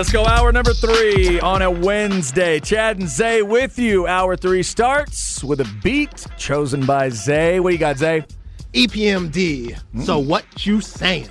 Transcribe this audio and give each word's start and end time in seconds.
let's 0.00 0.12
go. 0.12 0.24
Hour 0.24 0.50
number 0.50 0.72
three 0.72 1.38
on 1.40 1.60
a 1.60 1.70
Wednesday. 1.70 2.58
Chad 2.58 2.98
and 2.98 3.06
Zay 3.06 3.42
with 3.42 3.78
you. 3.78 4.06
Hour 4.06 4.34
three 4.34 4.62
starts 4.62 5.44
with 5.44 5.60
a 5.60 5.68
beat 5.82 6.26
chosen 6.38 6.86
by 6.86 7.10
Zay. 7.10 7.60
What 7.60 7.68
do 7.68 7.74
you 7.74 7.78
got, 7.78 7.98
Zay? 7.98 8.24
EPMD. 8.72 9.78
So 10.02 10.22
hmm? 10.22 10.26
what 10.26 10.64
you 10.64 10.80
saying? 10.80 11.28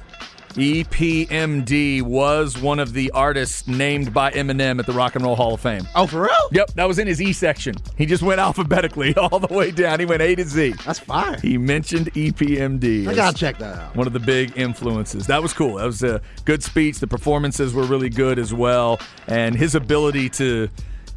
EPMD 0.56 2.02
was 2.02 2.58
one 2.60 2.80
of 2.80 2.94
the 2.94 3.12
artists 3.12 3.68
named 3.68 4.14
by 4.14 4.32
Eminem 4.32 4.80
at 4.80 4.86
the 4.86 4.92
Rock 4.92 5.16
and 5.16 5.24
Roll 5.24 5.36
Hall 5.36 5.54
of 5.54 5.62
Fame. 5.62 5.88
Oh, 5.96 6.08
for 6.08 6.22
real? 6.22 6.50
Yep, 6.52 6.72
that 6.74 6.88
was 6.88 7.00
in 7.00 7.08
his 7.08 7.22
E 7.22 7.34
section. 7.34 7.76
He 7.98 8.06
just 8.06 8.24
went 8.24 8.40
alphabetically 8.40 9.16
all 9.16 9.40
the 9.40 9.54
way 9.54 9.72
down. 9.72 10.00
He 10.00 10.06
went 10.06 10.22
A 10.22 10.36
to 10.36 10.44
Z. 10.44 10.74
That's 10.86 11.00
fire. 11.00 11.38
He 11.40 11.58
mentioned 11.58 12.14
EPMD. 12.14 13.08
I 13.08 13.16
gotta 13.16 13.38
check 13.38 13.58
that 13.60 13.78
out. 13.78 13.96
One 13.96 14.08
of 14.08 14.14
the 14.14 14.20
big 14.20 14.58
influences. 14.58 15.28
That 15.28 15.42
was 15.42 15.54
cool. 15.54 15.76
That 15.76 15.86
was 15.86 16.04
a 16.04 16.22
good 16.46 16.64
speech. 16.64 17.00
The 17.00 17.08
performances 17.08 17.74
were 17.74 17.84
really 17.84 18.10
good 18.10 18.40
as 18.40 18.54
well, 18.54 19.00
and 19.28 19.56
his 19.56 19.76
ability 19.76 20.30
to 20.32 20.70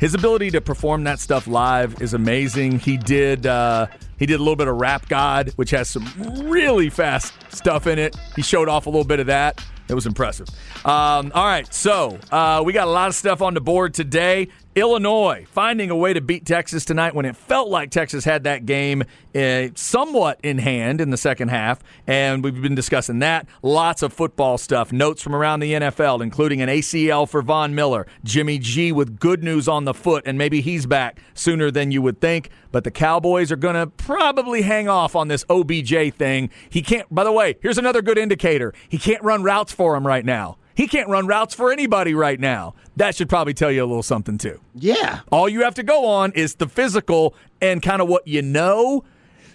his 0.03 0.15
ability 0.15 0.51
to 0.51 0.61
perform 0.61 1.05
that 1.05 1.21
stuff 1.21 1.47
live 1.47 2.03
is 2.03 2.13
amazing. 2.13 2.81
He 2.81 2.97
did 2.97 3.47
uh, 3.47 3.87
he 4.19 4.27
did 4.27 4.35
a 4.35 4.39
little 4.39 4.57
bit 4.57 4.67
of 4.67 4.81
Rap 4.81 5.09
God, 5.09 5.53
which 5.55 5.71
has 5.71 5.89
some 5.89 6.05
really 6.51 6.91
fast 6.91 7.33
stuff 7.55 7.87
in 7.87 8.01
it. 8.01 8.17
He 8.35 8.43
showed 8.43 8.69
off 8.69 8.87
a 8.87 8.91
little 8.91 9.05
bit 9.05 9.21
of 9.21 9.27
that. 9.27 9.65
It 9.89 9.95
was 9.95 10.07
impressive. 10.07 10.49
Um, 10.85 11.31
all 11.37 11.45
right, 11.45 11.73
so 11.73 12.19
uh, 12.33 12.65
we 12.67 12.73
got 12.73 12.89
a 12.89 12.91
lot 12.91 13.11
of 13.11 13.15
stuff 13.15 13.43
on 13.43 13.55
the 13.55 13.61
board 13.61 13.95
today. 13.95 14.49
Illinois 14.75 15.45
finding 15.51 15.91
a 15.91 15.97
way 15.97 16.15
to 16.15 16.21
beat 16.23 16.47
Texas 16.47 16.85
tonight 16.87 17.15
when 17.15 17.27
it 17.27 17.37
felt 17.37 17.69
like 17.69 17.91
Texas 17.91 18.25
had 18.25 18.45
that 18.45 18.65
game 18.65 19.05
uh, 19.35 19.69
somewhat 19.75 20.41
in 20.43 20.57
hand 20.57 21.01
in 21.01 21.11
the 21.11 21.17
second 21.19 21.49
half, 21.49 21.81
and 22.07 22.43
we've 22.43 22.63
been 22.63 22.75
discussing 22.75 23.19
that. 23.19 23.47
Lots 23.63 24.03
of 24.03 24.15
football 24.15 24.57
stuff, 24.57 24.91
notes 24.91 25.21
from 25.21 25.35
around 25.35 25.61
the 25.61 25.73
NFL, 25.75 26.23
including 26.23 26.63
an 26.63 26.71
ACL 26.71 27.29
for 27.29 27.43
Von 27.43 27.75
Miller, 27.75 28.07
Jimmy 28.25 28.59
G 28.59 28.93
with 28.93 29.19
good 29.19 29.45
news 29.45 29.69
on 29.69 29.85
the 29.85 29.95
foot, 29.95 30.23
and 30.27 30.39
maybe 30.39 30.63
he's 30.63 30.87
back 30.87 31.21
sooner 31.35 31.71
than 31.71 31.91
you 31.91 32.01
would 32.01 32.21
think. 32.21 32.49
But 32.71 32.85
the 32.85 32.91
Cowboys 32.91 33.53
are 33.53 33.57
going 33.57 33.75
to 33.75 33.89
probably 33.89 34.63
hang 34.63 34.89
off 34.89 35.15
on 35.15 35.29
this 35.29 35.45
OBJ 35.51 36.15
thing. 36.15 36.49
He 36.71 36.81
can't. 36.81 37.13
By 37.15 37.25
the 37.25 37.33
way, 37.33 37.57
here's 37.61 37.79
another 37.79 38.01
good 38.01 38.17
indicator: 38.17 38.73
he 38.89 38.97
can't 38.97 39.23
run 39.23 39.43
routes 39.43 39.73
for 39.73 39.95
him 39.95 40.07
right 40.07 40.25
now. 40.25 40.57
He 40.75 40.87
can't 40.87 41.09
run 41.09 41.27
routes 41.27 41.55
for 41.55 41.73
anybody 41.73 42.15
right 42.15 42.39
now. 42.41 42.75
That 42.97 43.15
should 43.15 43.29
probably 43.29 43.55
tell 43.55 43.71
you 43.71 43.85
a 43.85 43.87
little 43.87 44.03
something 44.03 44.39
too. 44.39 44.61
Yeah. 44.75 45.21
All 45.31 45.49
you 45.49 45.63
have 45.63 45.75
to 45.75 45.83
go 45.83 46.07
on 46.07 46.33
is 46.33 46.55
the 46.57 46.69
physical 46.69 47.35
and 47.61 47.83
kind 47.83 48.03
of 48.03 48.09
what 48.09 48.27
you 48.27 48.43
know. 48.43 49.05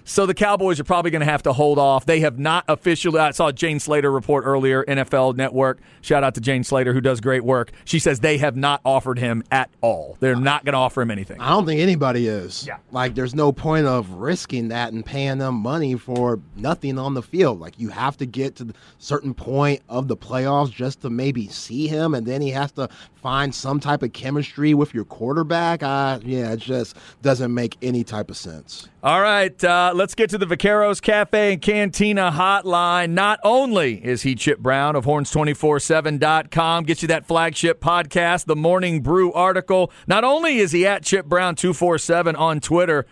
So 0.10 0.26
the 0.26 0.34
Cowboys 0.34 0.80
are 0.80 0.86
probably 0.86 1.12
going 1.12 1.20
to 1.20 1.26
have 1.26 1.44
to 1.44 1.52
hold 1.52 1.78
off. 1.78 2.06
They 2.06 2.22
have 2.22 2.40
not 2.40 2.64
officially. 2.70 3.20
I 3.20 3.32
saw 3.32 3.52
Jane 3.52 3.78
Slater 3.78 4.10
report 4.10 4.46
earlier, 4.46 4.86
NFL 4.86 5.36
Network. 5.36 5.80
Shout 6.00 6.24
out 6.24 6.34
to 6.36 6.42
Jane 6.42 6.64
Slater, 6.64 6.94
who 6.94 7.02
does 7.02 7.20
great 7.20 7.44
work. 7.44 7.74
She 7.84 8.00
says 8.00 8.22
they 8.22 8.38
have 8.38 8.56
not 8.56 8.80
offered 8.86 9.20
him 9.20 9.44
at 9.52 9.70
all. 9.82 10.16
They're 10.22 10.38
not 10.38 10.64
going 10.64 10.72
to 10.72 10.80
offer 10.80 11.02
him 11.02 11.12
anything. 11.12 11.42
I 11.42 11.50
don't 11.50 11.66
think 11.66 11.82
anybody 11.82 12.28
is. 12.28 12.66
Yeah. 12.66 12.78
Like, 12.92 13.16
there's 13.16 13.36
no 13.36 13.52
point 13.52 13.86
of 13.86 14.10
risking 14.12 14.70
that 14.70 14.94
and 14.94 15.06
paying 15.06 15.40
them 15.40 15.56
money 15.56 15.96
for 15.96 16.40
nothing 16.56 16.98
on 16.98 17.14
the 17.14 17.22
field. 17.22 17.60
Like, 17.60 17.78
you 17.78 17.90
have 17.90 18.16
to 18.18 18.26
get 18.26 18.56
to 18.56 18.64
the 18.64 18.74
certain 19.00 19.34
point 19.34 19.82
of 19.90 20.08
the 20.08 20.16
playoffs 20.16 20.72
just 20.72 21.02
to 21.02 21.10
maybe 21.10 21.50
see 21.50 21.90
him, 21.90 22.14
and 22.14 22.26
then 22.26 22.42
he 22.42 22.52
has 22.52 22.72
to 22.72 22.88
find 23.16 23.54
some 23.54 23.78
type 23.78 24.04
of 24.04 24.14
chemistry 24.14 24.74
with 24.74 24.94
your 24.94 25.04
quarterback. 25.04 25.84
Uh, 25.84 26.18
yeah, 26.24 26.54
it 26.54 26.62
just 26.62 26.96
doesn't 27.22 27.54
make 27.54 27.76
any 27.82 28.06
type 28.06 28.30
of 28.30 28.38
sense. 28.38 28.88
All 29.04 29.22
right, 29.22 29.62
uh, 29.64 29.92
let's 29.98 30.14
get 30.14 30.30
to 30.30 30.38
the 30.38 30.46
Vaqueros 30.46 31.02
Cafe 31.02 31.54
and 31.54 31.62
Cantina 31.62 32.32
hotline. 32.32 33.10
Not 33.10 33.40
only 33.44 33.96
is 34.06 34.22
he 34.22 34.36
Chip 34.36 34.60
Brown 34.60 34.96
of 34.96 35.06
horns247.com, 35.06 36.84
get 36.84 37.02
you 37.02 37.08
that 37.08 37.26
flagship 37.26 37.82
podcast, 37.82 38.46
the 38.46 38.56
Morning 38.56 39.02
Brew 39.02 39.34
article. 39.34 39.92
Not 40.06 40.24
only 40.24 40.60
is 40.60 40.72
he 40.72 40.86
at 40.86 41.04
Chip 41.04 41.26
Brown 41.26 41.56
247 41.56 42.36
on 42.36 42.60
Twitter, 42.60 43.08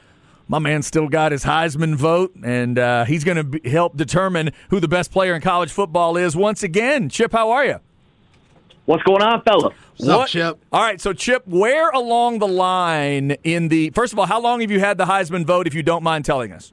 my 0.47 0.59
man 0.59 0.83
still 0.83 1.09
got 1.09 1.31
his 1.31 1.43
Heisman 1.43 1.95
vote, 1.95 2.35
and 2.43 2.77
uh, 2.77 3.05
he's 3.05 3.23
going 3.23 3.51
to 3.51 3.69
help 3.69 3.97
determine 3.97 4.51
who 4.69 4.79
the 4.79 4.87
best 4.87 5.11
player 5.11 5.33
in 5.33 5.41
college 5.41 5.71
football 5.71 6.17
is 6.17 6.35
once 6.35 6.61
again. 6.61 7.09
Chip, 7.09 7.31
how 7.31 7.49
are 7.49 7.65
you? 7.65 7.79
What's 8.85 9.01
going 9.01 9.23
on, 9.23 9.41
fella? 9.41 9.73
What's 9.97 10.07
up, 10.07 10.27
Chip? 10.27 10.63
All 10.71 10.81
right, 10.81 11.01
so 11.01 11.13
Chip, 11.13 11.47
where 11.47 11.89
along 11.89 12.37
the 12.37 12.47
line 12.47 13.31
in 13.43 13.69
the 13.69 13.89
first 13.89 14.13
of 14.13 14.19
all, 14.19 14.27
how 14.27 14.39
long 14.39 14.61
have 14.61 14.69
you 14.69 14.79
had 14.79 14.99
the 14.99 15.05
Heisman 15.05 15.43
vote? 15.45 15.65
If 15.65 15.73
you 15.73 15.81
don't 15.81 16.03
mind 16.03 16.25
telling 16.25 16.51
us. 16.51 16.71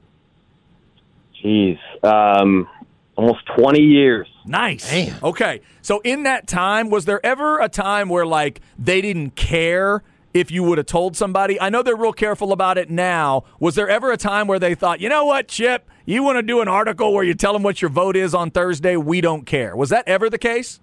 Jeez, 1.43 1.77
um, 2.03 2.67
almost 3.15 3.45
20 3.57 3.81
years. 3.81 4.27
Nice. 4.45 4.89
Damn. 4.89 5.23
Okay, 5.23 5.61
so 5.81 5.99
in 6.01 6.23
that 6.23 6.47
time, 6.47 6.89
was 6.89 7.05
there 7.05 7.23
ever 7.25 7.59
a 7.59 7.69
time 7.69 8.09
where 8.09 8.25
like 8.25 8.61
they 8.77 9.01
didn't 9.01 9.31
care? 9.35 10.03
If 10.33 10.49
you 10.49 10.63
would 10.63 10.79
have 10.79 10.87
told 10.87 11.15
somebody, 11.15 11.61
I 11.61 11.69
know 11.69 11.83
they're 11.83 11.95
real 11.95 12.11
careful 12.11 12.53
about 12.53 12.79
it 12.79 12.89
now. 12.89 13.43
Was 13.59 13.75
there 13.75 13.87
ever 13.87 14.11
a 14.11 14.17
time 14.17 14.47
where 14.47 14.57
they 14.57 14.73
thought, 14.73 14.99
you 14.99 15.07
know 15.07 15.25
what, 15.25 15.47
Chip, 15.47 15.87
you 16.07 16.23
want 16.23 16.37
to 16.37 16.41
do 16.41 16.59
an 16.59 16.67
article 16.67 17.13
where 17.13 17.23
you 17.23 17.35
tell 17.35 17.53
them 17.53 17.61
what 17.61 17.83
your 17.83 17.89
vote 17.89 18.15
is 18.15 18.33
on 18.33 18.49
Thursday? 18.49 18.97
We 18.97 19.21
don't 19.21 19.45
care. 19.45 19.75
Was 19.75 19.89
that 19.89 20.07
ever 20.07 20.31
the 20.31 20.39
case? 20.39 20.79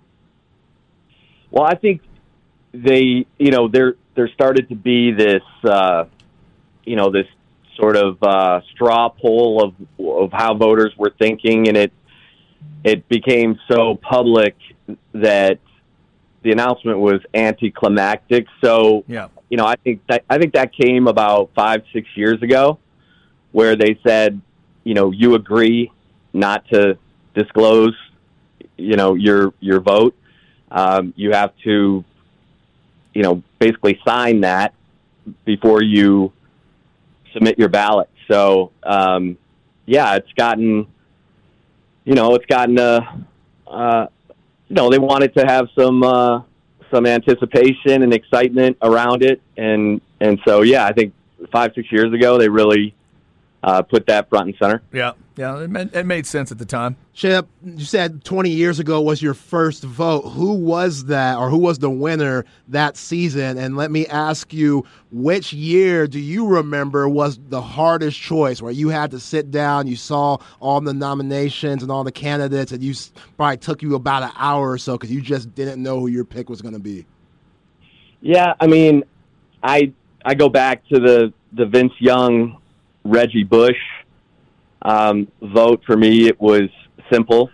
Well, 1.50 1.64
I 1.64 1.74
think 1.74 2.02
they, 2.72 3.26
you 3.38 3.50
know, 3.50 3.66
there 3.66 3.94
there 4.14 4.28
started 4.28 4.68
to 4.68 4.76
be 4.76 5.12
this, 5.12 5.42
uh, 5.64 6.04
you 6.84 6.94
know, 6.94 7.10
this 7.10 7.26
sort 7.80 7.96
of 7.96 8.22
uh, 8.22 8.60
straw 8.72 9.08
poll 9.08 9.64
of 9.64 9.74
of 9.98 10.32
how 10.32 10.54
voters 10.54 10.92
were 10.96 11.12
thinking, 11.18 11.68
and 11.68 11.76
it 11.76 11.92
it 12.84 13.08
became 13.08 13.58
so 13.68 13.96
public 13.96 14.54
that 15.12 15.58
the 16.42 16.52
announcement 16.52 16.98
was 16.98 17.20
anticlimactic. 17.34 18.46
So, 18.62 19.04
Yeah. 19.06 19.28
you 19.50 19.56
know, 19.56 19.66
I 19.66 19.76
think 19.76 20.00
that 20.08 20.24
I 20.30 20.38
think 20.38 20.54
that 20.54 20.72
came 20.72 21.06
about 21.08 21.50
five 21.54 21.82
six 21.92 22.08
years 22.14 22.40
ago, 22.42 22.78
where 23.52 23.76
they 23.76 23.98
said, 24.06 24.40
you 24.84 24.94
know, 24.94 25.10
you 25.10 25.34
agree 25.34 25.90
not 26.32 26.66
to 26.72 26.96
disclose, 27.34 27.94
you 28.76 28.96
know, 28.96 29.14
your 29.14 29.52
your 29.60 29.80
vote. 29.80 30.14
Um, 30.70 31.12
you 31.16 31.32
have 31.32 31.52
to, 31.64 32.04
you 33.12 33.22
know, 33.22 33.42
basically 33.58 34.00
sign 34.06 34.42
that 34.42 34.72
before 35.44 35.82
you 35.82 36.32
submit 37.32 37.58
your 37.58 37.68
ballot. 37.68 38.08
So, 38.30 38.72
um, 38.82 39.36
yeah, 39.86 40.14
it's 40.14 40.32
gotten, 40.34 40.86
you 42.04 42.14
know, 42.14 42.34
it's 42.34 42.46
gotten, 42.46 42.78
uh, 42.78 43.00
uh, 43.66 44.06
you 44.68 44.76
know, 44.76 44.90
they 44.90 44.98
wanted 44.98 45.34
to 45.34 45.44
have 45.46 45.68
some, 45.78 46.02
uh, 46.02 46.42
some 46.92 47.06
anticipation 47.06 48.02
and 48.02 48.12
excitement 48.12 48.76
around 48.82 49.22
it. 49.22 49.40
And, 49.56 50.00
and 50.20 50.40
so, 50.46 50.62
yeah, 50.62 50.86
I 50.86 50.92
think 50.92 51.12
five, 51.52 51.72
six 51.74 51.90
years 51.90 52.12
ago, 52.12 52.38
they 52.38 52.48
really, 52.48 52.94
uh, 53.62 53.82
put 53.82 54.06
that 54.06 54.28
front 54.28 54.48
and 54.48 54.56
center. 54.56 54.82
Yeah. 54.92 55.12
Yeah. 55.36 55.60
It 55.60 55.70
made, 55.70 55.94
it 55.94 56.06
made 56.06 56.26
sense 56.26 56.50
at 56.50 56.58
the 56.58 56.64
time. 56.64 56.96
Chip, 57.12 57.46
you 57.64 57.84
said 57.84 58.24
20 58.24 58.50
years 58.50 58.78
ago 58.78 59.00
was 59.00 59.20
your 59.20 59.34
first 59.34 59.82
vote. 59.82 60.22
Who 60.22 60.54
was 60.54 61.04
that, 61.06 61.36
or 61.36 61.50
who 61.50 61.58
was 61.58 61.78
the 61.78 61.90
winner 61.90 62.44
that 62.68 62.96
season? 62.96 63.58
And 63.58 63.76
let 63.76 63.90
me 63.90 64.06
ask 64.06 64.52
you, 64.52 64.86
which 65.12 65.52
year 65.52 66.06
do 66.06 66.18
you 66.18 66.46
remember 66.46 67.08
was 67.08 67.38
the 67.48 67.60
hardest 67.60 68.18
choice 68.18 68.62
where 68.62 68.72
you 68.72 68.88
had 68.88 69.10
to 69.10 69.20
sit 69.20 69.50
down, 69.50 69.86
you 69.86 69.96
saw 69.96 70.38
all 70.60 70.80
the 70.80 70.94
nominations 70.94 71.82
and 71.82 71.92
all 71.92 72.04
the 72.04 72.12
candidates, 72.12 72.72
and 72.72 72.82
you 72.82 72.94
probably 73.36 73.58
took 73.58 73.82
you 73.82 73.94
about 73.94 74.22
an 74.22 74.30
hour 74.36 74.70
or 74.70 74.78
so 74.78 74.94
because 74.96 75.10
you 75.10 75.20
just 75.20 75.54
didn't 75.54 75.82
know 75.82 76.00
who 76.00 76.06
your 76.06 76.24
pick 76.24 76.48
was 76.48 76.62
going 76.62 76.74
to 76.74 76.80
be? 76.80 77.04
Yeah, 78.22 78.54
I 78.60 78.66
mean, 78.66 79.04
I 79.62 79.92
I 80.24 80.34
go 80.34 80.48
back 80.48 80.86
to 80.88 80.98
the 80.98 81.32
the 81.52 81.66
Vince 81.66 81.92
Young, 81.98 82.59
Reggie 83.10 83.44
Bush 83.44 83.76
um, 84.82 85.28
vote. 85.42 85.82
For 85.84 85.96
me, 85.96 86.26
it 86.28 86.40
was 86.40 86.68
simple. 87.12 87.50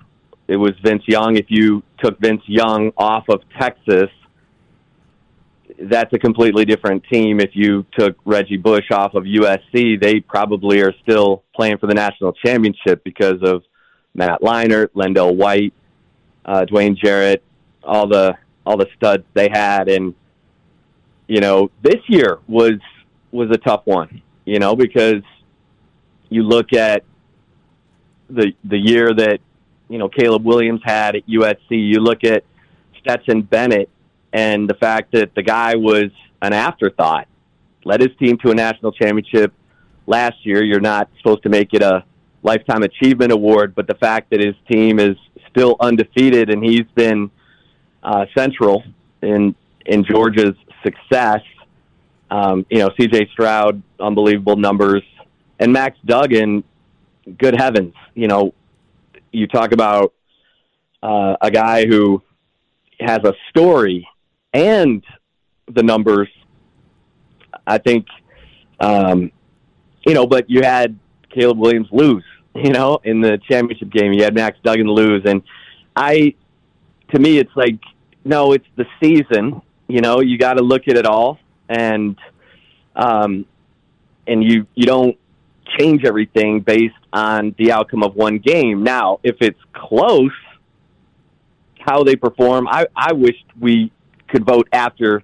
It 0.48 0.56
was 0.56 0.72
Vince 0.84 1.02
Young. 1.06 1.36
If 1.36 1.46
you 1.48 1.82
took 1.98 2.18
Vince 2.20 2.42
Young 2.46 2.92
off 2.96 3.24
of 3.28 3.40
Texas, 3.58 4.10
that's 5.78 6.12
a 6.12 6.18
completely 6.18 6.64
different 6.64 7.04
team. 7.10 7.40
If 7.40 7.50
you 7.54 7.84
took 7.98 8.16
Reggie 8.24 8.56
Bush 8.56 8.90
off 8.92 9.14
of 9.14 9.24
USC, 9.24 10.00
they 10.00 10.20
probably 10.20 10.82
are 10.82 10.92
still 11.02 11.42
playing 11.54 11.78
for 11.78 11.86
the 11.86 11.94
national 11.94 12.32
championship 12.32 13.02
because 13.02 13.42
of 13.42 13.62
Matt 14.14 14.40
Leinart, 14.40 14.88
LenDale 14.94 15.34
White, 15.34 15.74
uh, 16.44 16.64
Dwayne 16.64 16.96
Jarrett, 16.96 17.42
all 17.82 18.08
the 18.08 18.34
all 18.64 18.76
the 18.76 18.88
studs 18.96 19.24
they 19.34 19.48
had, 19.48 19.88
and 19.88 20.14
you 21.28 21.40
know, 21.40 21.70
this 21.82 22.00
year 22.08 22.38
was 22.46 22.78
was 23.30 23.50
a 23.50 23.58
tough 23.58 23.82
one, 23.84 24.22
you 24.44 24.58
know, 24.58 24.74
because 24.74 25.22
you 26.28 26.42
look 26.42 26.72
at 26.72 27.04
the 28.28 28.52
the 28.64 28.78
year 28.78 29.14
that 29.14 29.40
you 29.88 29.98
know 29.98 30.08
Caleb 30.08 30.44
Williams 30.44 30.80
had 30.84 31.16
at 31.16 31.26
USC. 31.26 31.70
You 31.70 32.00
look 32.00 32.24
at 32.24 32.44
Stetson 33.00 33.42
Bennett 33.42 33.88
and 34.32 34.68
the 34.68 34.74
fact 34.74 35.12
that 35.12 35.34
the 35.34 35.42
guy 35.42 35.76
was 35.76 36.10
an 36.42 36.52
afterthought, 36.52 37.28
led 37.84 38.00
his 38.00 38.10
team 38.18 38.36
to 38.38 38.50
a 38.50 38.54
national 38.54 38.92
championship 38.92 39.52
last 40.06 40.44
year. 40.44 40.62
You're 40.62 40.80
not 40.80 41.08
supposed 41.18 41.42
to 41.44 41.48
make 41.48 41.72
it 41.72 41.82
a 41.82 42.04
lifetime 42.42 42.82
achievement 42.82 43.32
award, 43.32 43.74
but 43.74 43.86
the 43.86 43.94
fact 43.94 44.30
that 44.30 44.40
his 44.40 44.54
team 44.70 44.98
is 44.98 45.16
still 45.50 45.76
undefeated 45.80 46.50
and 46.50 46.62
he's 46.62 46.86
been 46.94 47.30
uh, 48.02 48.26
central 48.36 48.84
in 49.22 49.54
in 49.86 50.04
Georgia's 50.04 50.56
success. 50.82 51.40
Um, 52.30 52.66
you 52.70 52.78
know, 52.78 52.90
C.J. 52.98 53.28
Stroud, 53.32 53.80
unbelievable 54.00 54.56
numbers, 54.56 55.02
and 55.58 55.72
Max 55.72 55.98
Duggan. 56.04 56.64
Good 57.38 57.56
heavens, 57.56 57.94
you 58.14 58.28
know, 58.28 58.54
you 59.32 59.46
talk 59.46 59.72
about 59.72 60.14
uh, 61.02 61.36
a 61.40 61.50
guy 61.50 61.86
who 61.86 62.22
has 63.00 63.18
a 63.24 63.34
story 63.50 64.08
and 64.52 65.04
the 65.72 65.82
numbers. 65.82 66.28
I 67.66 67.78
think, 67.78 68.06
um, 68.80 69.30
you 70.06 70.14
know, 70.14 70.26
but 70.26 70.48
you 70.48 70.62
had 70.62 70.98
Caleb 71.30 71.58
Williams 71.58 71.88
lose, 71.92 72.24
you 72.54 72.70
know, 72.70 73.00
in 73.04 73.20
the 73.20 73.38
championship 73.48 73.90
game. 73.90 74.12
You 74.12 74.22
had 74.22 74.34
Max 74.34 74.58
Duggan 74.62 74.86
lose, 74.86 75.22
and 75.26 75.42
I, 75.94 76.34
to 77.12 77.18
me, 77.18 77.38
it's 77.38 77.54
like, 77.56 77.80
no, 78.24 78.52
it's 78.52 78.66
the 78.76 78.86
season. 79.00 79.62
You 79.88 80.00
know, 80.00 80.20
you 80.20 80.38
got 80.38 80.54
to 80.54 80.62
look 80.62 80.88
at 80.88 80.96
it 80.96 81.06
all, 81.06 81.38
and 81.68 82.16
um, 82.94 83.46
and 84.26 84.42
you 84.42 84.66
you 84.74 84.86
don't 84.86 85.16
change 85.78 86.04
everything 86.04 86.60
based 86.60 86.94
on 87.12 87.54
the 87.58 87.72
outcome 87.72 88.02
of 88.02 88.14
one 88.14 88.38
game. 88.38 88.82
Now, 88.82 89.20
if 89.22 89.36
it's 89.40 89.58
close, 89.72 90.30
how 91.80 92.02
they 92.04 92.16
perform, 92.16 92.66
I 92.68 92.86
I 92.96 93.12
wish 93.12 93.36
we 93.60 93.92
could 94.28 94.44
vote 94.44 94.68
after 94.72 95.22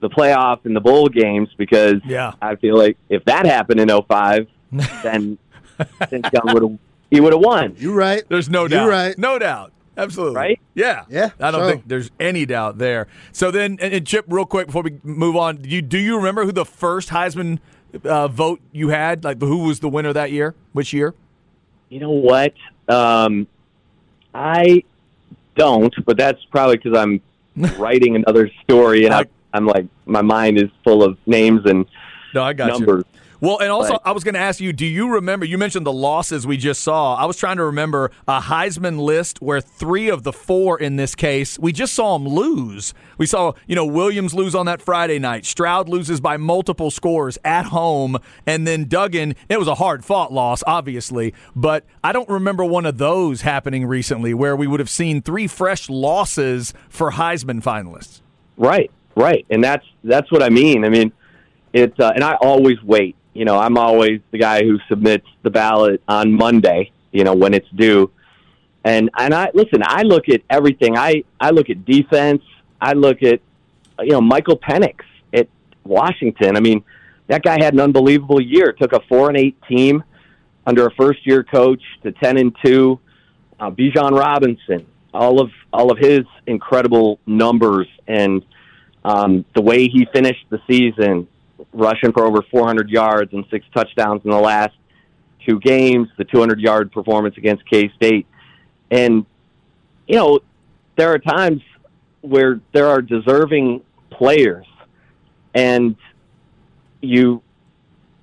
the 0.00 0.10
playoff 0.10 0.64
and 0.64 0.74
the 0.76 0.80
bowl 0.80 1.08
games 1.08 1.48
because 1.56 1.94
Yeah. 2.04 2.32
I 2.42 2.56
feel 2.56 2.76
like 2.76 2.96
if 3.08 3.24
that 3.24 3.46
happened 3.46 3.80
in 3.80 3.88
05, 3.88 4.46
then 5.02 5.38
Vince 6.10 6.26
Young 6.32 6.52
would 6.54 6.62
have 6.62 6.78
he 7.10 7.20
would 7.20 7.32
have 7.32 7.40
won. 7.42 7.76
You 7.78 7.92
right. 7.94 8.22
There's 8.28 8.48
no 8.50 8.66
doubt. 8.66 8.82
You're 8.82 8.90
doubt. 8.90 9.06
right. 9.06 9.18
No 9.18 9.38
doubt. 9.38 9.72
Absolutely. 9.96 10.34
Right? 10.36 10.60
Yeah. 10.74 11.04
Yeah, 11.08 11.30
I 11.40 11.50
don't 11.50 11.62
so- 11.62 11.68
think 11.70 11.84
there's 11.86 12.10
any 12.20 12.44
doubt 12.44 12.78
there. 12.78 13.06
So 13.32 13.50
then, 13.50 13.78
and, 13.80 13.94
and 13.94 14.06
Chip, 14.06 14.26
real 14.28 14.44
quick 14.44 14.66
before 14.66 14.82
we 14.82 14.98
move 15.04 15.36
on, 15.36 15.56
do 15.58 15.68
you, 15.70 15.80
do 15.82 15.98
you 15.98 16.16
remember 16.16 16.44
who 16.44 16.52
the 16.52 16.66
first 16.66 17.08
Heisman 17.10 17.60
uh, 18.04 18.28
vote 18.28 18.60
you 18.72 18.88
had? 18.88 19.24
Like, 19.24 19.40
who 19.40 19.58
was 19.64 19.80
the 19.80 19.88
winner 19.88 20.12
that 20.12 20.30
year? 20.32 20.54
Which 20.72 20.92
year? 20.92 21.14
You 21.88 22.00
know 22.00 22.10
what? 22.10 22.54
Um, 22.88 23.46
I 24.34 24.82
don't, 25.56 25.94
but 26.04 26.16
that's 26.16 26.44
probably 26.46 26.76
because 26.76 26.96
I'm 26.96 27.20
writing 27.78 28.16
another 28.16 28.50
story 28.64 29.06
and 29.06 29.14
I, 29.14 29.24
I'm 29.52 29.66
like 29.66 29.86
my 30.04 30.22
mind 30.22 30.58
is 30.58 30.68
full 30.84 31.02
of 31.02 31.16
names 31.26 31.62
and 31.64 31.86
No, 32.34 32.42
I 32.42 32.52
got 32.52 32.68
numbers. 32.68 33.04
you. 33.12 33.20
Well, 33.40 33.58
and 33.58 33.70
also, 33.70 33.94
But- 33.94 34.02
I 34.04 34.12
was 34.12 34.24
going 34.24 34.34
to 34.34 34.40
ask 34.40 34.60
you, 34.60 34.72
do 34.72 34.86
you 34.86 35.10
remember? 35.10 35.44
You 35.44 35.58
mentioned 35.58 35.86
the 35.86 35.92
losses 35.92 36.46
we 36.46 36.56
just 36.56 36.82
saw. 36.82 37.14
I 37.14 37.26
was 37.26 37.36
trying 37.36 37.56
to 37.56 37.64
remember 37.64 38.10
a 38.26 38.40
Heisman 38.40 38.98
list 38.98 39.42
where 39.42 39.60
three 39.60 40.08
of 40.08 40.22
the 40.22 40.32
four 40.32 40.78
in 40.78 40.96
this 40.96 41.14
case, 41.14 41.58
we 41.58 41.72
just 41.72 41.94
saw 41.94 42.18
them 42.18 42.26
lose. 42.28 42.94
We 43.18 43.26
saw, 43.26 43.52
you 43.66 43.74
know, 43.74 43.84
Williams 43.84 44.34
lose 44.34 44.54
on 44.54 44.66
that 44.66 44.80
Friday 44.80 45.18
night. 45.18 45.44
Stroud 45.44 45.88
loses 45.88 46.20
by 46.20 46.36
multiple 46.36 46.90
scores 46.90 47.38
at 47.44 47.66
home. 47.66 48.18
And 48.46 48.66
then 48.66 48.86
Duggan, 48.88 49.34
it 49.48 49.58
was 49.58 49.68
a 49.68 49.74
hard 49.74 50.04
fought 50.04 50.32
loss, 50.32 50.62
obviously. 50.66 51.34
But 51.54 51.84
I 52.02 52.12
don't 52.12 52.28
remember 52.28 52.64
one 52.64 52.86
of 52.86 52.98
those 52.98 53.42
happening 53.42 53.86
recently 53.86 54.34
where 54.34 54.56
we 54.56 54.66
would 54.66 54.80
have 54.80 54.90
seen 54.90 55.22
three 55.22 55.46
fresh 55.46 55.88
losses 55.90 56.72
for 56.88 57.12
Heisman 57.12 57.62
finalists. 57.62 58.20
Right, 58.56 58.90
right, 59.14 59.44
and 59.50 59.62
that's 59.62 59.84
that's 60.02 60.32
what 60.32 60.42
I 60.42 60.48
mean. 60.48 60.84
I 60.84 60.88
mean, 60.88 61.12
it's 61.72 61.98
uh, 62.00 62.12
and 62.14 62.24
I 62.24 62.34
always 62.36 62.82
wait. 62.82 63.16
You 63.36 63.44
know, 63.44 63.58
I'm 63.58 63.76
always 63.76 64.20
the 64.30 64.38
guy 64.38 64.62
who 64.62 64.78
submits 64.88 65.26
the 65.42 65.50
ballot 65.50 66.02
on 66.08 66.32
Monday. 66.32 66.90
You 67.12 67.24
know, 67.24 67.34
when 67.34 67.54
it's 67.54 67.68
due, 67.70 68.10
and 68.84 69.10
and 69.18 69.34
I 69.34 69.50
listen. 69.54 69.82
I 69.84 70.02
look 70.02 70.28
at 70.28 70.42
everything. 70.48 70.96
I 70.96 71.24
I 71.40 71.50
look 71.50 71.70
at 71.70 71.84
defense. 71.84 72.42
I 72.80 72.92
look 72.92 73.22
at 73.22 73.40
you 74.00 74.12
know 74.12 74.20
Michael 74.20 74.58
Penix 74.58 74.96
at 75.32 75.48
Washington. 75.84 76.56
I 76.56 76.60
mean, 76.60 76.84
that 77.26 77.42
guy 77.42 77.62
had 77.62 77.74
an 77.74 77.80
unbelievable 77.80 78.40
year. 78.40 78.72
Took 78.72 78.92
a 78.92 79.00
four 79.08 79.28
and 79.28 79.36
eight 79.36 79.56
team 79.68 80.02
under 80.66 80.86
a 80.86 80.90
first 80.92 81.26
year 81.26 81.42
coach 81.44 81.82
to 82.02 82.12
ten 82.12 82.38
and 82.38 82.56
two. 82.64 82.98
Uh, 83.58 83.70
Bijan 83.70 84.18
Robinson, 84.18 84.86
all 85.14 85.40
of 85.40 85.50
all 85.72 85.90
of 85.90 85.98
his 85.98 86.20
incredible 86.46 87.18
numbers 87.26 87.88
and 88.06 88.44
um, 89.04 89.44
the 89.54 89.62
way 89.62 89.88
he 89.88 90.06
finished 90.12 90.44
the 90.50 90.60
season, 90.66 91.28
rushing 91.72 92.12
for 92.12 92.24
over 92.24 92.42
400 92.50 92.90
yards 92.90 93.32
and 93.32 93.44
six 93.50 93.66
touchdowns 93.74 94.22
in 94.24 94.30
the 94.30 94.40
last 94.40 94.74
two 95.46 95.58
games, 95.60 96.08
the 96.18 96.24
200 96.24 96.60
yard 96.60 96.92
performance 96.92 97.36
against 97.36 97.68
K 97.68 97.90
State, 97.96 98.26
and 98.90 99.24
you 100.06 100.16
know 100.16 100.40
there 100.96 101.12
are 101.12 101.18
times 101.18 101.62
where 102.22 102.60
there 102.72 102.88
are 102.88 103.00
deserving 103.00 103.82
players, 104.10 104.66
and 105.54 105.96
you 107.00 107.42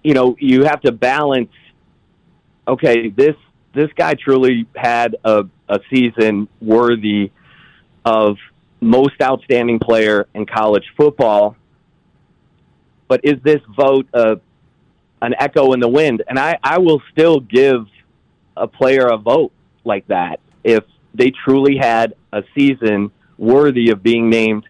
you 0.04 0.14
know 0.14 0.36
you 0.40 0.64
have 0.64 0.82
to 0.82 0.92
balance. 0.92 1.52
Okay, 2.68 3.10
this 3.10 3.36
this 3.74 3.90
guy 3.96 4.14
truly 4.14 4.68
had 4.76 5.16
a, 5.24 5.46
a 5.68 5.80
season 5.90 6.48
worthy 6.62 7.32
of 8.06 8.38
most 8.80 9.16
outstanding 9.22 9.80
player 9.80 10.28
in 10.34 10.46
college 10.46 10.86
football. 10.96 11.56
But 13.08 13.22
is 13.24 13.42
this 13.44 13.62
vote 13.76 14.08
a, 14.14 14.40
an 15.22 15.36
echo 15.40 15.74
in 15.74 15.80
the 15.80 15.88
wind? 15.88 16.24
And 16.28 16.40
I, 16.40 16.58
I 16.64 16.80
will 16.80 17.02
still 17.12 17.40
give 17.40 17.88
a 18.56 18.68
player 18.68 19.08
a 19.08 19.18
vote 19.18 19.52
like 19.84 20.08
that 20.08 20.40
if 20.64 20.84
they 21.14 21.32
truly 21.32 21.78
had 21.78 22.16
a 22.32 22.44
season 22.56 23.12
worthy 23.38 23.90
of 23.90 24.02
being 24.02 24.30
named 24.30 24.66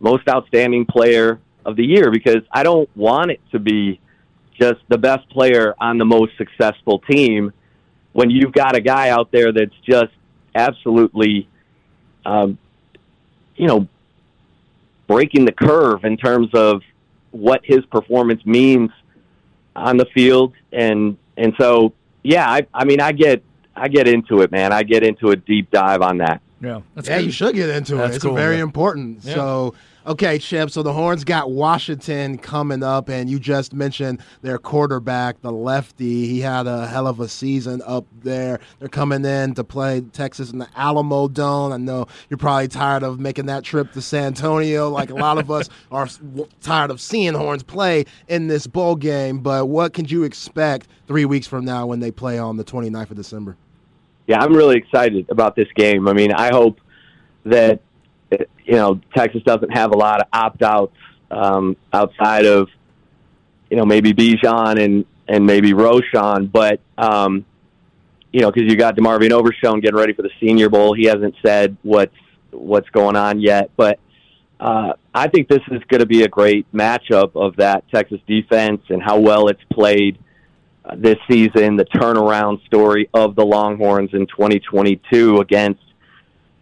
most 0.00 0.28
outstanding 0.28 0.86
player 0.86 1.40
of 1.64 1.76
the 1.76 1.84
year 1.84 2.10
because 2.10 2.42
I 2.52 2.62
don't 2.62 2.88
want 2.96 3.30
it 3.30 3.40
to 3.52 3.58
be 3.58 4.00
just 4.58 4.80
the 4.88 4.98
best 4.98 5.28
player 5.30 5.74
on 5.78 5.98
the 5.98 6.04
most 6.04 6.36
successful 6.36 7.00
team 7.00 7.52
when 8.12 8.30
you've 8.30 8.52
got 8.52 8.76
a 8.76 8.80
guy 8.80 9.08
out 9.08 9.32
there 9.32 9.52
that's 9.52 9.74
just 9.88 10.12
absolutely, 10.54 11.48
um, 12.24 12.58
you 13.56 13.66
know, 13.66 13.88
breaking 15.08 15.44
the 15.44 15.52
curve 15.52 16.04
in 16.04 16.16
terms 16.16 16.48
of 16.54 16.82
what 17.34 17.60
his 17.64 17.84
performance 17.86 18.44
means 18.46 18.90
on 19.76 19.96
the 19.96 20.06
field, 20.06 20.54
and 20.72 21.16
and 21.36 21.54
so 21.58 21.92
yeah, 22.22 22.48
I 22.48 22.66
I 22.72 22.84
mean 22.84 23.00
I 23.00 23.12
get 23.12 23.42
I 23.76 23.88
get 23.88 24.06
into 24.06 24.40
it, 24.42 24.52
man. 24.52 24.72
I 24.72 24.82
get 24.82 25.02
into 25.02 25.30
a 25.30 25.36
deep 25.36 25.70
dive 25.70 26.00
on 26.00 26.18
that. 26.18 26.40
Yeah. 26.60 26.80
That's 26.94 27.08
yeah, 27.08 27.18
good. 27.18 27.26
you 27.26 27.32
should 27.32 27.54
get 27.54 27.70
into 27.70 27.96
That's 27.96 28.12
it. 28.12 28.16
It's 28.16 28.24
cool, 28.24 28.34
very 28.34 28.56
yeah. 28.56 28.62
important. 28.62 29.24
Yeah. 29.24 29.34
So, 29.34 29.74
okay, 30.06 30.38
Chip. 30.38 30.70
So 30.70 30.82
the 30.82 30.92
Horns 30.92 31.24
got 31.24 31.50
Washington 31.50 32.38
coming 32.38 32.82
up, 32.82 33.08
and 33.08 33.28
you 33.28 33.38
just 33.38 33.72
mentioned 33.72 34.20
their 34.42 34.58
quarterback, 34.58 35.40
the 35.40 35.52
lefty. 35.52 36.26
He 36.26 36.40
had 36.40 36.66
a 36.66 36.86
hell 36.86 37.06
of 37.06 37.20
a 37.20 37.28
season 37.28 37.82
up 37.86 38.06
there. 38.22 38.60
They're 38.78 38.88
coming 38.88 39.24
in 39.24 39.54
to 39.54 39.64
play 39.64 40.00
Texas 40.00 40.52
in 40.52 40.58
the 40.58 40.68
Alamo 40.76 41.28
Dome. 41.28 41.72
I 41.72 41.76
know 41.76 42.06
you're 42.28 42.38
probably 42.38 42.68
tired 42.68 43.02
of 43.02 43.18
making 43.18 43.46
that 43.46 43.64
trip 43.64 43.92
to 43.92 44.02
San 44.02 44.24
Antonio, 44.24 44.88
like 44.88 45.10
a 45.10 45.14
lot 45.14 45.38
of 45.38 45.50
us 45.50 45.68
are 45.90 46.08
tired 46.60 46.90
of 46.90 47.00
seeing 47.00 47.34
Horns 47.34 47.62
play 47.62 48.04
in 48.28 48.48
this 48.48 48.66
bowl 48.66 48.96
game. 48.96 49.40
But 49.40 49.66
what 49.66 49.92
can 49.92 50.06
you 50.06 50.24
expect 50.24 50.88
three 51.06 51.24
weeks 51.24 51.46
from 51.46 51.64
now 51.64 51.86
when 51.86 52.00
they 52.00 52.10
play 52.10 52.38
on 52.38 52.56
the 52.56 52.64
29th 52.64 53.10
of 53.10 53.16
December? 53.16 53.56
yeah, 54.26 54.40
I'm 54.40 54.54
really 54.54 54.76
excited 54.76 55.26
about 55.28 55.56
this 55.56 55.68
game. 55.74 56.08
I 56.08 56.12
mean, 56.12 56.32
I 56.32 56.50
hope 56.50 56.80
that 57.44 57.80
uh, 58.32 58.44
you 58.64 58.74
know 58.74 59.00
Texas 59.16 59.42
doesn't 59.44 59.70
have 59.70 59.92
a 59.92 59.96
lot 59.96 60.20
of 60.20 60.28
opt 60.32 60.62
outs 60.62 60.96
um, 61.30 61.76
outside 61.92 62.46
of 62.46 62.68
you 63.70 63.76
know 63.76 63.84
maybe 63.84 64.12
Bijan 64.12 64.82
and 64.82 65.04
and 65.26 65.46
maybe 65.46 65.72
Roschon, 65.72 66.50
but 66.50 66.80
um, 66.98 67.44
you 68.32 68.40
know 68.40 68.50
because 68.50 68.70
you 68.70 68.76
got 68.76 68.96
DeMarvion 68.96 69.30
Overshown 69.30 69.80
getting 69.80 69.96
ready 69.96 70.12
for 70.12 70.22
the 70.22 70.30
Senior 70.40 70.68
Bowl. 70.68 70.94
He 70.94 71.06
hasn't 71.06 71.34
said 71.44 71.76
what's 71.82 72.14
what's 72.50 72.88
going 72.90 73.16
on 73.16 73.40
yet, 73.40 73.70
but 73.76 73.98
uh, 74.60 74.92
I 75.12 75.28
think 75.28 75.48
this 75.48 75.60
is 75.70 75.82
going 75.88 76.00
to 76.00 76.06
be 76.06 76.22
a 76.22 76.28
great 76.28 76.70
matchup 76.72 77.32
of 77.34 77.56
that 77.56 77.84
Texas 77.92 78.20
defense 78.26 78.82
and 78.88 79.02
how 79.02 79.18
well 79.18 79.48
it's 79.48 79.62
played 79.70 80.18
uh, 80.84 80.94
this 80.96 81.16
season, 81.28 81.76
the 81.76 81.84
turnaround 81.84 82.64
story 82.66 83.08
of 83.12 83.34
the 83.34 83.44
Longhorns 83.44 84.10
in 84.12 84.26
2022 84.26 85.38
against 85.38 85.80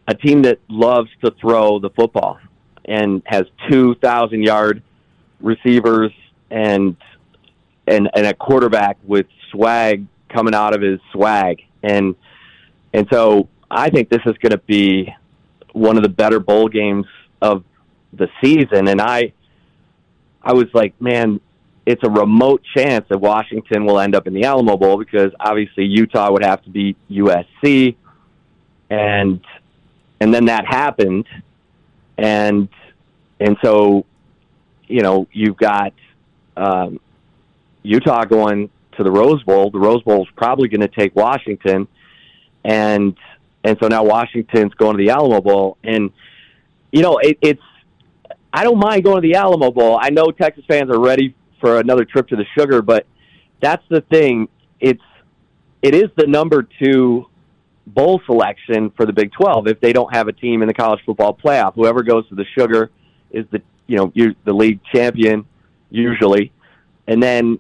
a 0.09 0.15
team 0.15 0.43
that 0.43 0.59
loves 0.69 1.11
to 1.25 1.33
throw 1.41 1.79
the 1.79 1.91
football 1.91 2.39
and 2.85 3.23
has 3.27 3.45
2,000 3.71 4.43
yard 4.43 4.83
receivers 5.41 6.13
and 6.51 6.97
and 7.87 8.09
and 8.15 8.27
a 8.27 8.35
quarterback 8.35 8.97
with 9.05 9.27
swag 9.51 10.07
coming 10.29 10.55
out 10.55 10.75
of 10.75 10.83
his 10.83 11.01
swag. 11.13 11.63
And 11.83 12.15
and 12.93 13.07
so 13.11 13.49
I 13.71 13.91
think 13.91 14.09
this 14.09 14.23
is 14.27 14.37
going 14.39 14.53
to 14.53 14.59
be 14.59 15.13
one 15.73 15.97
of 15.97 16.03
the 16.03 16.09
better 16.09 16.39
bowl 16.39 16.69
games 16.69 17.07
of 17.41 17.65
the 18.13 18.29
season. 18.43 18.89
And 18.89 19.01
I 19.01 19.33
I 20.43 20.53
was 20.53 20.67
like 20.75 21.01
man 21.01 21.41
it's 21.85 22.03
a 22.05 22.11
remote 22.11 22.63
chance 22.77 23.07
that 23.09 23.19
Washington 23.19 23.85
will 23.85 23.99
end 23.99 24.15
up 24.15 24.27
in 24.27 24.35
the 24.35 24.45
Alamo 24.45 24.77
Bowl 24.77 24.99
because 24.99 25.33
obviously 25.41 25.85
Utah 25.85 26.31
would 26.31 26.45
have 26.45 26.63
to 26.63 26.71
beat 26.71 26.97
USC, 27.11 27.97
and 28.89 29.41
and 30.23 30.33
then 30.33 30.45
that 30.45 30.65
happened, 30.65 31.27
and 32.17 32.69
and 33.41 33.57
so 33.61 34.07
you 34.87 35.03
know 35.03 35.27
you've 35.33 35.57
got 35.57 35.93
um, 36.57 37.01
Utah 37.83 38.25
going 38.25 38.71
to 38.97 39.03
the 39.03 39.11
Rose 39.11 39.43
Bowl. 39.43 39.73
The 39.73 39.81
Rose 39.81 40.01
Bowl 40.05 40.23
is 40.23 40.29
probably 40.37 40.69
going 40.69 40.83
to 40.83 40.87
take 40.87 41.17
Washington, 41.17 41.89
and 42.65 43.17
and 43.65 43.77
so 43.83 43.89
now 43.89 44.05
Washington's 44.05 44.73
going 44.75 44.97
to 44.97 45.05
the 45.05 45.11
Alamo 45.11 45.41
Bowl, 45.41 45.77
and 45.83 46.13
you 46.93 47.03
know 47.03 47.19
it, 47.19 47.39
it's 47.41 47.63
I 48.53 48.63
don't 48.63 48.79
mind 48.79 49.03
going 49.03 49.23
to 49.23 49.29
the 49.29 49.35
Alamo 49.35 49.73
Bowl. 49.73 49.99
I 50.01 50.11
know 50.11 50.31
Texas 50.31 50.65
fans 50.69 50.89
are 50.89 51.01
ready 51.01 51.35
for 51.61 51.81
another 51.81 52.05
trip 52.05 52.29
to 52.29 52.37
the 52.37 52.47
Sugar, 52.57 52.81
but 52.81 53.07
that's 53.61 53.83
the 53.89 54.03
thing. 54.03 54.49
It's 54.79 55.03
it 55.83 55.97
is 55.97 56.11
the 56.17 56.29
number 56.29 56.63
two 56.63 57.27
bowl 57.87 58.21
selection 58.27 58.91
for 58.91 59.07
the 59.07 59.13
Big 59.13 59.33
Twelve 59.33 59.67
if 59.67 59.81
they 59.81 59.93
don't 59.93 60.15
have 60.15 60.29
a 60.29 60.33
team 60.33 60.63
in 60.63 60.69
the 60.69 60.75
college 60.75 61.01
football 61.05 61.35
playoff. 61.35 61.75
Whoever 61.75 62.03
goes 62.03 62.29
to 62.29 62.35
the 62.35 62.45
Sugar 62.57 62.91
is 63.31 63.45
the 63.51 63.63
you 63.87 63.97
know 63.97 64.13
you, 64.15 64.35
the 64.45 64.53
league 64.53 64.81
champion 64.93 65.45
usually, 65.91 66.53
and 67.07 67.23
then 67.23 67.59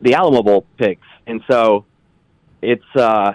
the 0.00 0.14
Alamo 0.14 0.42
Bowl 0.42 0.66
picks, 0.78 1.06
and 1.26 1.42
so 1.50 1.84
it's 2.60 2.96
uh, 2.96 3.32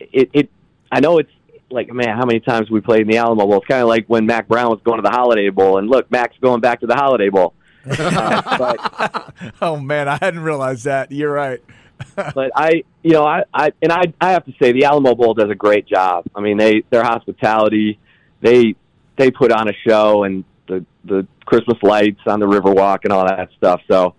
it 0.00 0.30
it 0.32 0.50
I 0.90 1.00
know 1.00 1.18
it's 1.18 1.30
like 1.70 1.92
man, 1.92 2.16
how 2.16 2.24
many 2.24 2.40
times 2.40 2.70
we 2.70 2.80
played 2.80 3.02
in 3.02 3.08
the 3.08 3.18
Alamo 3.18 3.46
Bowl? 3.46 3.58
It's 3.58 3.66
kind 3.66 3.82
of 3.82 3.88
like 3.88 4.06
when 4.06 4.26
Mack 4.26 4.48
Brown 4.48 4.70
was 4.70 4.80
going 4.84 4.98
to 4.98 5.02
the 5.02 5.14
Holiday 5.14 5.50
Bowl, 5.50 5.78
and 5.78 5.88
look, 5.88 6.10
Mack's 6.10 6.36
going 6.40 6.60
back 6.60 6.80
to 6.80 6.86
the 6.86 6.96
Holiday 6.96 7.28
Bowl. 7.28 7.54
Uh, 7.90 8.58
but, 8.58 9.54
oh 9.62 9.78
man, 9.78 10.08
I 10.08 10.18
hadn't 10.20 10.40
realized 10.40 10.84
that. 10.84 11.10
You're 11.10 11.32
right. 11.32 11.60
but 12.34 12.50
I, 12.54 12.84
you 13.02 13.12
know, 13.12 13.24
I, 13.24 13.44
I, 13.52 13.72
and 13.82 13.92
I, 13.92 14.12
I 14.20 14.30
have 14.30 14.44
to 14.46 14.54
say 14.60 14.72
the 14.72 14.84
Alamo 14.84 15.14
Bowl 15.14 15.34
does 15.34 15.50
a 15.50 15.54
great 15.54 15.86
job. 15.86 16.24
I 16.34 16.40
mean, 16.40 16.56
they, 16.56 16.82
their 16.90 17.02
hospitality, 17.02 17.98
they, 18.40 18.74
they 19.16 19.30
put 19.30 19.52
on 19.52 19.68
a 19.68 19.72
show, 19.86 20.24
and 20.24 20.44
the 20.68 20.84
the 21.04 21.26
Christmas 21.44 21.78
lights 21.82 22.20
on 22.26 22.40
the 22.40 22.46
Riverwalk 22.46 23.00
and 23.04 23.12
all 23.12 23.26
that 23.26 23.48
stuff. 23.56 23.80
So, 23.90 24.14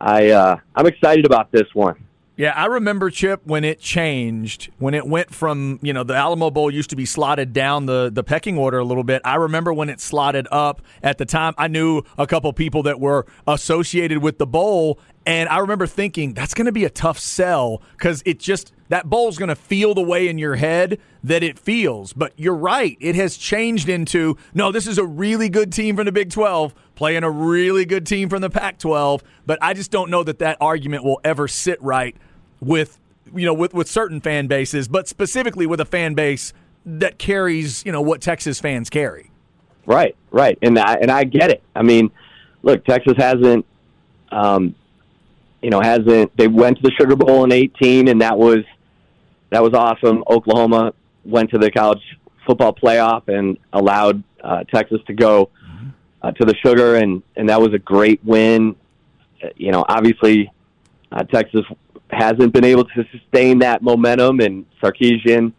I, 0.00 0.30
uh, 0.30 0.56
I'm 0.74 0.86
excited 0.86 1.26
about 1.26 1.52
this 1.52 1.66
one. 1.74 2.02
Yeah, 2.40 2.54
I 2.56 2.64
remember 2.64 3.10
Chip 3.10 3.42
when 3.44 3.64
it 3.64 3.80
changed, 3.80 4.70
when 4.78 4.94
it 4.94 5.06
went 5.06 5.34
from, 5.34 5.78
you 5.82 5.92
know, 5.92 6.04
the 6.04 6.14
Alamo 6.14 6.50
Bowl 6.50 6.70
used 6.70 6.88
to 6.88 6.96
be 6.96 7.04
slotted 7.04 7.52
down 7.52 7.84
the, 7.84 8.10
the 8.10 8.24
pecking 8.24 8.56
order 8.56 8.78
a 8.78 8.84
little 8.84 9.04
bit. 9.04 9.20
I 9.26 9.34
remember 9.34 9.74
when 9.74 9.90
it 9.90 10.00
slotted 10.00 10.48
up 10.50 10.80
at 11.02 11.18
the 11.18 11.26
time. 11.26 11.52
I 11.58 11.68
knew 11.68 12.00
a 12.16 12.26
couple 12.26 12.50
people 12.54 12.82
that 12.84 12.98
were 12.98 13.26
associated 13.46 14.22
with 14.22 14.38
the 14.38 14.46
bowl, 14.46 14.98
and 15.26 15.50
I 15.50 15.58
remember 15.58 15.86
thinking 15.86 16.32
that's 16.32 16.54
going 16.54 16.64
to 16.64 16.72
be 16.72 16.86
a 16.86 16.88
tough 16.88 17.18
sell 17.18 17.82
because 17.92 18.22
it 18.24 18.38
just 18.38 18.72
that 18.88 19.10
bowl's 19.10 19.36
going 19.36 19.50
to 19.50 19.54
feel 19.54 19.92
the 19.92 20.00
way 20.00 20.26
in 20.26 20.38
your 20.38 20.56
head 20.56 20.98
that 21.22 21.42
it 21.42 21.58
feels. 21.58 22.14
But 22.14 22.32
you're 22.36 22.56
right, 22.56 22.96
it 23.00 23.16
has 23.16 23.36
changed 23.36 23.90
into 23.90 24.38
no, 24.54 24.72
this 24.72 24.86
is 24.86 24.96
a 24.96 25.04
really 25.04 25.50
good 25.50 25.74
team 25.74 25.94
from 25.94 26.06
the 26.06 26.12
Big 26.12 26.30
12 26.30 26.74
playing 26.94 27.22
a 27.22 27.30
really 27.30 27.84
good 27.84 28.06
team 28.06 28.30
from 28.30 28.40
the 28.40 28.50
Pac 28.50 28.78
12. 28.78 29.22
But 29.44 29.58
I 29.60 29.74
just 29.74 29.90
don't 29.90 30.10
know 30.10 30.22
that 30.22 30.38
that 30.38 30.56
argument 30.58 31.04
will 31.04 31.20
ever 31.22 31.46
sit 31.46 31.80
right 31.82 32.16
with 32.60 32.98
you 33.34 33.46
know 33.46 33.54
with 33.54 33.74
with 33.74 33.88
certain 33.88 34.20
fan 34.20 34.46
bases, 34.46 34.88
but 34.88 35.08
specifically 35.08 35.66
with 35.66 35.80
a 35.80 35.84
fan 35.84 36.14
base 36.14 36.52
that 36.84 37.18
carries 37.18 37.84
you 37.84 37.92
know 37.92 38.00
what 38.00 38.20
Texas 38.20 38.60
fans 38.60 38.90
carry. 38.90 39.30
Right, 39.86 40.14
right, 40.30 40.58
and 40.62 40.78
I, 40.78 40.94
and 40.94 41.10
I 41.10 41.24
get 41.24 41.50
it. 41.50 41.62
I 41.74 41.82
mean, 41.82 42.10
look, 42.62 42.84
Texas 42.84 43.14
hasn't, 43.16 43.66
um, 44.30 44.74
you 45.62 45.70
know, 45.70 45.80
hasn't. 45.80 46.36
They 46.36 46.48
went 46.48 46.76
to 46.76 46.82
the 46.82 46.92
Sugar 46.92 47.16
Bowl 47.16 47.44
in 47.44 47.52
'18, 47.52 48.08
and 48.08 48.20
that 48.20 48.38
was 48.38 48.58
that 49.50 49.62
was 49.62 49.74
awesome. 49.74 50.22
Oklahoma 50.28 50.92
went 51.24 51.50
to 51.50 51.58
the 51.58 51.70
college 51.70 52.02
football 52.46 52.72
playoff 52.72 53.28
and 53.28 53.58
allowed 53.72 54.22
uh, 54.42 54.64
Texas 54.64 55.00
to 55.06 55.12
go 55.12 55.50
uh, 56.22 56.30
to 56.32 56.44
the 56.44 56.54
Sugar, 56.64 56.96
and 56.96 57.22
and 57.36 57.48
that 57.48 57.60
was 57.60 57.72
a 57.74 57.78
great 57.78 58.20
win. 58.24 58.76
Uh, 59.42 59.48
you 59.56 59.72
know, 59.72 59.84
obviously, 59.88 60.52
uh, 61.10 61.24
Texas 61.24 61.64
hasn't 62.12 62.52
been 62.52 62.64
able 62.64 62.84
to 62.84 63.04
sustain 63.12 63.58
that 63.60 63.82
momentum. 63.82 64.40
And 64.40 64.66
Sarkisian, 64.82 65.52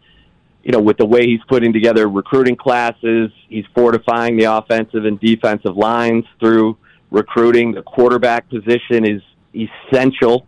you 0.62 0.72
know, 0.72 0.80
with 0.80 0.98
the 0.98 1.06
way 1.06 1.26
he's 1.26 1.40
putting 1.48 1.72
together 1.72 2.08
recruiting 2.08 2.56
classes, 2.56 3.30
he's 3.48 3.64
fortifying 3.74 4.36
the 4.36 4.44
offensive 4.44 5.04
and 5.04 5.18
defensive 5.20 5.76
lines 5.76 6.24
through 6.40 6.76
recruiting. 7.10 7.72
The 7.72 7.82
quarterback 7.82 8.48
position 8.48 9.04
is 9.04 9.22
essential. 9.54 10.46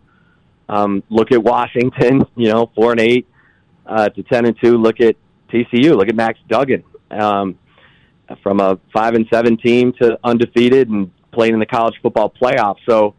Um, 0.67 1.03
look 1.09 1.31
at 1.31 1.43
Washington, 1.43 2.25
you 2.35 2.49
know, 2.51 2.71
four 2.75 2.91
and 2.91 2.99
eight 2.99 3.27
uh, 3.85 4.09
to 4.09 4.23
ten 4.23 4.45
and 4.45 4.57
two. 4.61 4.77
Look 4.77 4.99
at 4.99 5.15
TCU. 5.51 5.95
Look 5.95 6.09
at 6.09 6.15
Max 6.15 6.39
Duggan 6.49 6.83
um, 7.11 7.57
from 8.41 8.59
a 8.59 8.79
five 8.93 9.13
and 9.13 9.27
seven 9.31 9.57
team 9.57 9.93
to 10.01 10.17
undefeated 10.23 10.89
and 10.89 11.11
playing 11.31 11.53
in 11.53 11.59
the 11.59 11.65
college 11.65 11.95
football 12.01 12.33
playoff. 12.41 12.77
So, 12.87 13.13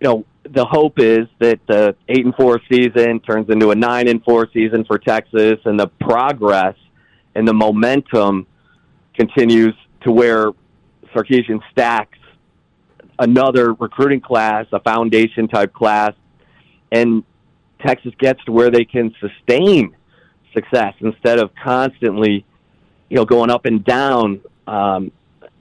you 0.00 0.08
know, 0.08 0.24
the 0.52 0.64
hope 0.64 0.98
is 0.98 1.26
that 1.38 1.60
the 1.66 1.96
eight 2.08 2.24
and 2.24 2.34
four 2.34 2.60
season 2.70 3.20
turns 3.20 3.50
into 3.50 3.70
a 3.70 3.74
nine 3.74 4.08
and 4.08 4.22
four 4.24 4.48
season 4.52 4.84
for 4.84 4.98
Texas, 4.98 5.58
and 5.64 5.78
the 5.78 5.88
progress 6.00 6.76
and 7.34 7.46
the 7.46 7.54
momentum 7.54 8.46
continues 9.14 9.74
to 10.02 10.12
where 10.12 10.52
Sarkisian 11.14 11.60
stacks 11.70 12.18
another 13.18 13.72
recruiting 13.74 14.20
class, 14.20 14.66
a 14.72 14.80
foundation 14.80 15.48
type 15.48 15.72
class, 15.72 16.12
and 16.92 17.24
Texas 17.84 18.12
gets 18.18 18.42
to 18.44 18.52
where 18.52 18.70
they 18.70 18.84
can 18.84 19.14
sustain 19.20 19.94
success 20.54 20.94
instead 21.00 21.38
of 21.38 21.50
constantly, 21.62 22.44
you 23.08 23.16
know, 23.16 23.24
going 23.24 23.50
up 23.50 23.66
and 23.66 23.84
down. 23.84 24.40
Um, 24.66 25.12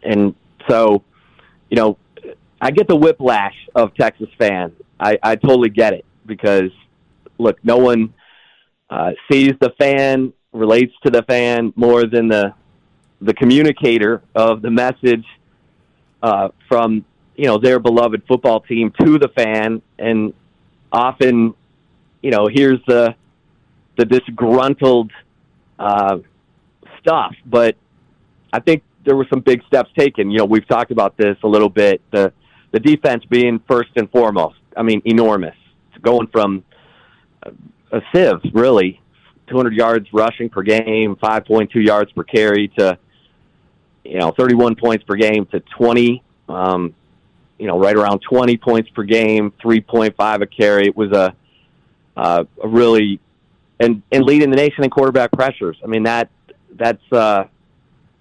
and 0.03 0.36
so, 0.70 1.03
you 1.70 1.77
know, 1.77 1.98
I 2.59 2.71
get 2.71 2.87
the 2.87 2.95
whiplash 2.95 3.55
of 3.75 3.93
Texas 3.95 4.29
fans. 4.37 4.73
I, 4.99 5.17
I 5.21 5.35
totally 5.35 5.69
get 5.69 5.93
it 5.93 6.05
because 6.25 6.71
look, 7.37 7.57
no 7.63 7.77
one 7.77 8.13
uh, 8.89 9.11
sees 9.31 9.53
the 9.59 9.71
fan, 9.79 10.33
relates 10.51 10.93
to 11.03 11.11
the 11.11 11.23
fan 11.23 11.73
more 11.75 12.05
than 12.05 12.27
the 12.27 12.53
the 13.19 13.33
communicator 13.33 14.21
of 14.35 14.61
the 14.61 14.69
message 14.69 15.25
uh, 16.21 16.49
from 16.67 17.03
you 17.35 17.45
know 17.45 17.57
their 17.57 17.79
beloved 17.79 18.23
football 18.27 18.59
team 18.61 18.91
to 18.99 19.17
the 19.19 19.29
fan, 19.29 19.81
and 19.99 20.33
often 20.91 21.53
you 22.21 22.31
know 22.31 22.47
here's 22.51 22.79
the 22.87 23.15
the 23.97 24.05
disgruntled 24.05 25.11
uh, 25.79 26.17
stuff. 26.99 27.35
But 27.45 27.75
I 28.51 28.59
think 28.59 28.83
there 29.05 29.15
were 29.15 29.27
some 29.29 29.39
big 29.39 29.63
steps 29.65 29.89
taken. 29.97 30.31
You 30.31 30.39
know, 30.39 30.45
we've 30.45 30.67
talked 30.67 30.91
about 30.91 31.17
this 31.17 31.37
a 31.43 31.47
little 31.47 31.69
bit. 31.69 32.01
The 32.11 32.31
the 32.71 32.79
defense 32.79 33.24
being 33.25 33.62
first 33.67 33.89
and 33.95 34.09
foremost. 34.12 34.57
I 34.75 34.83
mean, 34.83 35.01
enormous. 35.05 35.55
It's 35.91 36.03
going 36.03 36.27
from 36.27 36.63
a 37.91 38.01
sieve, 38.13 38.41
really, 38.53 39.01
200 39.47 39.74
yards 39.74 40.07
rushing 40.13 40.50
per 40.50 40.62
game, 40.62 41.15
5.2 41.15 41.69
yards 41.75 42.12
per 42.12 42.24
carry 42.24 42.67
to, 42.79 42.97
you 44.03 44.19
know, 44.19 44.31
31 44.38 44.75
points 44.75 45.03
per 45.05 45.15
game 45.15 45.45
to 45.47 45.59
20, 45.77 46.24
um, 46.50 46.93
you 47.57 47.67
know, 47.67 47.79
right 47.79 47.95
around 47.95 48.19
20 48.19 48.57
points 48.57 48.89
per 48.89 49.03
game, 49.03 49.51
3.5 49.63 50.41
a 50.41 50.45
carry. 50.45 50.88
It 50.88 50.97
was 50.97 51.12
a, 51.12 51.36
uh, 52.15 52.43
a 52.62 52.67
really, 52.67 53.19
and, 53.79 54.01
and 54.12 54.24
leading 54.24 54.50
the 54.50 54.57
nation 54.57 54.83
in 54.83 54.89
quarterback 54.89 55.31
pressures. 55.31 55.77
I 55.83 55.88
mean, 55.88 56.03
that, 56.03 56.29
that's 56.75 57.01
uh, 57.12 57.45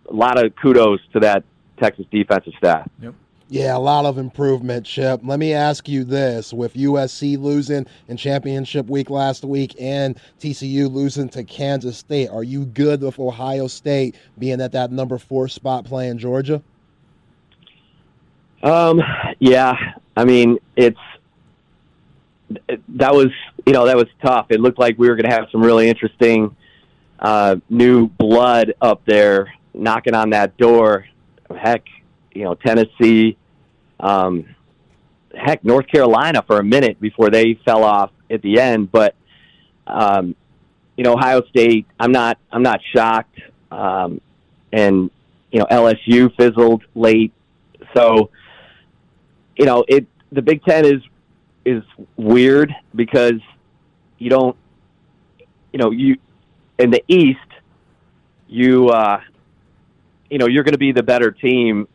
a 0.08 0.14
lot 0.14 0.42
of 0.42 0.54
kudos 0.56 1.00
to 1.12 1.20
that 1.20 1.44
Texas 1.78 2.06
defensive 2.10 2.54
staff. 2.58 2.88
Yep. 3.02 3.14
Yeah, 3.48 3.76
a 3.76 3.78
lot 3.78 4.06
of 4.06 4.18
improvement, 4.18 4.86
Chip. 4.86 5.20
Let 5.22 5.38
me 5.38 5.52
ask 5.52 5.88
you 5.88 6.02
this 6.02 6.52
with 6.52 6.74
USC 6.74 7.38
losing 7.38 7.86
in 8.08 8.16
championship 8.16 8.86
week 8.88 9.08
last 9.08 9.44
week 9.44 9.76
and 9.80 10.18
TCU 10.40 10.92
losing 10.92 11.28
to 11.28 11.44
Kansas 11.44 11.96
State, 11.96 12.28
are 12.28 12.42
you 12.42 12.64
good 12.64 13.02
with 13.02 13.20
Ohio 13.20 13.68
State 13.68 14.16
being 14.36 14.60
at 14.60 14.72
that 14.72 14.90
number 14.90 15.16
four 15.16 15.46
spot 15.46 15.84
playing 15.84 16.18
Georgia? 16.18 16.60
Um, 18.64 19.00
yeah, 19.38 19.74
I 20.16 20.24
mean, 20.24 20.58
it's 20.74 20.98
that 22.88 23.14
was 23.14 23.28
you 23.64 23.72
know 23.72 23.86
that 23.86 23.96
was 23.96 24.06
tough. 24.22 24.46
It 24.50 24.60
looked 24.60 24.78
like 24.78 24.98
we 24.98 25.08
were 25.08 25.14
going 25.14 25.30
to 25.30 25.36
have 25.36 25.48
some 25.52 25.62
really 25.62 25.88
interesting 25.88 26.56
uh, 27.20 27.56
new 27.70 28.08
blood 28.08 28.74
up 28.80 29.02
there 29.04 29.52
knocking 29.72 30.14
on 30.14 30.30
that 30.30 30.56
door. 30.56 31.06
Heck, 31.56 31.84
you 32.36 32.44
know 32.44 32.54
Tennessee, 32.54 33.36
um, 33.98 34.54
heck 35.34 35.64
North 35.64 35.86
Carolina 35.88 36.44
for 36.46 36.58
a 36.58 36.64
minute 36.64 37.00
before 37.00 37.30
they 37.30 37.58
fell 37.64 37.82
off 37.82 38.10
at 38.30 38.42
the 38.42 38.60
end. 38.60 38.92
But 38.92 39.14
um, 39.86 40.36
you 40.96 41.04
know 41.04 41.14
Ohio 41.14 41.42
State, 41.48 41.86
I'm 41.98 42.12
not 42.12 42.38
I'm 42.52 42.62
not 42.62 42.80
shocked, 42.94 43.40
um, 43.70 44.20
and 44.72 45.10
you 45.50 45.60
know 45.60 45.66
LSU 45.70 46.34
fizzled 46.36 46.84
late, 46.94 47.32
so 47.96 48.30
you 49.56 49.64
know 49.64 49.84
it. 49.88 50.06
The 50.32 50.42
Big 50.42 50.62
Ten 50.64 50.84
is 50.84 51.02
is 51.64 51.82
weird 52.16 52.74
because 52.94 53.40
you 54.18 54.28
don't 54.28 54.56
you 55.72 55.78
know 55.78 55.90
you 55.90 56.16
in 56.78 56.90
the 56.90 57.02
East 57.08 57.40
you 58.48 58.88
uh, 58.90 59.20
you 60.30 60.38
know, 60.38 60.46
you're 60.46 60.64
going 60.64 60.72
to 60.72 60.78
be 60.78 60.92
the 60.92 61.02
better 61.02 61.30
team. 61.30 61.88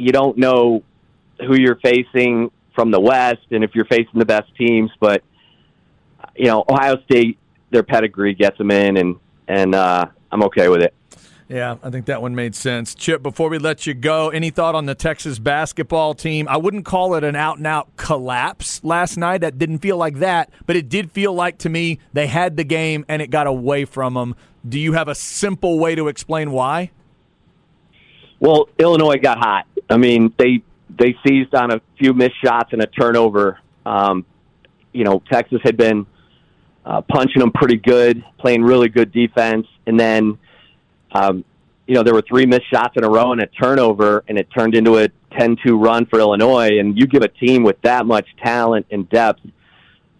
You 0.00 0.12
don't 0.12 0.38
know 0.38 0.82
who 1.40 1.54
you're 1.54 1.76
facing 1.76 2.50
from 2.74 2.90
the 2.90 3.00
West 3.00 3.46
and 3.50 3.62
if 3.62 3.74
you're 3.74 3.84
facing 3.84 4.18
the 4.18 4.24
best 4.24 4.54
teams, 4.56 4.90
but 4.98 5.22
you 6.34 6.46
know, 6.46 6.64
Ohio 6.68 6.96
State, 7.04 7.38
their 7.70 7.82
pedigree 7.82 8.34
gets 8.34 8.56
them 8.58 8.70
in, 8.70 8.96
and 8.96 9.16
and 9.46 9.74
uh, 9.74 10.06
I'm 10.32 10.42
okay 10.44 10.68
with 10.68 10.82
it. 10.82 10.94
Yeah, 11.48 11.76
I 11.82 11.90
think 11.90 12.06
that 12.06 12.22
one 12.22 12.36
made 12.36 12.54
sense. 12.54 12.94
Chip, 12.94 13.22
before 13.22 13.48
we 13.48 13.58
let 13.58 13.84
you 13.84 13.92
go, 13.92 14.30
any 14.30 14.50
thought 14.50 14.76
on 14.76 14.86
the 14.86 14.94
Texas 14.94 15.40
basketball 15.40 16.14
team? 16.14 16.46
I 16.48 16.56
wouldn't 16.56 16.84
call 16.84 17.14
it 17.14 17.24
an 17.24 17.34
out 17.34 17.58
and 17.58 17.66
out 17.66 17.96
collapse 17.96 18.82
last 18.84 19.16
night. 19.16 19.40
That 19.40 19.58
didn't 19.58 19.78
feel 19.78 19.96
like 19.96 20.20
that, 20.20 20.50
but 20.64 20.76
it 20.76 20.88
did 20.88 21.10
feel 21.10 21.34
like 21.34 21.58
to 21.58 21.68
me 21.68 21.98
they 22.12 22.28
had 22.28 22.56
the 22.56 22.62
game 22.62 23.04
and 23.08 23.20
it 23.20 23.30
got 23.30 23.48
away 23.48 23.84
from 23.84 24.14
them. 24.14 24.36
Do 24.66 24.78
you 24.78 24.92
have 24.92 25.08
a 25.08 25.14
simple 25.14 25.80
way 25.80 25.96
to 25.96 26.06
explain 26.06 26.52
why? 26.52 26.92
Well, 28.38 28.68
Illinois 28.78 29.18
got 29.18 29.38
hot. 29.38 29.66
I 29.90 29.96
mean, 29.96 30.32
they 30.38 30.62
they 30.88 31.16
seized 31.26 31.54
on 31.54 31.72
a 31.72 31.80
few 31.98 32.14
missed 32.14 32.40
shots 32.42 32.72
and 32.72 32.82
a 32.82 32.86
turnover. 32.86 33.58
Um, 33.84 34.24
you 34.92 35.04
know, 35.04 35.22
Texas 35.30 35.60
had 35.62 35.76
been 35.76 36.06
uh, 36.84 37.00
punching 37.02 37.40
them 37.40 37.52
pretty 37.52 37.76
good, 37.76 38.24
playing 38.38 38.62
really 38.62 38.88
good 38.88 39.12
defense, 39.12 39.66
and 39.86 39.98
then 39.98 40.38
um, 41.12 41.44
you 41.86 41.94
know 41.94 42.02
there 42.02 42.14
were 42.14 42.22
three 42.22 42.46
missed 42.46 42.70
shots 42.70 42.94
in 42.96 43.04
a 43.04 43.08
row 43.08 43.32
and 43.32 43.40
a 43.40 43.46
turnover, 43.46 44.24
and 44.28 44.38
it 44.38 44.48
turned 44.56 44.74
into 44.74 44.98
a 44.98 45.08
10-2 45.32 45.82
run 45.82 46.06
for 46.06 46.18
Illinois. 46.18 46.78
And 46.78 46.98
you 46.98 47.06
give 47.06 47.22
a 47.22 47.28
team 47.28 47.62
with 47.62 47.80
that 47.82 48.06
much 48.06 48.26
talent 48.42 48.86
and 48.90 49.08
depth 49.08 49.40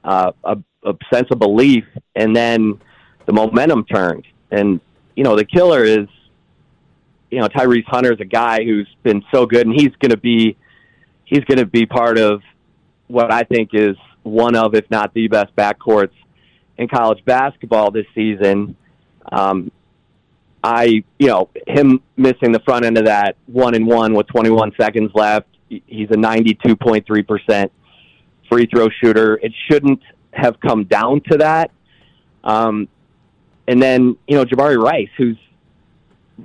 uh, 0.04 0.32
a, 0.44 0.58
a 0.84 0.94
sense 1.12 1.28
of 1.30 1.38
belief, 1.38 1.84
and 2.14 2.34
then 2.34 2.80
the 3.26 3.32
momentum 3.32 3.84
turned. 3.84 4.26
And 4.50 4.80
you 5.16 5.24
know 5.24 5.36
the 5.36 5.44
killer 5.44 5.84
is 5.84 6.06
you 7.30 7.40
know 7.40 7.48
Tyrese 7.48 7.86
Hunter 7.86 8.12
is 8.12 8.20
a 8.20 8.24
guy 8.24 8.64
who's 8.64 8.88
been 9.02 9.22
so 9.32 9.46
good, 9.46 9.66
and 9.66 9.74
he's 9.74 9.94
going 10.00 10.10
to 10.10 10.16
be 10.16 10.56
he's 11.24 11.44
going 11.44 11.58
to 11.58 11.66
be 11.66 11.86
part 11.86 12.18
of 12.18 12.42
what 13.06 13.32
I 13.32 13.42
think 13.42 13.70
is 13.72 13.96
one 14.22 14.56
of, 14.56 14.74
if 14.74 14.90
not 14.90 15.14
the 15.14 15.28
best 15.28 15.54
backcourts 15.56 16.12
in 16.76 16.88
college 16.88 17.24
basketball 17.24 17.90
this 17.90 18.06
season. 18.14 18.76
Um, 19.30 19.70
I, 20.62 21.04
you 21.18 21.28
know, 21.28 21.48
him 21.66 22.02
missing 22.16 22.52
the 22.52 22.60
front 22.60 22.84
end 22.84 22.98
of 22.98 23.06
that 23.06 23.36
one 23.46 23.74
and 23.74 23.86
one 23.86 24.14
with 24.14 24.26
21 24.26 24.72
seconds 24.78 25.10
left. 25.14 25.46
He's 25.68 26.10
a 26.10 26.16
92.3% 26.16 27.70
free 28.50 28.66
throw 28.66 28.88
shooter. 29.02 29.38
It 29.42 29.52
shouldn't 29.70 30.02
have 30.32 30.60
come 30.60 30.84
down 30.84 31.22
to 31.30 31.38
that. 31.38 31.70
Um, 32.44 32.88
and 33.66 33.80
then, 33.80 34.16
you 34.26 34.36
know, 34.36 34.44
Jabari 34.44 34.76
Rice, 34.76 35.08
who's 35.16 35.38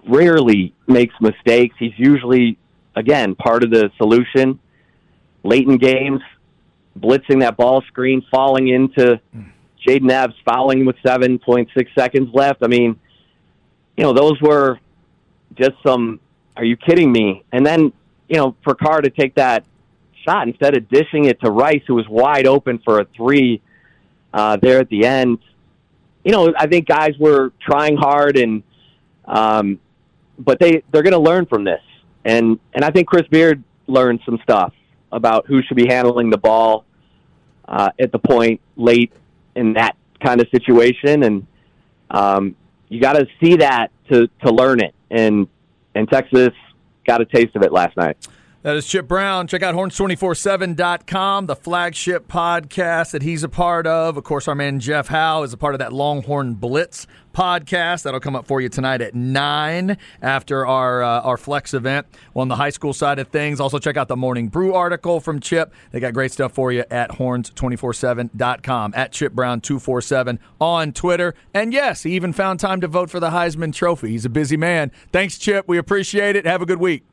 rarely 0.08 0.74
makes 0.88 1.14
mistakes. 1.22 1.76
He's 1.80 1.98
usually, 1.98 2.58
again, 2.96 3.36
part 3.36 3.64
of 3.64 3.72
the 3.72 3.92
solution. 3.98 4.60
Late 5.44 5.68
in 5.68 5.78
games, 5.78 6.22
blitzing 7.00 7.42
that 7.42 7.56
ball 7.58 7.82
screen, 7.88 8.26
falling 8.32 8.68
into 8.68 9.20
Jayden 9.86 10.12
Epps, 10.12 10.34
fouling 10.44 10.86
with 10.86 10.96
7.6 11.06 11.70
seconds 11.98 12.30
left. 12.34 12.64
I 12.64 12.68
mean, 12.68 13.00
you 13.96 14.04
know, 14.04 14.14
those 14.14 14.42
were 14.42 14.80
just 15.56 15.74
some, 15.86 16.20
are 16.58 16.64
you 16.64 16.78
kidding 16.78 17.12
me? 17.12 17.44
And 17.52 17.66
then, 17.66 17.94
you 18.28 18.38
know, 18.38 18.56
for 18.64 18.76
Carr 18.76 19.02
to 19.02 19.10
take 19.10 19.36
that 19.36 19.66
shot 20.28 20.48
instead 20.48 20.76
of 20.76 20.90
dishing 20.90 21.26
it 21.26 21.40
to 21.42 21.52
Rice, 21.52 21.84
who 21.88 21.96
was 21.96 22.08
wide 22.10 22.48
open 22.48 22.80
for 22.84 23.00
a 23.00 23.06
three 23.16 23.62
uh, 24.34 24.58
there 24.58 24.80
at 24.80 24.90
the 24.90 25.06
end. 25.06 25.40
You 26.24 26.32
know, 26.32 26.54
I 26.58 26.68
think 26.68 26.88
guys 26.88 27.12
were 27.20 27.54
trying 27.62 27.98
hard 27.98 28.38
and, 28.38 28.64
um, 29.26 29.80
but 30.38 30.60
they 30.60 30.84
they're 30.92 31.04
going 31.04 31.14
to 31.14 31.20
learn 31.20 31.46
from 31.46 31.64
this, 31.64 31.82
and 32.24 32.60
and 32.74 32.84
I 32.84 32.92
think 32.92 33.08
Chris 33.08 33.28
Beard 33.28 33.64
learned 33.88 34.22
some 34.26 34.40
stuff 34.44 34.74
about 35.12 35.46
who 35.48 35.62
should 35.64 35.78
be 35.78 35.88
handling 35.88 36.30
the 36.30 36.38
ball 36.38 36.86
uh, 37.68 37.90
at 38.00 38.12
the 38.12 38.20
point 38.20 38.62
late 38.76 39.14
in 39.56 39.74
that 39.74 39.96
kind 40.24 40.42
of 40.42 40.48
situation, 40.50 41.24
and 41.24 41.48
um, 42.12 42.56
you 42.90 43.00
got 43.00 43.14
to 43.14 43.28
see 43.42 43.58
that 43.58 43.92
to 44.10 44.28
to 44.44 44.52
learn 44.52 44.82
it, 44.82 44.94
and 45.10 45.48
and 45.94 46.10
Texas 46.10 46.52
got 47.06 47.22
a 47.22 47.26
taste 47.26 47.56
of 47.56 47.64
it 47.64 47.72
last 47.72 47.96
night. 47.96 48.18
That 48.66 48.76
is 48.78 48.88
Chip 48.88 49.08
Brown. 49.08 49.46
Check 49.46 49.62
out 49.62 49.76
horns247.com, 49.76 51.46
the 51.46 51.56
flagship 51.56 52.28
podcast 52.28 53.12
that 53.12 53.22
he's 53.22 53.44
a 53.44 53.48
part 53.48 53.86
of. 53.86 54.18
Of 54.18 54.24
course, 54.24 54.48
our 54.48 54.56
man 54.56 54.80
Jeff 54.80 55.08
Howe 55.08 55.44
is 55.44 55.54
a 55.54 55.58
part 55.58 55.76
of 55.76 55.80
that 55.82 55.94
Longhorn 55.94 56.56
Blitz 56.56 57.06
podcast. 57.32 58.02
That'll 58.02 58.20
come 58.20 58.36
up 58.36 58.48
for 58.48 58.62
you 58.62 58.70
tonight 58.70 59.02
at 59.02 59.14
9 59.14 59.98
after 60.20 60.66
our 60.66 61.04
uh, 61.04 61.22
our 61.22 61.38
Flex 61.38 61.76
event 61.76 62.08
on 62.36 62.48
the 62.48 62.56
high 62.56 62.72
school 62.72 62.92
side 62.92 63.20
of 63.20 63.28
things. 63.28 63.60
Also, 63.60 63.78
check 63.78 63.98
out 63.98 64.08
the 64.08 64.16
Morning 64.16 64.48
Brew 64.48 64.74
article 64.74 65.20
from 65.20 65.42
Chip. 65.42 65.72
They 65.92 66.00
got 66.00 66.16
great 66.16 66.32
stuff 66.32 66.52
for 66.52 66.72
you 66.72 66.86
at 66.90 67.12
horns247.com, 67.12 68.94
at 68.96 69.12
Chip 69.12 69.34
Brown 69.34 69.62
247 69.62 70.40
on 70.60 70.92
Twitter. 70.92 71.36
And 71.54 71.72
yes, 71.72 72.02
he 72.02 72.16
even 72.16 72.34
found 72.34 72.60
time 72.60 72.82
to 72.82 72.88
vote 72.88 73.12
for 73.12 73.20
the 73.20 73.30
Heisman 73.30 73.72
Trophy. 73.72 74.10
He's 74.10 74.26
a 74.26 74.30
busy 74.30 74.58
man. 74.58 74.92
Thanks, 75.12 75.38
Chip. 75.38 75.68
We 75.68 75.78
appreciate 75.78 76.36
it. 76.36 76.48
Have 76.48 76.64
a 76.64 76.66
good 76.66 76.80
week. 76.80 77.04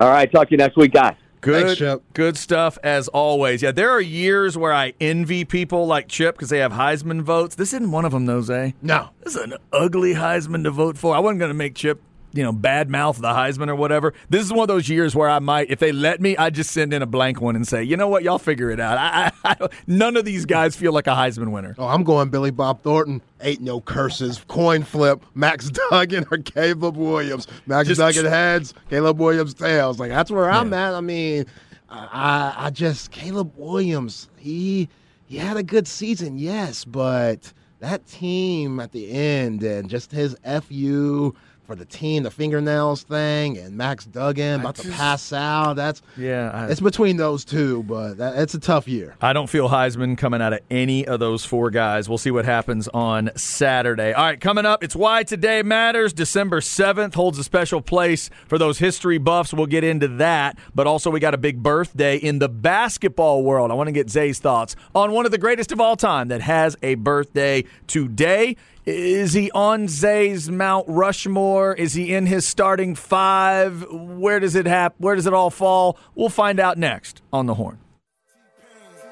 All 0.00 0.10
right, 0.10 0.30
talk 0.30 0.48
to 0.48 0.52
you 0.52 0.58
next 0.58 0.76
week, 0.76 0.92
guys. 0.92 1.16
Good, 1.40 1.78
Thanks, 1.78 2.02
good 2.14 2.36
stuff 2.38 2.78
as 2.82 3.08
always. 3.08 3.60
Yeah, 3.60 3.70
there 3.70 3.90
are 3.90 4.00
years 4.00 4.56
where 4.56 4.72
I 4.72 4.94
envy 4.98 5.44
people 5.44 5.86
like 5.86 6.08
Chip 6.08 6.36
because 6.36 6.48
they 6.48 6.60
have 6.60 6.72
Heisman 6.72 7.20
votes. 7.20 7.54
This 7.54 7.74
isn't 7.74 7.90
one 7.90 8.06
of 8.06 8.12
them, 8.12 8.24
though, 8.24 8.40
Zay. 8.40 8.74
No. 8.80 9.10
This 9.22 9.36
is 9.36 9.42
an 9.42 9.54
ugly 9.70 10.14
Heisman 10.14 10.64
to 10.64 10.70
vote 10.70 10.96
for. 10.96 11.14
I 11.14 11.18
wasn't 11.18 11.40
going 11.40 11.50
to 11.50 11.54
make 11.54 11.74
Chip, 11.74 12.00
you 12.34 12.42
know, 12.42 12.52
bad 12.52 12.90
mouth 12.90 13.16
the 13.18 13.28
Heisman 13.28 13.68
or 13.68 13.74
whatever. 13.76 14.12
This 14.28 14.42
is 14.42 14.52
one 14.52 14.62
of 14.62 14.68
those 14.68 14.88
years 14.88 15.14
where 15.14 15.30
I 15.30 15.38
might, 15.38 15.70
if 15.70 15.78
they 15.78 15.92
let 15.92 16.20
me, 16.20 16.36
I'd 16.36 16.54
just 16.54 16.70
send 16.72 16.92
in 16.92 17.00
a 17.00 17.06
blank 17.06 17.40
one 17.40 17.54
and 17.56 17.66
say, 17.66 17.82
you 17.84 17.96
know 17.96 18.08
what, 18.08 18.22
y'all 18.24 18.38
figure 18.38 18.70
it 18.70 18.80
out. 18.80 18.98
I, 18.98 19.30
I, 19.44 19.56
I, 19.64 19.68
none 19.86 20.16
of 20.16 20.24
these 20.24 20.44
guys 20.44 20.74
feel 20.74 20.92
like 20.92 21.06
a 21.06 21.10
Heisman 21.10 21.52
winner. 21.52 21.74
Oh, 21.78 21.86
I'm 21.86 22.02
going 22.02 22.30
Billy 22.30 22.50
Bob 22.50 22.82
Thornton. 22.82 23.22
Ain't 23.40 23.60
no 23.60 23.80
curses. 23.80 24.44
Coin 24.48 24.82
flip. 24.82 25.24
Max 25.34 25.70
Duggan 25.90 26.26
or 26.30 26.38
Caleb 26.38 26.96
Williams. 26.96 27.46
Max 27.66 27.88
Just- 27.88 28.00
Duggan 28.00 28.26
heads. 28.26 28.74
Caleb 28.90 29.18
Williams 29.20 29.54
tails. 29.54 30.00
Like 30.00 30.10
that's 30.10 30.30
where 30.30 30.50
I'm 30.50 30.72
at. 30.72 30.94
I 30.94 31.00
mean, 31.00 31.46
I 31.88 32.54
I 32.56 32.70
just 32.70 33.10
Caleb 33.12 33.52
Williams. 33.56 34.28
He 34.36 34.88
he 35.26 35.38
had 35.38 35.56
a 35.56 35.62
good 35.62 35.86
season, 35.86 36.38
yes, 36.38 36.84
but 36.84 37.52
that 37.80 38.06
team 38.06 38.80
at 38.80 38.92
the 38.92 39.10
end 39.10 39.62
and 39.62 39.88
just 39.90 40.10
his 40.10 40.36
fu 40.62 41.34
for 41.66 41.74
the 41.74 41.84
team, 41.84 42.22
the 42.22 42.30
fingernails 42.30 43.02
thing, 43.02 43.56
and 43.58 43.76
Max 43.76 44.04
Duggan 44.04 44.60
about 44.60 44.76
to 44.76 44.90
pass 44.90 45.32
out. 45.32 45.74
That's 45.74 46.02
Yeah, 46.16 46.50
I, 46.52 46.66
it's 46.70 46.80
between 46.80 47.16
those 47.16 47.44
two, 47.44 47.82
but 47.84 48.18
that, 48.18 48.38
it's 48.38 48.54
a 48.54 48.60
tough 48.60 48.86
year. 48.86 49.16
I 49.20 49.32
don't 49.32 49.48
feel 49.48 49.68
Heisman 49.68 50.18
coming 50.18 50.42
out 50.42 50.52
of 50.52 50.60
any 50.70 51.06
of 51.06 51.20
those 51.20 51.44
four 51.44 51.70
guys. 51.70 52.08
We'll 52.08 52.18
see 52.18 52.30
what 52.30 52.44
happens 52.44 52.88
on 52.88 53.30
Saturday. 53.36 54.12
All 54.12 54.24
right, 54.24 54.40
coming 54.40 54.66
up, 54.66 54.84
it's 54.84 54.94
Why 54.94 55.22
Today 55.22 55.62
Matters. 55.62 56.12
December 56.12 56.60
7th 56.60 57.14
holds 57.14 57.38
a 57.38 57.44
special 57.44 57.80
place 57.80 58.28
for 58.46 58.58
those 58.58 58.78
history 58.78 59.18
buffs. 59.18 59.54
We'll 59.54 59.66
get 59.66 59.84
into 59.84 60.08
that. 60.08 60.58
But 60.74 60.86
also, 60.86 61.10
we 61.10 61.20
got 61.20 61.34
a 61.34 61.38
big 61.38 61.62
birthday 61.62 62.16
in 62.16 62.38
the 62.38 62.48
basketball 62.48 63.42
world. 63.42 63.70
I 63.70 63.74
want 63.74 63.88
to 63.88 63.92
get 63.92 64.10
Zay's 64.10 64.38
thoughts 64.38 64.76
on 64.94 65.12
one 65.12 65.24
of 65.24 65.32
the 65.32 65.38
greatest 65.38 65.72
of 65.72 65.80
all 65.80 65.96
time 65.96 66.28
that 66.28 66.42
has 66.42 66.76
a 66.82 66.96
birthday 66.96 67.64
today. 67.86 68.56
Is 68.86 69.32
he 69.32 69.50
on 69.52 69.88
Zay's 69.88 70.50
Mount 70.50 70.84
Rushmore? 70.88 71.74
Is 71.74 71.94
he 71.94 72.12
in 72.14 72.26
his 72.26 72.46
starting 72.46 72.94
five? 72.94 73.86
Where 73.90 74.40
does 74.40 74.54
it 74.54 74.66
hap- 74.66 74.94
Where 74.98 75.14
does 75.14 75.26
it 75.26 75.32
all 75.32 75.48
fall? 75.50 75.96
We'll 76.14 76.28
find 76.28 76.60
out 76.60 76.76
next 76.76 77.22
on 77.32 77.46
the 77.46 77.54
Horn. 77.54 77.78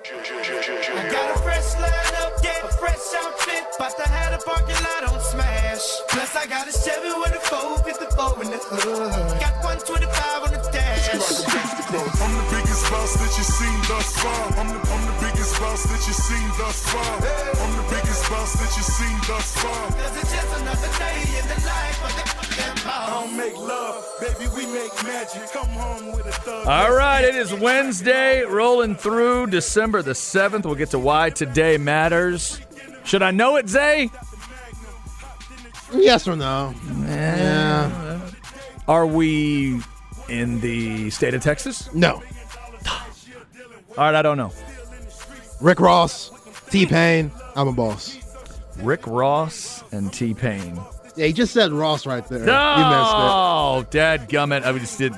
I 0.04 1.08
got 1.10 1.36
a 1.36 1.38
fresh 1.40 1.74
line 1.80 1.90
a 1.90 2.68
fresh 2.76 3.14
outfit. 3.16 3.64
About 3.76 3.96
to 3.96 4.08
have 4.10 4.38
the 4.38 4.44
parking 4.44 4.76
lot 4.76 5.14
on 5.14 5.20
smash. 5.20 6.00
Plus, 6.08 6.36
I 6.36 6.46
got 6.46 6.68
a 6.68 6.72
Chevy 6.72 7.08
with 7.18 7.32
a 7.32 7.40
454 7.40 8.42
in 8.44 8.50
the 8.50 8.58
hood. 8.58 9.40
Got 9.40 9.64
125 9.64 10.42
on 10.42 10.50
the 10.52 10.70
dash. 10.70 12.61
I'm 12.92 13.08
the 13.08 13.08
biggest 13.08 13.10
boss 13.10 13.14
that 13.14 13.36
you've 13.38 13.46
seen 13.46 13.80
thus 13.88 14.16
far. 14.18 14.52
I'm 14.58 14.68
the, 14.68 14.92
I'm 14.92 15.06
the 15.06 15.26
biggest 15.26 15.60
boss 15.60 15.82
that 15.84 16.06
you've 16.06 16.16
seen 16.16 16.48
thus 16.58 16.78
far. 16.92 17.14
I'm 17.64 17.76
the 17.76 17.88
biggest 17.88 18.30
boss 18.30 18.52
that 18.54 18.76
you've 18.76 18.84
seen 18.84 19.18
thus 19.26 19.56
far. 19.56 19.88
Cause 19.90 20.16
it's 20.16 20.32
just 20.32 20.60
another 20.60 20.88
day 20.98 21.20
in 21.38 21.48
the 21.48 21.66
life 21.66 22.04
of 22.04 22.16
the 22.16 22.42
I 22.84 23.08
don't 23.10 23.36
make 23.36 23.56
love, 23.56 24.04
baby, 24.20 24.50
we 24.54 24.66
make 24.66 24.92
magic. 25.04 25.50
Come 25.52 25.68
home 25.68 26.12
with 26.12 26.26
a 26.26 26.32
thug. 26.32 26.66
All 26.66 26.94
right, 26.94 27.24
it 27.24 27.34
is 27.34 27.54
Wednesday, 27.54 28.42
rolling 28.42 28.94
through 28.96 29.46
December 29.46 30.02
the 30.02 30.12
7th. 30.12 30.64
We'll 30.64 30.74
get 30.74 30.90
to 30.90 30.98
why 30.98 31.30
today 31.30 31.78
matters. 31.78 32.60
Should 33.04 33.22
I 33.22 33.30
know 33.30 33.56
it, 33.56 33.68
Zay? 33.68 34.10
Yes 35.92 36.28
or 36.28 36.36
no? 36.36 36.74
Eh. 37.06 37.36
Yeah. 37.36 38.20
Are 38.88 39.06
we 39.06 39.80
in 40.28 40.60
the 40.60 41.10
state 41.10 41.34
of 41.34 41.42
Texas? 41.42 41.92
No. 41.94 42.22
All 43.96 44.04
right, 44.04 44.14
I 44.14 44.22
don't 44.22 44.36
know. 44.36 44.52
Rick 45.60 45.80
Ross, 45.80 46.30
T 46.70 46.86
Pain, 46.86 47.30
I'm 47.54 47.68
a 47.68 47.72
boss. 47.72 48.18
Rick 48.78 49.06
Ross 49.06 49.84
and 49.92 50.12
T 50.12 50.34
Pain. 50.34 50.80
Yeah, 51.14 51.26
he 51.26 51.32
just 51.32 51.52
said 51.52 51.72
Ross 51.72 52.06
right 52.06 52.26
there. 52.26 52.40
No, 52.40 53.84
dad 53.90 54.28
gummit. 54.30 54.64
I 54.64 54.76
just 54.78 54.98
did. 54.98 55.12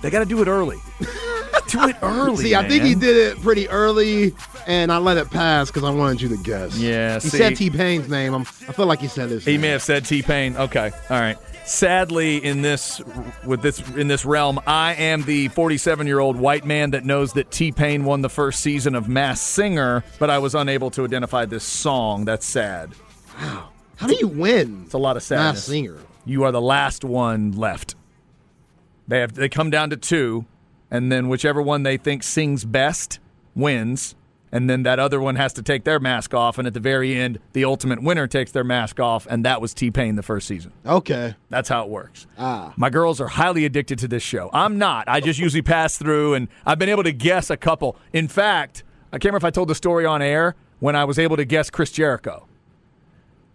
They 0.00 0.10
got 0.10 0.20
to 0.20 0.24
do 0.24 0.40
it 0.40 0.48
early. 0.48 0.78
do 1.70 1.88
it 1.88 1.96
early. 2.02 2.36
See, 2.44 2.54
I 2.54 2.66
think 2.68 2.84
he 2.84 2.94
did 2.94 3.16
it 3.16 3.42
pretty 3.42 3.68
early, 3.68 4.34
and 4.66 4.90
I 4.92 4.98
let 4.98 5.16
it 5.16 5.30
pass 5.30 5.70
because 5.70 5.84
I 5.84 5.90
wanted 5.90 6.20
you 6.20 6.28
to 6.30 6.36
guess. 6.42 6.76
Yeah, 6.78 7.14
He 7.20 7.28
see- 7.28 7.38
said 7.38 7.56
T 7.56 7.70
Pain's 7.70 8.08
name. 8.08 8.34
I'm, 8.34 8.42
I 8.42 8.72
feel 8.72 8.86
like 8.86 9.00
he 9.00 9.08
said 9.08 9.28
this. 9.30 9.44
He 9.44 9.52
name. 9.52 9.60
may 9.62 9.68
have 9.68 9.82
said 9.82 10.04
T 10.04 10.22
Pain. 10.22 10.56
Okay, 10.56 10.90
all 11.10 11.20
right. 11.20 11.36
Sadly, 11.64 12.42
in 12.44 12.62
this 12.62 13.00
with 13.46 13.62
this 13.62 13.78
in 13.90 14.08
this 14.08 14.24
realm, 14.24 14.58
I 14.66 14.94
am 14.94 15.22
the 15.22 15.48
47 15.48 16.06
year 16.06 16.18
old 16.18 16.36
white 16.36 16.64
man 16.64 16.90
that 16.90 17.04
knows 17.04 17.34
that 17.34 17.50
T 17.52 17.70
Pain 17.70 18.04
won 18.04 18.22
the 18.22 18.28
first 18.30 18.60
season 18.60 18.94
of 18.96 19.08
Masked 19.08 19.46
Singer, 19.46 20.02
but 20.18 20.30
I 20.30 20.38
was 20.38 20.54
unable 20.56 20.90
to 20.92 21.04
identify 21.04 21.44
this 21.44 21.62
song. 21.62 22.24
That's 22.24 22.44
sad. 22.44 22.90
Wow. 23.40 23.68
How 23.96 24.06
do 24.08 24.16
you 24.16 24.26
win? 24.26 24.82
It's 24.86 24.94
a 24.94 24.98
lot 24.98 25.16
of 25.16 25.22
sadness. 25.22 25.54
Masked 25.58 25.68
Singer. 25.68 25.98
You 26.24 26.42
are 26.44 26.50
the 26.50 26.60
last 26.60 27.04
one 27.04 27.52
left. 27.52 27.94
They 29.06 29.20
have 29.20 29.34
they 29.34 29.48
come 29.48 29.70
down 29.70 29.90
to 29.90 29.96
two, 29.96 30.46
and 30.90 31.10
then 31.10 31.28
whichever 31.28 31.60
one 31.62 31.82
they 31.82 31.96
think 31.96 32.22
sings 32.22 32.64
best 32.64 33.18
wins, 33.54 34.14
and 34.52 34.68
then 34.68 34.82
that 34.82 34.98
other 34.98 35.20
one 35.20 35.36
has 35.36 35.52
to 35.52 35.62
take 35.62 35.84
their 35.84 36.00
mask 36.00 36.34
off, 36.34 36.58
and 36.58 36.66
at 36.66 36.74
the 36.74 36.80
very 36.80 37.14
end, 37.16 37.38
the 37.52 37.64
ultimate 37.64 38.02
winner 38.02 38.26
takes 38.26 38.50
their 38.50 38.64
mask 38.64 38.98
off, 38.98 39.26
and 39.30 39.44
that 39.44 39.60
was 39.60 39.72
T 39.74 39.90
Pain 39.92 40.16
the 40.16 40.22
first 40.24 40.48
season. 40.48 40.72
Okay. 40.84 41.36
That's 41.50 41.68
how 41.68 41.84
it 41.84 41.88
works. 41.88 42.26
Ah. 42.36 42.72
My 42.76 42.90
girls 42.90 43.20
are 43.20 43.28
highly 43.28 43.64
addicted 43.64 43.98
to 44.00 44.08
this 44.08 44.22
show. 44.24 44.50
I'm 44.52 44.76
not. 44.78 45.08
I 45.08 45.20
just 45.20 45.38
usually 45.38 45.62
pass 45.62 45.96
through, 45.96 46.34
and 46.34 46.48
I've 46.66 46.78
been 46.80 46.88
able 46.88 47.04
to 47.04 47.12
guess 47.12 47.48
a 47.50 47.56
couple. 47.56 47.96
In 48.12 48.26
fact, 48.26 48.82
I 49.12 49.16
can't 49.18 49.26
remember 49.26 49.38
if 49.38 49.44
I 49.44 49.50
told 49.50 49.68
the 49.68 49.74
story 49.76 50.04
on 50.04 50.20
air 50.22 50.56
when 50.80 50.96
I 50.96 51.04
was 51.04 51.18
able 51.18 51.36
to 51.36 51.44
guess 51.44 51.70
Chris 51.70 51.92
Jericho. 51.92 52.46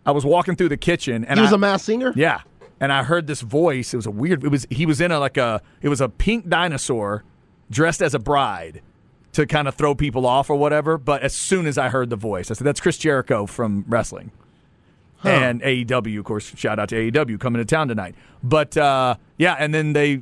I 0.05 0.11
was 0.11 0.23
walking 0.23 0.55
through 0.55 0.69
the 0.69 0.77
kitchen, 0.77 1.25
and 1.25 1.39
He 1.39 1.41
was 1.41 1.51
I, 1.51 1.55
a 1.55 1.57
Masked 1.57 1.85
Singer? 1.87 2.13
yeah, 2.15 2.41
and 2.79 2.91
I 2.91 3.03
heard 3.03 3.27
this 3.27 3.41
voice. 3.41 3.93
It 3.93 3.97
was 3.97 4.05
a 4.05 4.11
weird. 4.11 4.43
It 4.43 4.49
was 4.49 4.67
he 4.69 4.85
was 4.85 5.01
in 5.01 5.11
a 5.11 5.19
like 5.19 5.37
a 5.37 5.61
it 5.81 5.89
was 5.89 6.01
a 6.01 6.09
pink 6.09 6.49
dinosaur 6.49 7.23
dressed 7.69 8.01
as 8.01 8.13
a 8.13 8.19
bride 8.19 8.81
to 9.33 9.45
kind 9.45 9.67
of 9.67 9.75
throw 9.75 9.95
people 9.95 10.25
off 10.25 10.49
or 10.49 10.55
whatever. 10.55 10.97
But 10.97 11.21
as 11.21 11.33
soon 11.33 11.67
as 11.67 11.77
I 11.77 11.89
heard 11.89 12.09
the 12.09 12.15
voice, 12.15 12.51
I 12.51 12.53
said, 12.53 12.65
"That's 12.65 12.79
Chris 12.79 12.97
Jericho 12.97 13.45
from 13.45 13.85
wrestling." 13.87 14.31
And 15.23 15.59
AEW, 15.63 16.19
of 16.19 16.25
course, 16.25 16.53
shout 16.55 16.77
out 16.77 16.89
to 16.89 16.95
AEW 16.95 17.39
coming 17.39 17.59
to 17.59 17.65
town 17.65 17.87
tonight. 17.87 18.13
But 18.43 18.77
uh, 18.77 19.15
yeah, 19.37 19.55
and 19.57 19.73
then 19.73 19.93
they 19.93 20.17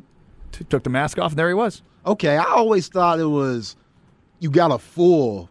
t- 0.53 0.63
took 0.69 0.83
the 0.83 0.89
mask 0.89 1.19
off, 1.19 1.33
and 1.33 1.39
there 1.39 1.49
he 1.49 1.53
was. 1.53 1.81
Okay, 2.05 2.37
I 2.37 2.45
always 2.45 2.87
thought 2.87 3.19
it 3.19 3.25
was 3.25 3.75
you 4.39 4.49
got 4.49 4.69
to 4.69 4.77
fool 4.77 5.49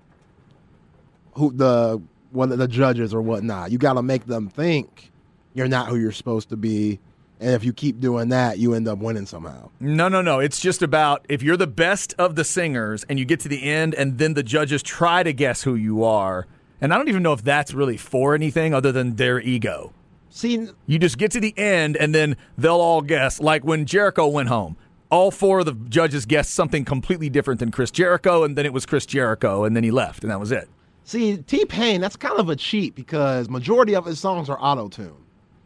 who 1.34 1.52
the 1.52 2.00
one 2.30 2.50
of 2.50 2.58
the 2.58 2.68
judges 2.68 3.12
or 3.12 3.20
whatnot. 3.20 3.70
You 3.72 3.76
got 3.78 3.94
to 3.94 4.02
make 4.02 4.24
them 4.24 4.48
think 4.48 5.11
you're 5.54 5.68
not 5.68 5.88
who 5.88 5.96
you're 5.96 6.12
supposed 6.12 6.48
to 6.50 6.56
be, 6.56 7.00
and 7.40 7.50
if 7.50 7.64
you 7.64 7.72
keep 7.72 8.00
doing 8.00 8.28
that, 8.28 8.58
you 8.58 8.74
end 8.74 8.86
up 8.86 8.98
winning 8.98 9.26
somehow. 9.26 9.70
No, 9.80 10.08
no, 10.08 10.22
no. 10.22 10.38
It's 10.38 10.60
just 10.60 10.80
about 10.80 11.26
if 11.28 11.42
you're 11.42 11.56
the 11.56 11.66
best 11.66 12.14
of 12.18 12.36
the 12.36 12.44
singers 12.44 13.04
and 13.08 13.18
you 13.18 13.24
get 13.24 13.40
to 13.40 13.48
the 13.48 13.64
end 13.64 13.94
and 13.94 14.18
then 14.18 14.34
the 14.34 14.44
judges 14.44 14.82
try 14.82 15.22
to 15.24 15.32
guess 15.32 15.64
who 15.64 15.74
you 15.74 16.04
are. 16.04 16.46
And 16.80 16.94
I 16.94 16.98
don't 16.98 17.08
even 17.08 17.22
know 17.22 17.32
if 17.32 17.42
that's 17.42 17.74
really 17.74 17.96
for 17.96 18.34
anything 18.34 18.72
other 18.74 18.92
than 18.92 19.16
their 19.16 19.40
ego. 19.40 19.92
See, 20.30 20.68
You 20.86 20.98
just 20.98 21.18
get 21.18 21.32
to 21.32 21.40
the 21.40 21.52
end 21.58 21.96
and 21.96 22.14
then 22.14 22.36
they'll 22.56 22.74
all 22.74 23.02
guess. 23.02 23.40
Like 23.40 23.64
when 23.64 23.86
Jericho 23.86 24.28
went 24.28 24.48
home, 24.48 24.76
all 25.10 25.30
four 25.30 25.58
of 25.60 25.66
the 25.66 25.74
judges 25.90 26.24
guessed 26.24 26.54
something 26.54 26.84
completely 26.84 27.28
different 27.28 27.60
than 27.60 27.70
Chris 27.70 27.90
Jericho, 27.90 28.44
and 28.44 28.56
then 28.56 28.64
it 28.64 28.72
was 28.72 28.86
Chris 28.86 29.04
Jericho, 29.04 29.64
and 29.64 29.76
then 29.76 29.84
he 29.84 29.90
left, 29.90 30.24
and 30.24 30.30
that 30.30 30.40
was 30.40 30.50
it. 30.50 30.70
see, 31.04 31.36
T 31.36 31.66
Pain, 31.66 32.00
that's 32.00 32.16
kind 32.16 32.38
of 32.38 32.48
a 32.48 32.56
cheat 32.56 32.94
because 32.94 33.50
majority 33.50 33.94
of 33.94 34.06
his 34.06 34.18
songs 34.18 34.48
are 34.48 34.56
auto 34.58 34.88
tune, 34.88 35.12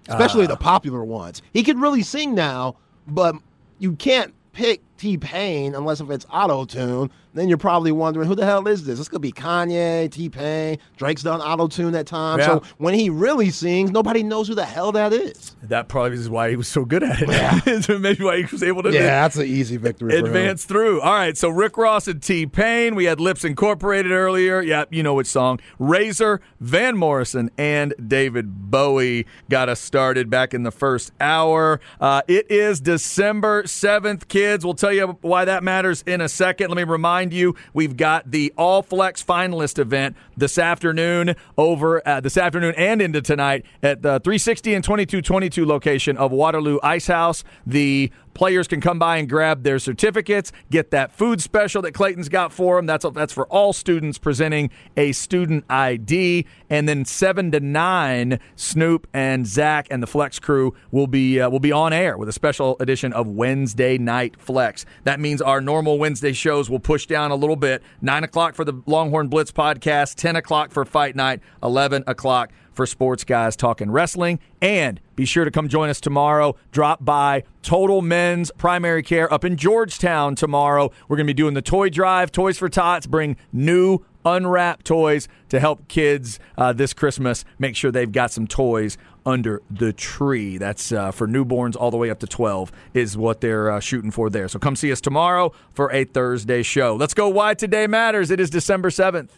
especially 0.09 0.45
ah. 0.45 0.49
the 0.49 0.57
popular 0.57 1.05
ones. 1.05 1.43
He 1.53 1.63
could 1.63 1.79
really 1.79 2.03
sing 2.03 2.35
now, 2.35 2.77
but 3.07 3.37
you 3.79 3.95
can't 3.95 4.35
pick 4.53 4.81
T 4.97 5.19
Pain 5.19 5.75
unless 5.75 6.01
if 6.01 6.11
it's 6.11 6.27
auto 6.31 6.65
tune. 6.65 7.11
Then 7.37 7.49
you're 7.49 7.59
probably 7.59 7.93
wondering 7.93 8.27
who 8.27 8.35
the 8.35 8.47
hell 8.47 8.67
is 8.67 8.85
this? 8.85 8.99
This 8.99 9.09
could 9.09 9.21
be 9.21 9.31
Kanye, 9.31 10.11
T 10.11 10.29
Pain, 10.31 10.79
Drake's 10.97 11.23
done 11.23 11.41
auto 11.41 11.69
tune 11.69 11.95
at 11.95 12.07
times. 12.07 12.41
Yeah. 12.41 12.47
So 12.47 12.63
when 12.79 12.95
he 12.95 13.11
really 13.11 13.51
sings, 13.51 13.91
nobody 13.91 14.23
knows 14.23 14.49
who 14.49 14.55
the 14.55 14.65
hell 14.65 14.91
that 14.93 15.13
is. 15.13 15.55
That 15.63 15.89
probably 15.89 16.17
is 16.17 16.31
why 16.31 16.49
he 16.51 16.57
was 16.57 16.67
so 16.67 16.85
good 16.85 17.03
at 17.03 17.19
it. 17.21 17.85
so 17.85 17.99
maybe 17.99 18.25
why 18.25 18.39
he 18.39 18.45
was 18.51 18.63
able 18.63 18.83
to 18.85 18.91
Yeah, 18.93 19.03
that's 19.03 19.37
an 19.37 19.47
easy 19.47 19.77
victory. 19.77 20.17
advance 20.17 20.65
through. 20.65 21.01
All 21.03 21.13
right, 21.13 21.37
so 21.37 21.49
Rick 21.51 21.77
Ross 21.77 22.09
and 22.09 22.23
T 22.23 22.47
Pain. 22.47 22.95
We 22.95 23.05
had 23.05 23.21
Lipps 23.21 23.45
Incorporated 23.45 24.13
earlier. 24.13 24.63
Yep, 24.63 24.95
you 24.95 25.03
know 25.03 25.15
which 25.15 25.27
song. 25.27 25.61
Razor, 25.79 26.41
Van 26.61 26.97
Morrison, 26.97 27.51
and 27.59 27.93
David 28.05 28.71
Bowie 28.71 29.27
got 29.51 29.69
us 29.69 29.81
started 29.81 30.31
back 30.31 30.55
in 30.55 30.63
the 30.63 30.71
first 30.71 31.13
hour. 31.21 31.81
Uh, 32.01 32.23
it 32.27 32.51
is 32.51 32.81
December 32.81 33.65
7th, 33.65 34.29
kids. 34.29 34.65
We'll 34.65 34.75
tell 34.75 34.93
you 34.93 35.19
why 35.21 35.45
that 35.45 35.63
matters 35.63 36.03
in 36.07 36.21
a 36.23 36.29
second. 36.29 36.69
Let 36.71 36.77
me 36.77 36.85
remind 36.85 37.26
you 37.33 37.55
we've 37.73 37.97
got 37.97 38.31
the 38.31 38.53
All 38.57 38.83
Flex 38.83 39.23
Finalist 39.23 39.79
event 39.79 40.17
this 40.37 40.59
afternoon 40.59 41.35
over 41.57 42.07
uh, 42.07 42.21
this 42.21 42.37
afternoon 42.37 42.75
and 42.77 43.01
into 43.01 43.21
tonight 43.21 43.65
at 43.83 44.03
the 44.03 44.21
360 44.21 44.75
and 44.75 44.85
2222 44.85 45.65
location 45.65 46.17
of 46.17 46.33
Waterloo 46.33 46.79
Ice 46.83 47.07
House. 47.07 47.45
The 47.67 48.11
Players 48.37 48.69
can 48.69 48.83
come 48.83 48.99
by 48.99 49.17
and 49.17 49.31
grab 49.31 49.63
their 49.63 49.79
certificates, 49.79 50.53
get 50.71 50.91
that 50.91 51.11
food 51.11 51.41
special 51.41 51.81
that 51.81 51.93
Clayton's 51.93 52.29
got 52.29 52.53
for 52.53 52.77
them. 52.77 52.85
That's 52.85 53.07
that's 53.15 53.33
for 53.33 53.47
all 53.47 53.73
students 53.73 54.19
presenting 54.19 54.69
a 54.95 55.13
student 55.13 55.65
ID, 55.71 56.45
and 56.69 56.87
then 56.87 57.07
seven 57.07 57.51
to 57.53 57.61
nine, 57.61 58.39
Snoop 58.55 59.07
and 59.15 59.47
Zach 59.47 59.87
and 59.91 60.03
the 60.03 60.07
Flex 60.07 60.39
crew 60.39 60.75
will 60.91 61.07
be 61.07 61.41
uh, 61.41 61.49
will 61.49 61.61
be 61.61 61.73
on 61.73 61.95
air 61.95 62.19
with 62.19 62.29
a 62.29 62.33
special 62.33 62.77
edition 62.79 63.11
of 63.15 63.27
Wednesday 63.27 63.97
Night 63.97 64.39
Flex. 64.39 64.85
That 65.05 65.19
means 65.19 65.41
our 65.41 65.63
normal 65.63 65.99
Wednesday 65.99 66.35
shows 66.35 66.69
will 66.69 66.79
push 66.79 67.07
down 67.07 67.16
a 67.17 67.35
little 67.35 67.57
bit. 67.57 67.83
Nine 68.01 68.25
o'clock 68.25 68.55
for 68.55 68.65
the 68.65 68.81
Longhorn 68.87 69.29
Blitz 69.29 69.51
podcast, 69.51 70.15
ten 70.17 70.37
o'clock 70.37 70.71
for 70.71 70.85
Fight 70.85 71.17
Night, 71.17 71.41
eleven 71.63 72.05
o'clock 72.07 72.53
for 72.73 72.85
sports 72.85 73.25
guys 73.25 73.57
talking 73.57 73.91
wrestling. 73.91 74.39
And 74.61 75.01
be 75.15 75.25
sure 75.25 75.47
to 75.47 75.51
come 75.51 75.69
join 75.69 75.89
us 75.89 75.99
tomorrow. 75.99 76.57
Drop 76.73 77.03
by 77.03 77.45
Total 77.63 78.03
Men's 78.03 78.51
Primary 78.59 79.03
Care 79.03 79.33
up 79.33 79.45
in 79.45 79.57
Georgetown 79.57 80.35
tomorrow. 80.35 80.91
We're 81.09 81.17
going 81.17 81.27
to 81.27 81.31
be 81.33 81.35
doing 81.35 81.55
the 81.55 81.63
toy 81.63 81.89
drive, 81.89 82.31
Toys 82.31 82.59
for 82.59 82.69
Tots. 82.69 83.07
Bring 83.07 83.39
new 83.51 84.01
unwrapped 84.27 84.85
toys 84.85 85.29
to 85.49 85.61
help 85.61 85.89
kids 85.89 86.39
uh, 86.59 86.75
this 86.75 86.93
Christmas. 86.93 87.45
Make 87.59 87.77
sure 87.77 87.91
they've 87.91 88.11
got 88.11 88.31
some 88.33 88.47
toys 88.47 88.99
under 89.25 89.63
the 89.71 89.93
tree. 89.93 90.59
That's 90.59 90.93
uh, 90.93 91.13
for 91.13 91.27
newborns 91.27 91.77
all 91.77 91.91
the 91.91 91.97
way 91.97 92.11
up 92.11 92.19
to 92.21 92.27
12 92.27 92.71
is 92.93 93.17
what 93.17 93.41
they're 93.41 93.71
uh, 93.71 93.81
shooting 93.81 94.11
for 94.11 94.29
there. 94.29 94.49
So 94.49 94.59
come 94.59 94.77
see 94.77 94.93
us 94.93 95.01
tomorrow 95.01 95.53
for 95.73 95.93
a 95.93 96.05
Thursday 96.05 96.63
show. 96.63 96.95
Let's 96.95 97.15
go 97.15 97.29
Why 97.29 97.55
Today 97.55 97.87
Matters. 97.87 98.31
It 98.31 98.41
is 98.41 98.51
December 98.51 98.91
7th. 98.91 99.31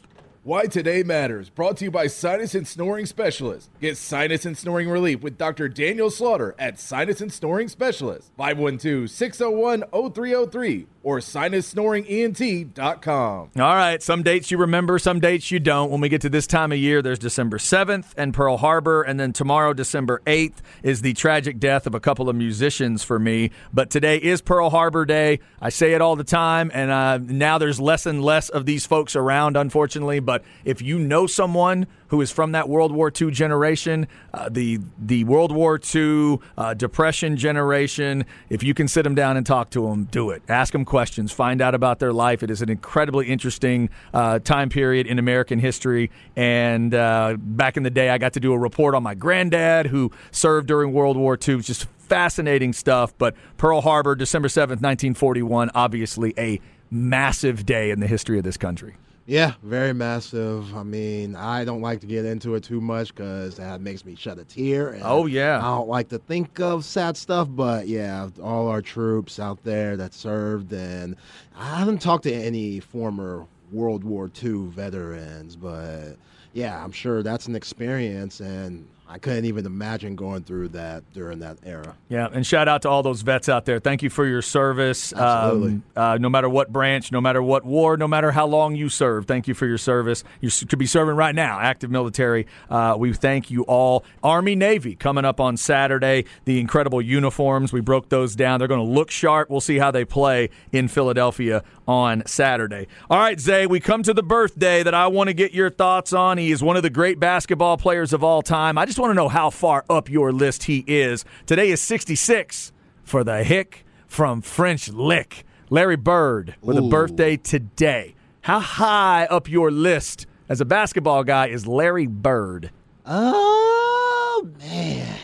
Why 0.45 0.65
Today 0.65 1.03
Matters, 1.03 1.51
brought 1.51 1.77
to 1.77 1.85
you 1.85 1.91
by 1.91 2.07
Sinus 2.07 2.55
and 2.55 2.67
Snoring 2.67 3.05
Specialist. 3.05 3.71
Get 3.81 3.99
sinus 3.99 4.47
and 4.47 4.57
snoring 4.57 4.89
relief 4.89 5.21
with 5.21 5.37
Dr. 5.37 5.69
Daniel 5.69 6.11
Slaughter 6.11 6.55
at 6.59 6.79
Sinus 6.79 7.21
and 7.21 7.31
Snoring 7.31 7.69
Specialist. 7.69 8.31
512 8.39 9.11
601 9.11 9.83
0303 10.15 10.87
or 11.03 11.21
sinussnoringent.com. 11.21 13.51
All 13.57 13.75
right, 13.75 14.03
some 14.03 14.23
dates 14.23 14.51
you 14.51 14.59
remember, 14.59 14.99
some 14.99 15.21
dates 15.21 15.51
you 15.51 15.61
don't. 15.61 15.91
When 15.91 16.01
we 16.01 16.09
get 16.09 16.21
to 16.23 16.29
this 16.29 16.47
time 16.47 16.73
of 16.73 16.79
year, 16.79 17.03
there's 17.03 17.19
December 17.19 17.59
7th 17.59 18.13
and 18.17 18.35
Pearl 18.35 18.57
Harbor, 18.57 19.03
and 19.03 19.19
then 19.19 19.33
tomorrow, 19.33 19.73
December 19.73 20.23
8th, 20.27 20.57
is 20.83 21.03
the 21.03 21.15
tragic 21.15 21.59
death 21.59 21.87
of 21.87 21.95
a 21.95 22.01
couple 22.01 22.29
of 22.29 22.37
musicians 22.37 23.05
for 23.05 23.19
me. 23.19 23.51
But 23.73 23.91
today 23.91 24.19
is 24.19 24.41
Pearl 24.41 24.71
Harbor 24.71 25.05
Day. 25.05 25.41
I 25.61 25.71
say 25.71 25.95
it 25.95 26.01
all 26.01 26.17
the 26.17 26.25
time, 26.25 26.71
and 26.75 26.91
uh, 26.91 27.19
now 27.19 27.59
there's 27.59 27.81
less 27.81 28.07
and 28.07 28.23
less 28.23 28.49
of 28.49 28.67
these 28.67 28.87
folks 28.87 29.17
around, 29.17 29.57
unfortunately. 29.57 30.21
But 30.21 30.45
if 30.65 30.83
you 30.83 30.99
know 30.99 31.27
someone 31.27 31.87
who 32.09 32.21
is 32.21 32.31
from 32.31 32.53
that 32.53 32.69
World 32.69 32.93
War 32.93 33.13
II 33.15 33.31
generation, 33.31 34.09
uh, 34.35 34.49
the 34.49 34.79
the 34.99 35.25
World 35.25 35.53
War 35.53 35.81
II 35.95 36.39
uh, 36.57 36.75
Depression 36.75 37.37
generation. 37.37 38.25
If 38.49 38.63
you 38.63 38.75
can 38.75 38.89
sit 38.89 39.03
them 39.03 39.15
down 39.15 39.37
and 39.37 39.47
talk 39.47 39.71
to 39.71 39.89
them, 39.89 40.05
do 40.05 40.31
it. 40.31 40.43
Ask 40.49 40.73
them 40.73 40.85
questions. 40.85 41.33
Find 41.33 41.61
out 41.61 41.75
about 41.75 41.99
their 41.99 42.13
life. 42.13 42.43
It 42.43 42.51
is 42.51 42.63
an 42.63 42.71
incredibly 42.71 43.29
interesting 43.29 43.91
uh, 44.13 44.39
time 44.41 44.69
period 44.69 45.07
in 45.07 45.19
American 45.19 45.59
history. 45.59 46.11
And 46.37 46.95
uh, 46.95 47.37
back 47.39 47.77
in 47.77 47.83
the 47.83 47.91
day, 47.91 48.11
I 48.11 48.19
got 48.19 48.33
to 48.35 48.41
do 48.41 48.53
a 48.53 48.59
report 48.59 48.95
on 48.95 49.03
my 49.03 49.15
granddad 49.15 49.87
who 49.87 50.11
served 50.31 50.67
during 50.67 50.93
World 50.93 51.17
War 51.17 51.37
II. 51.37 51.61
Just 51.61 51.87
fascinating 51.99 52.73
stuff. 52.73 53.17
But 53.19 53.35
Pearl 53.57 53.81
Harbor, 53.81 54.15
December 54.15 54.49
seventh, 54.49 54.81
nineteen 54.81 55.15
forty-one, 55.15 55.71
obviously 55.75 56.35
a 56.39 56.61
massive 56.91 57.67
day 57.67 57.91
in 57.91 58.01
the 58.01 58.07
history 58.07 58.39
of 58.39 58.45
this 58.45 58.57
country. 58.57 58.97
Yeah, 59.29 59.53
very 59.63 59.93
massive. 59.93 60.75
I 60.75 60.83
mean, 60.85 61.37
I 61.37 61.67
don't 61.67 61.83
like 61.83 62.01
to 62.01 62.07
get 62.07 62.25
into 62.25 62.55
it 62.55 62.65
too 62.65 62.81
much 62.81 63.15
because 63.15 63.57
that 63.57 63.83
makes 63.83 64.07
me 64.07 64.15
shed 64.15 64.39
a 64.39 64.45
tear. 64.45 64.89
and 64.89 65.03
Oh, 65.05 65.27
yeah. 65.27 65.59
I 65.59 65.77
don't 65.77 65.87
like 65.87 66.09
to 66.09 66.19
think 66.19 66.59
of 66.61 66.83
sad 66.83 67.15
stuff, 67.15 67.47
but 67.51 67.89
yeah, 67.89 68.31
all 68.43 68.69
our 68.69 68.81
troops 68.81 69.39
out 69.39 69.63
there 69.65 69.99
that 69.99 70.15
served, 70.15 70.73
and 70.73 71.15
I 71.55 71.79
haven't 71.79 71.99
talked 72.01 72.23
to 72.23 72.33
any 72.33 72.81
former 72.81 73.45
World 73.71 74.03
War 74.03 74.31
II 74.43 74.69
veterans, 74.69 75.57
but 75.57 76.17
yeah, 76.55 76.83
I'm 76.83 76.93
sure 76.93 77.23
that's 77.23 77.47
an 77.49 77.55
experience, 77.55 78.41
and 78.41 78.89
I 79.11 79.19
couldn't 79.19 79.47
even 79.47 79.65
imagine 79.65 80.17
going 80.17 80.43
through 80.43 80.69
that 80.69 81.03
during 81.15 81.39
that 81.39 81.57
era. 81.65 81.97
Yeah, 82.11 82.29
and 82.31 82.47
shout 82.47 82.69
out 82.69 82.83
to 82.83 82.91
all 82.91 83.03
those 83.03 83.23
vets 83.23 83.49
out 83.49 83.65
there. 83.65 83.79
Thank 83.79 84.03
you 84.03 84.11
for 84.11 84.27
your 84.27 84.43
service. 84.43 85.15
Absolutely. 85.15 85.71
Um, 85.71 85.83
uh, 85.97 86.19
no 86.21 86.29
matter 86.29 86.49
what 86.49 86.71
branch, 86.71 87.11
no 87.11 87.21
matter 87.21 87.43
what 87.43 87.65
war, 87.65 87.97
no 87.97 88.07
matter 88.07 88.31
how 88.31 88.47
long 88.47 88.77
you 88.77 88.91
serve, 88.91 89.27
thank 89.27 89.49
you 89.49 89.55
for 89.55 89.67
your 89.67 89.79
service. 89.79 90.25
You 90.43 90.51
could 90.51 90.79
be 90.79 90.87
serving 90.87 91.17
right 91.17 91.35
now, 91.35 91.59
active 91.59 91.91
military. 91.91 92.47
Uh, 92.69 92.97
we 92.99 93.15
thank 93.15 93.51
you 93.51 93.63
all. 93.63 94.05
Army, 94.23 94.55
Navy 94.55 94.95
coming 94.95 95.25
up 95.25 95.41
on 95.41 95.57
Saturday. 95.57 96.27
The 96.45 96.61
incredible 96.61 97.01
uniforms, 97.01 97.73
we 97.73 97.81
broke 97.81 98.11
those 98.11 98.37
down. 98.37 98.59
They're 98.59 98.69
going 98.69 98.87
to 98.87 98.93
look 98.93 99.11
sharp. 99.11 99.49
We'll 99.49 99.63
see 99.63 99.79
how 99.79 99.91
they 99.91 100.05
play 100.05 100.51
in 100.71 100.87
Philadelphia 100.87 101.63
on 101.89 102.23
Saturday. 102.27 102.87
All 103.09 103.19
right, 103.19 103.41
Zay, 103.41 103.67
we 103.67 103.81
come 103.81 104.03
to 104.05 104.13
the 104.15 104.23
birthday 104.23 104.83
that 104.83 104.93
I 104.95 105.07
want 105.09 105.29
to 105.29 105.35
get 105.35 105.53
your 105.53 105.71
thoughts 105.71 106.13
on. 106.13 106.37
He 106.37 106.53
is 106.53 106.63
one 106.63 106.77
of 106.77 106.83
the 106.83 106.91
great 106.91 107.19
basketball 107.19 107.79
players 107.79 108.13
of 108.13 108.23
all 108.23 108.43
time. 108.43 108.77
I 108.77 108.85
just 108.85 108.99
want 108.99 109.11
to 109.11 109.15
know 109.15 109.29
how 109.29 109.49
far 109.49 109.85
up 109.89 110.11
your 110.11 110.31
list 110.31 110.65
he 110.65 110.85
is. 110.87 111.25
Today 111.47 111.71
is 111.71 111.81
66 111.81 112.73
for 113.03 113.25
the 113.25 113.43
hick 113.43 113.87
from 114.07 114.43
French 114.43 114.91
Lick. 114.91 115.45
Larry 115.71 115.97
Bird 115.97 116.55
with 116.63 116.77
a 116.79 116.83
birthday 116.83 117.37
today. 117.37 118.15
How 118.43 118.61
high 118.61 119.27
up 119.27 119.49
your 119.51 119.71
list 119.71 120.27
as 120.49 120.61
a 120.61 120.65
basketball 120.65 121.25
guy 121.25 121.49
is 121.49 121.67
Larry 121.67 122.07
Bird? 122.07 122.71
Oh 123.05 124.49
man, 124.61 125.15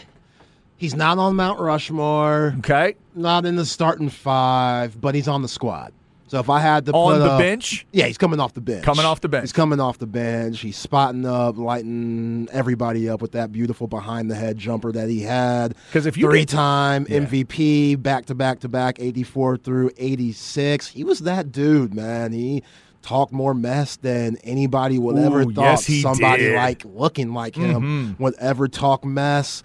he's 0.76 0.94
not 0.94 1.16
on 1.18 1.36
Mount 1.36 1.60
Rushmore, 1.60 2.54
Okay. 2.58 2.96
not 3.14 3.46
in 3.46 3.56
the 3.56 3.64
starting 3.64 4.08
five, 4.10 5.00
but 5.00 5.14
he's 5.14 5.28
on 5.28 5.40
the 5.42 5.48
squad. 5.48 5.92
So 6.34 6.40
if 6.40 6.50
I 6.50 6.58
had 6.58 6.86
to 6.86 6.92
On 6.92 7.12
put 7.14 7.18
the 7.20 7.36
a- 7.36 7.38
bench? 7.38 7.86
yeah, 7.92 8.06
he's 8.06 8.18
coming 8.18 8.40
off 8.40 8.54
the 8.54 8.60
bench. 8.60 8.82
Coming 8.82 9.04
off 9.06 9.20
the 9.20 9.28
bench. 9.28 9.44
He's 9.44 9.52
coming 9.52 9.78
off 9.78 9.98
the 9.98 10.06
bench. 10.08 10.58
He's 10.58 10.76
spotting 10.76 11.24
up, 11.24 11.56
lighting 11.56 12.48
everybody 12.50 13.08
up 13.08 13.22
with 13.22 13.30
that 13.32 13.52
beautiful 13.52 13.86
behind 13.86 14.28
the 14.32 14.34
head 14.34 14.58
jumper 14.58 14.90
that 14.90 15.08
he 15.08 15.20
had. 15.20 15.76
Because 15.86 16.06
if 16.06 16.16
you 16.16 16.26
three 16.28 16.44
time 16.44 17.06
Yeah. 17.08 17.18
MVP, 17.20 17.94
back 17.94 18.26
to 18.26 18.34
back 18.34 18.58
to 18.60 18.68
back, 18.68 18.98
eighty 18.98 19.22
four 19.22 19.56
through 19.56 19.92
eighty 19.96 20.32
six. 20.32 20.88
He 20.88 21.04
was 21.04 21.20
that 21.20 21.52
dude, 21.52 21.94
man. 21.94 22.32
He 22.32 22.64
talked 23.00 23.32
more 23.32 23.54
mess 23.54 23.94
than 23.94 24.36
anybody 24.42 24.98
would 24.98 25.16
ever 25.16 25.42
Ooh, 25.42 25.52
thought 25.52 25.62
yes, 25.62 25.86
he 25.86 26.00
somebody 26.00 26.42
did. 26.46 26.56
like 26.56 26.82
looking 26.84 27.32
like 27.32 27.54
him 27.54 28.16
Mhm. 28.16 28.18
would 28.20 28.34
ever 28.40 28.66
talk 28.66 29.04
mess. 29.04 29.62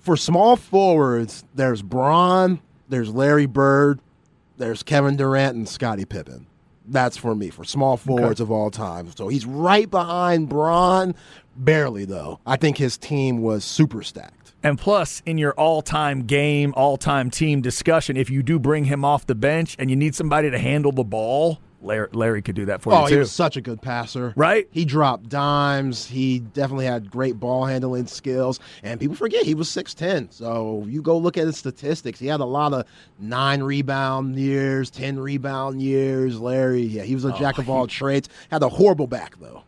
For 0.00 0.16
small 0.16 0.56
forwards, 0.56 1.44
there's 1.54 1.82
Bron, 1.82 2.58
there's 2.88 3.10
Larry 3.10 3.46
Bird, 3.46 4.00
there's 4.56 4.82
Kevin 4.82 5.16
Durant, 5.16 5.56
and 5.56 5.68
Scottie 5.68 6.04
Pippen. 6.04 6.46
That's 6.88 7.16
for 7.16 7.34
me 7.34 7.50
for 7.50 7.64
small 7.64 7.96
forwards 7.96 8.40
of 8.40 8.50
all 8.50 8.70
time. 8.70 9.10
So 9.16 9.28
he's 9.28 9.44
right 9.44 9.90
behind 9.90 10.48
Bron, 10.48 11.14
barely 11.56 12.04
though. 12.04 12.38
I 12.46 12.56
think 12.56 12.78
his 12.78 12.96
team 12.96 13.42
was 13.42 13.64
super 13.64 14.02
stacked. 14.02 14.54
And 14.62 14.78
plus, 14.78 15.22
in 15.26 15.38
your 15.38 15.52
all 15.52 15.82
time 15.82 16.22
game, 16.22 16.72
all 16.76 16.96
time 16.96 17.30
team 17.30 17.60
discussion, 17.60 18.16
if 18.16 18.30
you 18.30 18.42
do 18.42 18.58
bring 18.58 18.84
him 18.84 19.04
off 19.04 19.26
the 19.26 19.34
bench 19.34 19.76
and 19.78 19.90
you 19.90 19.96
need 19.96 20.14
somebody 20.14 20.50
to 20.50 20.58
handle 20.58 20.92
the 20.92 21.04
ball, 21.04 21.60
Larry, 21.86 22.08
Larry 22.12 22.42
could 22.42 22.54
do 22.54 22.66
that 22.66 22.82
for 22.82 22.92
Oh, 22.92 23.06
you 23.06 23.14
he 23.14 23.18
was 23.18 23.32
such 23.32 23.56
a 23.56 23.60
good 23.60 23.80
passer. 23.80 24.32
Right? 24.36 24.68
He 24.70 24.84
dropped 24.84 25.28
dimes. 25.28 26.06
He 26.06 26.40
definitely 26.40 26.86
had 26.86 27.10
great 27.10 27.38
ball 27.38 27.64
handling 27.64 28.06
skills. 28.06 28.60
And 28.82 29.00
people 29.00 29.16
forget 29.16 29.44
he 29.44 29.54
was 29.54 29.68
6'10. 29.68 30.32
So 30.32 30.84
you 30.86 31.02
go 31.02 31.16
look 31.16 31.36
at 31.36 31.46
his 31.46 31.56
statistics. 31.56 32.18
He 32.18 32.26
had 32.26 32.40
a 32.40 32.44
lot 32.44 32.72
of 32.72 32.86
nine 33.18 33.62
rebound 33.62 34.36
years, 34.36 34.90
10 34.90 35.18
rebound 35.18 35.80
years. 35.80 36.40
Larry, 36.40 36.82
yeah, 36.82 37.02
he 37.02 37.14
was 37.14 37.24
a 37.24 37.34
oh, 37.34 37.38
jack 37.38 37.58
of 37.58 37.70
all 37.70 37.86
trades. 37.86 38.28
Had 38.50 38.62
a 38.62 38.68
horrible 38.68 39.06
back, 39.06 39.38
though. 39.40 39.62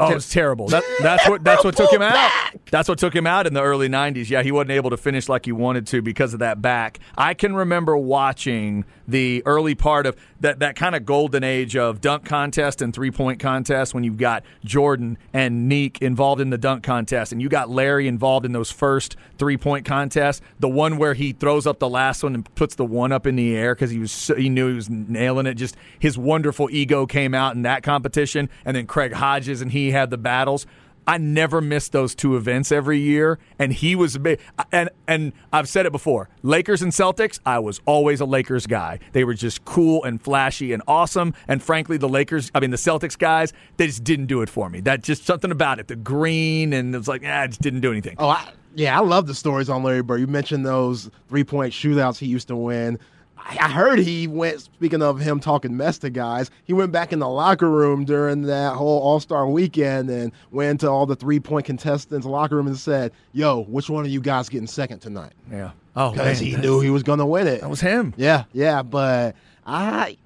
Oh, 0.00 0.12
it's 0.12 0.28
terrible. 0.28 0.68
That, 0.68 0.82
that's 1.00 1.28
what 1.28 1.44
that's 1.44 1.62
what 1.62 1.76
took 1.76 1.92
him 1.92 2.02
out. 2.02 2.30
That's 2.70 2.88
what 2.88 2.98
took 2.98 3.14
him 3.14 3.26
out 3.26 3.46
in 3.46 3.54
the 3.54 3.62
early 3.62 3.88
'90s. 3.88 4.28
Yeah, 4.28 4.42
he 4.42 4.50
wasn't 4.50 4.72
able 4.72 4.90
to 4.90 4.96
finish 4.96 5.28
like 5.28 5.44
he 5.44 5.52
wanted 5.52 5.86
to 5.88 6.02
because 6.02 6.32
of 6.32 6.40
that 6.40 6.60
back. 6.60 6.98
I 7.16 7.34
can 7.34 7.54
remember 7.54 7.96
watching 7.96 8.84
the 9.06 9.42
early 9.46 9.74
part 9.74 10.06
of 10.06 10.16
that 10.44 10.58
that 10.58 10.76
kind 10.76 10.94
of 10.94 11.06
golden 11.06 11.42
age 11.42 11.74
of 11.74 12.02
dunk 12.02 12.26
contest 12.26 12.82
and 12.82 12.94
three 12.94 13.10
point 13.10 13.40
contest 13.40 13.94
when 13.94 14.04
you've 14.04 14.18
got 14.18 14.44
Jordan 14.62 15.16
and 15.32 15.72
Nique 15.72 16.02
involved 16.02 16.38
in 16.38 16.50
the 16.50 16.58
dunk 16.58 16.84
contest, 16.84 17.32
and 17.32 17.40
you 17.40 17.48
got 17.48 17.70
Larry 17.70 18.06
involved 18.06 18.44
in 18.44 18.52
those 18.52 18.70
first 18.70 19.16
three 19.38 19.56
point 19.56 19.86
contests. 19.86 20.42
The 20.60 20.68
one 20.68 20.98
where 20.98 21.14
he 21.14 21.32
throws 21.32 21.66
up 21.66 21.78
the 21.78 21.88
last 21.88 22.22
one 22.22 22.34
and 22.34 22.54
puts 22.54 22.74
the 22.74 22.84
one 22.84 23.10
up 23.10 23.26
in 23.26 23.36
the 23.36 23.56
air 23.56 23.74
because 23.74 23.90
he 23.90 23.98
was 23.98 24.12
so, 24.12 24.34
he 24.34 24.50
knew 24.50 24.68
he 24.68 24.74
was 24.74 24.90
nailing 24.90 25.46
it. 25.46 25.54
Just 25.54 25.76
his 25.98 26.18
wonderful 26.18 26.68
ego 26.70 27.06
came 27.06 27.34
out 27.34 27.54
in 27.54 27.62
that 27.62 27.82
competition, 27.82 28.50
and 28.66 28.76
then 28.76 28.86
Craig 28.86 29.14
Hodges 29.14 29.62
and 29.62 29.72
he 29.72 29.92
had 29.92 30.10
the 30.10 30.18
battles. 30.18 30.66
I 31.06 31.18
never 31.18 31.60
missed 31.60 31.92
those 31.92 32.14
two 32.14 32.36
events 32.36 32.72
every 32.72 32.98
year, 32.98 33.38
and 33.58 33.72
he 33.72 33.94
was 33.94 34.16
big. 34.18 34.40
And 34.72 34.90
and 35.06 35.32
I've 35.52 35.68
said 35.68 35.86
it 35.86 35.92
before: 35.92 36.28
Lakers 36.42 36.82
and 36.82 36.92
Celtics. 36.92 37.38
I 37.44 37.58
was 37.58 37.80
always 37.86 38.20
a 38.20 38.24
Lakers 38.24 38.66
guy. 38.66 38.98
They 39.12 39.24
were 39.24 39.34
just 39.34 39.64
cool 39.64 40.04
and 40.04 40.20
flashy 40.20 40.72
and 40.72 40.82
awesome. 40.88 41.34
And 41.48 41.62
frankly, 41.62 41.96
the 41.96 42.08
Lakers, 42.08 42.50
I 42.54 42.60
mean 42.60 42.70
the 42.70 42.76
Celtics 42.76 43.18
guys, 43.18 43.52
they 43.76 43.86
just 43.86 44.04
didn't 44.04 44.26
do 44.26 44.42
it 44.42 44.48
for 44.48 44.68
me. 44.70 44.80
That 44.80 45.02
just 45.02 45.24
something 45.24 45.50
about 45.50 45.78
it, 45.78 45.88
the 45.88 45.96
green, 45.96 46.72
and 46.72 46.94
it's 46.94 47.08
like, 47.08 47.22
ah, 47.24 47.44
it 47.44 47.48
just 47.48 47.62
didn't 47.62 47.80
do 47.80 47.90
anything. 47.90 48.16
Oh, 48.18 48.28
I, 48.28 48.50
yeah, 48.74 48.98
I 48.98 49.02
love 49.02 49.26
the 49.26 49.34
stories 49.34 49.68
on 49.68 49.82
Larry 49.82 50.02
Bird. 50.02 50.20
You 50.20 50.26
mentioned 50.26 50.64
those 50.66 51.10
three 51.28 51.44
point 51.44 51.72
shootouts 51.72 52.18
he 52.18 52.26
used 52.26 52.48
to 52.48 52.56
win. 52.56 52.98
I, 53.36 53.68
heard 53.68 53.98
he 53.98 54.26
went, 54.26 54.60
speaking 54.60 55.02
of 55.02 55.20
him 55.20 55.38
talking 55.38 55.76
mess 55.76 55.98
to 55.98 56.10
guys, 56.10 56.50
he 56.64 56.72
went 56.72 56.92
back 56.92 57.12
in 57.12 57.18
the 57.18 57.28
locker 57.28 57.68
room 57.70 58.04
during 58.04 58.42
that 58.42 58.74
whole 58.74 59.00
All 59.00 59.20
Star 59.20 59.46
weekend 59.46 60.08
and 60.10 60.32
went 60.50 60.80
to 60.80 60.90
all 60.90 61.04
the 61.06 61.16
three 61.16 61.40
point 61.40 61.66
contestants' 61.66 62.26
locker 62.26 62.56
room 62.56 62.66
and 62.66 62.76
said, 62.78 63.12
Yo, 63.32 63.64
which 63.64 63.90
one 63.90 64.04
of 64.04 64.10
you 64.10 64.20
guys 64.20 64.48
getting 64.48 64.66
second 64.66 65.00
tonight? 65.00 65.32
Yeah. 65.50 65.72
Oh, 65.96 66.10
Because 66.12 66.38
he 66.38 66.56
knew 66.56 66.80
he 66.80 66.90
was 66.90 67.02
going 67.02 67.18
to 67.20 67.26
win 67.26 67.46
it. 67.46 67.60
that 67.60 67.70
was 67.70 67.80
him. 67.80 68.14
Yeah, 68.16 68.44
yeah, 68.52 68.82
but 68.82 69.36
I, 69.66 70.16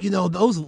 you 0.00 0.10
know, 0.10 0.28
those 0.28 0.64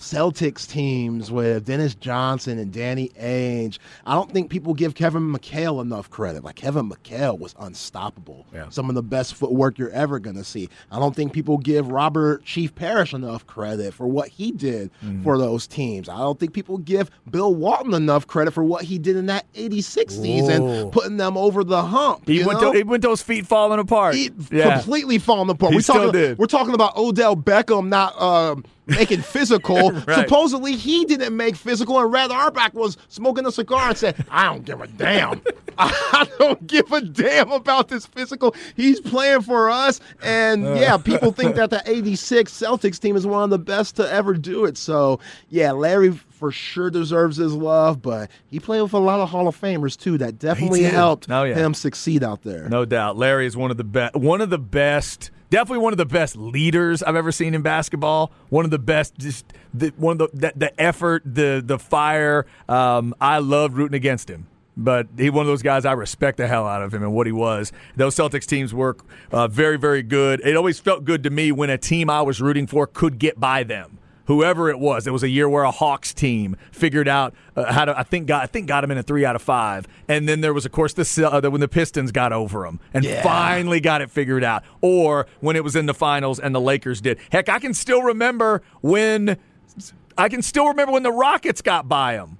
Celtics 0.00 0.66
teams 0.66 1.30
with 1.30 1.66
Dennis 1.66 1.94
Johnson 1.94 2.58
and 2.58 2.72
Danny 2.72 3.10
Ainge, 3.20 3.78
I 4.06 4.14
don't 4.14 4.32
think 4.32 4.50
people 4.50 4.72
give 4.72 4.94
Kevin 4.94 5.30
McHale 5.30 5.82
enough 5.82 6.08
credit. 6.08 6.42
Like 6.42 6.56
Kevin 6.56 6.88
McHale 6.88 7.38
was 7.38 7.54
unstoppable. 7.60 8.46
Yeah. 8.52 8.70
Some 8.70 8.88
of 8.88 8.94
the 8.94 9.02
best 9.02 9.34
footwork 9.34 9.78
you're 9.78 9.90
ever 9.90 10.18
going 10.18 10.36
to 10.36 10.44
see. 10.44 10.70
I 10.90 10.98
don't 10.98 11.14
think 11.14 11.34
people 11.34 11.58
give 11.58 11.90
Robert 11.90 12.44
Chief 12.44 12.74
Parish 12.74 13.12
enough 13.12 13.46
credit 13.46 13.92
for 13.92 14.06
what 14.06 14.28
he 14.28 14.52
did 14.52 14.90
Mm. 15.04 15.22
for 15.22 15.36
those 15.38 15.66
teams. 15.66 16.08
I 16.08 16.18
don't 16.18 16.38
think 16.40 16.52
people 16.52 16.78
give 16.78 17.10
Bill 17.30 17.54
Walton 17.54 17.94
enough 17.94 18.26
credit 18.26 18.52
for 18.52 18.64
what 18.64 18.84
he 18.84 18.98
did 18.98 19.16
in 19.16 19.26
that 19.26 19.44
86 19.54 20.16
Whoa. 20.16 20.22
season, 20.22 20.90
putting 20.90 21.16
them 21.18 21.36
over 21.36 21.62
the 21.62 21.82
hump. 21.82 22.26
He 22.26 22.42
went, 22.44 22.60
to, 22.60 22.72
he 22.72 22.82
went 22.82 23.02
those 23.02 23.22
feet 23.22 23.46
falling 23.46 23.78
apart. 23.78 24.14
He 24.14 24.30
yeah. 24.50 24.74
completely 24.76 25.18
falling 25.18 25.50
apart. 25.50 25.72
He 25.72 25.76
we 25.76 25.82
still 25.82 25.96
talking, 25.96 26.12
did. 26.12 26.38
We're 26.38 26.46
talking 26.46 26.74
about 26.74 26.96
Odell 26.96 27.36
Beckham 27.36 27.88
not 27.88 28.20
um, 28.20 28.64
making 28.90 29.22
physical. 29.22 29.92
Right. 30.10 30.16
Supposedly 30.28 30.76
he 30.76 31.04
didn't 31.04 31.36
make 31.36 31.56
physical, 31.56 31.98
and 32.00 32.12
Red 32.12 32.30
Auerbach 32.30 32.74
was 32.74 32.96
smoking 33.08 33.46
a 33.46 33.52
cigar 33.52 33.88
and 33.90 33.96
said, 33.98 34.24
"I 34.30 34.44
don't 34.44 34.64
give 34.64 34.80
a 34.80 34.86
damn. 34.86 35.40
I 35.78 36.26
don't 36.38 36.66
give 36.66 36.90
a 36.92 37.00
damn 37.00 37.50
about 37.52 37.88
this 37.88 38.06
physical. 38.06 38.54
He's 38.76 39.00
playing 39.00 39.42
for 39.42 39.70
us." 39.70 40.00
And 40.22 40.66
uh. 40.66 40.74
yeah, 40.74 40.96
people 40.96 41.32
think 41.32 41.54
that 41.56 41.70
the 41.70 41.82
'86 41.86 42.52
Celtics 42.52 42.98
team 42.98 43.14
is 43.16 43.26
one 43.26 43.42
of 43.44 43.50
the 43.50 43.58
best 43.58 43.96
to 43.96 44.10
ever 44.10 44.34
do 44.34 44.64
it. 44.64 44.76
So 44.78 45.20
yeah, 45.48 45.72
Larry 45.72 46.12
for 46.12 46.50
sure 46.50 46.88
deserves 46.90 47.36
his 47.36 47.52
love, 47.52 48.00
but 48.00 48.30
he 48.48 48.58
played 48.58 48.80
with 48.82 48.94
a 48.94 48.98
lot 48.98 49.20
of 49.20 49.28
Hall 49.28 49.46
of 49.48 49.60
Famers 49.60 49.98
too. 49.98 50.18
That 50.18 50.38
definitely 50.38 50.82
helped 50.84 51.30
Oh, 51.30 51.44
yeah. 51.44 51.54
him 51.54 51.74
succeed 51.74 52.24
out 52.24 52.42
there. 52.42 52.68
No 52.68 52.84
doubt. 52.84 53.16
Larry 53.16 53.46
is 53.46 53.56
one 53.56 53.70
of 53.70 53.76
the 53.76 53.84
best 53.84 54.16
one 54.16 54.40
of 54.40 54.50
the 54.50 54.58
best 54.58 55.30
definitely 55.50 55.82
one 55.82 55.92
of 55.92 55.98
the 55.98 56.06
best 56.06 56.36
leaders 56.36 57.02
I've 57.02 57.16
ever 57.16 57.32
seen 57.32 57.54
in 57.54 57.62
basketball. 57.62 58.32
One 58.48 58.64
of 58.64 58.70
the 58.70 58.78
best 58.78 59.18
just 59.18 59.44
the 59.74 59.92
one 59.96 60.20
of 60.20 60.30
the 60.32 60.38
the, 60.38 60.52
the 60.56 60.80
effort, 60.80 61.22
the 61.26 61.62
the 61.64 61.78
fire. 61.78 62.46
Um, 62.68 63.14
I 63.20 63.38
loved 63.38 63.76
rooting 63.76 63.96
against 63.96 64.30
him. 64.30 64.46
But 64.76 65.08
he 65.18 65.28
one 65.28 65.42
of 65.42 65.48
those 65.48 65.62
guys 65.62 65.84
I 65.84 65.92
respect 65.92 66.38
the 66.38 66.46
hell 66.46 66.66
out 66.66 66.82
of 66.82 66.94
him 66.94 67.02
and 67.02 67.12
what 67.12 67.26
he 67.26 67.32
was. 67.32 67.72
Those 67.96 68.14
Celtics 68.14 68.46
teams 68.46 68.72
were 68.72 68.96
uh, 69.30 69.48
very 69.48 69.76
very 69.76 70.02
good. 70.02 70.40
It 70.42 70.56
always 70.56 70.80
felt 70.80 71.04
good 71.04 71.22
to 71.24 71.30
me 71.30 71.52
when 71.52 71.68
a 71.68 71.76
team 71.76 72.08
I 72.08 72.22
was 72.22 72.40
rooting 72.40 72.66
for 72.66 72.86
could 72.86 73.18
get 73.18 73.38
by 73.38 73.62
them 73.62 73.99
whoever 74.30 74.70
it 74.70 74.78
was. 74.78 75.08
It 75.08 75.10
was 75.10 75.24
a 75.24 75.28
year 75.28 75.48
where 75.48 75.64
a 75.64 75.72
Hawks 75.72 76.14
team 76.14 76.56
figured 76.70 77.08
out 77.08 77.34
uh, 77.56 77.72
how 77.72 77.84
to. 77.86 77.98
I 77.98 78.04
think 78.04 78.28
got 78.28 78.44
I 78.44 78.46
think 78.46 78.68
got 78.68 78.84
him 78.84 78.92
in 78.92 78.98
a 78.98 79.02
three 79.02 79.24
out 79.24 79.34
of 79.34 79.42
five, 79.42 79.88
and 80.06 80.28
then 80.28 80.40
there 80.40 80.54
was 80.54 80.64
of 80.64 80.70
course 80.70 80.92
the 80.92 81.28
uh, 81.28 81.50
when 81.50 81.60
the 81.60 81.66
Pistons 81.68 82.12
got 82.12 82.32
over 82.32 82.62
them 82.62 82.78
and 82.94 83.04
Yeah. 83.04 83.22
finally 83.24 83.80
got 83.80 84.02
it 84.02 84.10
figured 84.10 84.44
out, 84.44 84.62
or 84.80 85.26
when 85.40 85.56
it 85.56 85.64
was 85.64 85.74
in 85.74 85.86
the 85.86 85.94
finals 85.94 86.38
and 86.38 86.54
the 86.54 86.60
Lakers 86.60 87.00
did. 87.00 87.18
Heck, 87.32 87.48
I 87.48 87.58
can 87.58 87.74
still 87.74 88.02
remember 88.02 88.62
when 88.82 89.36
I 90.16 90.28
can 90.28 90.42
still 90.42 90.68
remember 90.68 90.92
when 90.92 91.02
the 91.02 91.12
Rockets 91.12 91.60
got 91.60 91.88
by 91.88 92.14
them. 92.16 92.38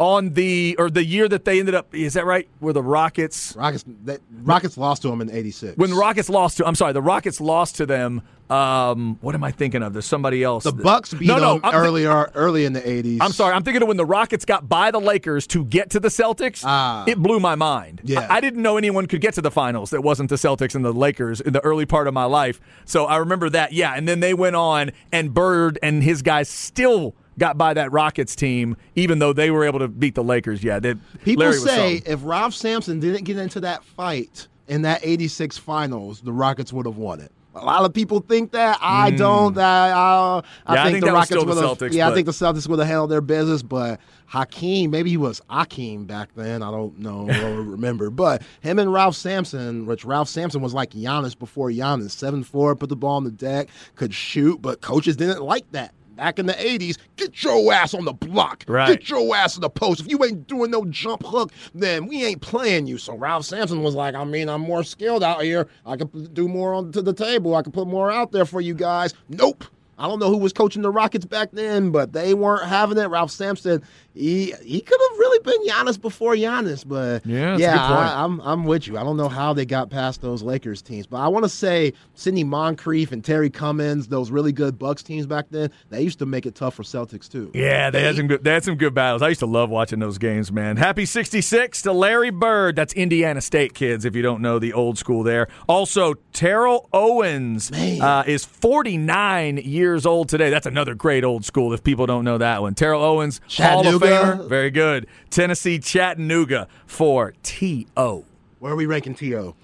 On 0.00 0.32
the 0.32 0.74
or 0.78 0.88
the 0.90 1.04
year 1.04 1.28
that 1.28 1.44
they 1.44 1.60
ended 1.60 1.74
up. 1.74 1.94
Is 1.94 2.14
that 2.14 2.24
right? 2.24 2.48
Where 2.58 2.72
the 2.72 2.82
Rockets 2.82 3.54
Rockets, 3.54 3.84
that, 4.04 4.20
Rockets 4.42 4.76
lost 4.76 5.02
to 5.02 5.08
them 5.08 5.20
in 5.20 5.30
'86. 5.30 5.76
when 5.76 5.90
the 5.90 5.96
Rockets 5.96 6.28
lost 6.28 6.56
to. 6.56 6.66
I'm 6.66 6.74
sorry, 6.74 6.94
the 6.94 7.02
Rockets 7.02 7.40
lost 7.40 7.76
to 7.76 7.86
them. 7.86 8.22
Um, 8.48 9.16
what 9.20 9.36
am 9.36 9.44
I 9.44 9.52
thinking 9.52 9.80
of? 9.80 9.92
There's 9.92 10.06
somebody 10.06 10.42
else. 10.42 10.64
the 10.64 10.72
Bucks 10.72 11.14
beat 11.14 11.28
no, 11.28 11.36
no, 11.36 11.52
them 11.54 11.60
I'm 11.62 11.74
earlier, 11.74 12.32
early 12.34 12.64
in 12.64 12.72
the 12.72 12.80
'80s. 12.80 13.18
I'm 13.20 13.30
sorry. 13.30 13.54
I'm 13.54 13.62
thinking 13.62 13.82
of 13.82 13.88
when 13.88 13.98
the 13.98 14.06
Rockets 14.06 14.44
got 14.44 14.68
by 14.68 14.90
the 14.90 14.98
Lakers 14.98 15.46
to 15.48 15.64
get 15.64 15.90
to 15.90 16.00
the 16.00 16.08
Celtics. 16.08 16.62
Ah. 16.64 17.04
it 17.06 17.18
blew 17.18 17.38
my 17.38 17.54
mind. 17.54 18.00
Yeah. 18.02 18.20
I, 18.20 18.36
I 18.36 18.40
didn't 18.40 18.62
know 18.62 18.76
anyone 18.76 19.06
could 19.06 19.20
get 19.20 19.34
to 19.34 19.42
the 19.42 19.52
finals 19.52 19.90
that 19.90 20.02
wasn't 20.02 20.30
the 20.30 20.36
Celtics 20.36 20.74
and 20.74 20.84
the 20.84 20.92
Lakers 20.92 21.40
in 21.40 21.52
the 21.52 21.60
early 21.60 21.86
part 21.86 22.08
of 22.08 22.14
my 22.14 22.24
life. 22.24 22.60
So 22.86 23.04
I 23.04 23.18
remember 23.18 23.50
that. 23.50 23.72
Yeah, 23.72 23.92
and 23.94 24.08
then 24.08 24.18
they 24.18 24.34
went 24.34 24.56
on, 24.56 24.90
and 25.12 25.32
Bird 25.32 25.78
and 25.82 26.02
his 26.02 26.22
guys 26.22 26.48
still 26.48 27.14
got 27.40 27.58
by 27.58 27.74
that 27.74 27.90
Rockets 27.90 28.36
team, 28.36 28.76
even 28.94 29.18
though 29.18 29.32
they 29.32 29.50
were 29.50 29.64
able 29.64 29.80
to 29.80 29.88
beat 29.88 30.14
the 30.14 30.22
Lakers. 30.22 30.62
Yeah, 30.62 30.78
they, 30.78 30.94
People 31.24 31.46
Larry 31.46 31.58
say 31.58 32.02
if 32.06 32.20
Ralph 32.22 32.54
Sampson 32.54 33.00
didn't 33.00 33.24
get 33.24 33.38
into 33.38 33.60
that 33.60 33.82
fight 33.82 34.46
in 34.68 34.82
that 34.82 35.00
'86 35.02 35.58
finals, 35.58 36.20
the 36.20 36.32
Rockets 36.32 36.72
would 36.72 36.86
have 36.86 36.98
won 36.98 37.20
it. 37.20 37.32
A 37.52 37.64
lot 37.64 37.84
of 37.84 37.92
people 37.92 38.20
think 38.20 38.52
that. 38.52 38.78
I 38.80 39.10
don't. 39.10 39.54
That 39.54 39.90
uh, 39.90 40.42
I 40.66 40.74
Yeah, 40.74 40.82
I 40.82 40.84
think, 40.84 40.94
think 40.94 41.04
the 41.06 41.12
Rockets 41.12 41.44
would 41.44 41.56
have. 41.56 41.78
Celtics, 41.78 41.92
Yeah, 41.92 42.08
I 42.08 42.14
think 42.14 42.26
the 42.26 42.32
Celtics 42.32 42.68
would 42.68 42.78
have 42.78 42.86
handled 42.86 43.10
their 43.10 43.20
business. 43.20 43.62
But 43.62 43.98
Hakeem, 44.26 44.92
maybe 44.92 45.10
he 45.10 45.16
was 45.16 45.42
Hakeem 45.50 46.04
back 46.04 46.28
then. 46.36 46.62
I 46.62 46.70
don't 46.70 46.96
know 47.00 47.28
or 47.28 47.62
remember. 47.62 48.10
But 48.10 48.42
him 48.60 48.78
and 48.78 48.92
Ralph 48.92 49.16
Sampson, 49.16 49.84
which 49.86 50.04
Ralph 50.04 50.28
Sampson 50.28 50.60
was 50.60 50.74
like 50.74 50.92
Giannis 50.92 51.36
before 51.36 51.70
Giannis, 51.70 52.12
seven 52.12 52.44
four, 52.44 52.76
put 52.76 52.88
the 52.88 52.96
ball 52.96 53.16
on 53.16 53.24
the 53.24 53.32
deck, 53.32 53.68
could 53.96 54.14
shoot, 54.14 54.62
but 54.62 54.80
coaches 54.80 55.16
didn't 55.16 55.42
like 55.42 55.68
that. 55.72 55.92
Back 56.20 56.38
in 56.38 56.44
the 56.44 56.52
80s, 56.52 56.98
get 57.16 57.42
your 57.42 57.72
ass 57.72 57.94
on 57.94 58.04
the 58.04 58.12
block. 58.12 58.64
Right. 58.68 58.88
Get 58.88 59.08
your 59.08 59.34
ass 59.34 59.56
in 59.56 59.62
the 59.62 59.70
post. 59.70 60.02
If 60.02 60.10
you 60.10 60.22
ain't 60.22 60.46
doing 60.46 60.70
no 60.70 60.84
jump 60.84 61.24
hook, 61.24 61.50
then 61.74 62.06
we 62.06 62.22
ain't 62.22 62.42
playing 62.42 62.86
you. 62.86 62.98
So 62.98 63.16
Ralph 63.16 63.46
Sampson 63.46 63.82
was 63.82 63.94
like, 63.94 64.14
I 64.14 64.22
mean, 64.24 64.50
I'm 64.50 64.60
more 64.60 64.84
skilled 64.84 65.22
out 65.24 65.42
here. 65.42 65.66
I 65.86 65.96
can 65.96 66.08
do 66.34 66.46
more 66.46 66.74
onto 66.74 67.00
the 67.00 67.14
table. 67.14 67.54
I 67.54 67.62
can 67.62 67.72
put 67.72 67.86
more 67.86 68.10
out 68.10 68.32
there 68.32 68.44
for 68.44 68.60
you 68.60 68.74
guys. 68.74 69.14
Nope. 69.30 69.64
I 70.00 70.08
don't 70.08 70.18
know 70.18 70.30
who 70.30 70.38
was 70.38 70.52
coaching 70.52 70.82
the 70.82 70.90
Rockets 70.90 71.26
back 71.26 71.50
then, 71.52 71.90
but 71.90 72.12
they 72.12 72.32
weren't 72.34 72.66
having 72.66 72.96
it. 72.96 73.06
Ralph 73.06 73.30
Sampson, 73.30 73.82
he 74.14 74.54
he 74.62 74.80
could 74.80 75.00
have 75.10 75.18
really 75.18 75.38
been 75.40 75.66
Giannis 75.68 76.00
before 76.00 76.34
Giannis, 76.34 76.86
but 76.86 77.24
Yeah, 77.26 77.56
yeah. 77.58 77.76
I, 77.80 78.24
I'm 78.24 78.40
I'm 78.40 78.64
with 78.64 78.86
you. 78.88 78.96
I 78.96 79.02
don't 79.02 79.16
know 79.18 79.28
how 79.28 79.52
they 79.52 79.66
got 79.66 79.90
past 79.90 80.22
those 80.22 80.42
Lakers 80.42 80.80
teams, 80.80 81.06
but 81.06 81.18
I 81.18 81.28
want 81.28 81.44
to 81.44 81.48
say 81.50 81.92
Sidney 82.14 82.44
Moncrief 82.44 83.12
and 83.12 83.22
Terry 83.22 83.50
Cummings, 83.50 84.08
those 84.08 84.30
really 84.30 84.52
good 84.52 84.78
Bucks 84.78 85.02
teams 85.02 85.26
back 85.26 85.46
then, 85.50 85.70
they 85.90 86.00
used 86.00 86.18
to 86.20 86.26
make 86.26 86.46
it 86.46 86.54
tough 86.54 86.74
for 86.74 86.82
Celtics 86.82 87.30
too. 87.30 87.50
Yeah, 87.54 87.90
they 87.90 88.02
had 88.02 88.16
some 88.16 88.26
good. 88.26 88.42
They 88.42 88.52
had 88.52 88.64
some 88.64 88.76
good 88.76 88.94
battles. 88.94 89.20
I 89.20 89.28
used 89.28 89.40
to 89.40 89.46
love 89.46 89.68
watching 89.68 89.98
those 89.98 90.16
games, 90.16 90.50
man. 90.50 90.78
Happy 90.78 91.04
'66 91.04 91.82
to 91.82 91.92
Larry 91.92 92.30
Bird. 92.30 92.74
That's 92.74 92.94
Indiana 92.94 93.40
State 93.42 93.74
kids. 93.74 94.04
If 94.06 94.16
you 94.16 94.22
don't 94.22 94.40
know 94.40 94.58
the 94.58 94.72
old 94.72 94.96
school 94.96 95.22
there. 95.22 95.48
Also, 95.68 96.14
Terrell 96.32 96.88
Owens 96.92 97.70
uh, 97.72 98.24
is 98.26 98.44
49 98.44 99.58
years 99.58 99.89
old 100.06 100.28
today. 100.28 100.50
That's 100.50 100.66
another 100.66 100.94
great 100.94 101.24
old 101.24 101.44
school. 101.44 101.72
If 101.72 101.82
people 101.84 102.06
don't 102.06 102.24
know 102.24 102.38
that 102.38 102.62
one, 102.62 102.74
Terrell 102.74 103.02
Owens, 103.02 103.40
Hall 103.56 103.86
of. 103.86 104.00
Famer, 104.00 104.48
very 104.48 104.70
good. 104.70 105.06
Tennessee 105.30 105.78
Chattanooga 105.78 106.68
for 106.86 107.34
T.O. 107.42 108.24
Where 108.58 108.72
are 108.72 108.76
we 108.76 108.86
ranking 108.86 109.14
T.O.? 109.14 109.54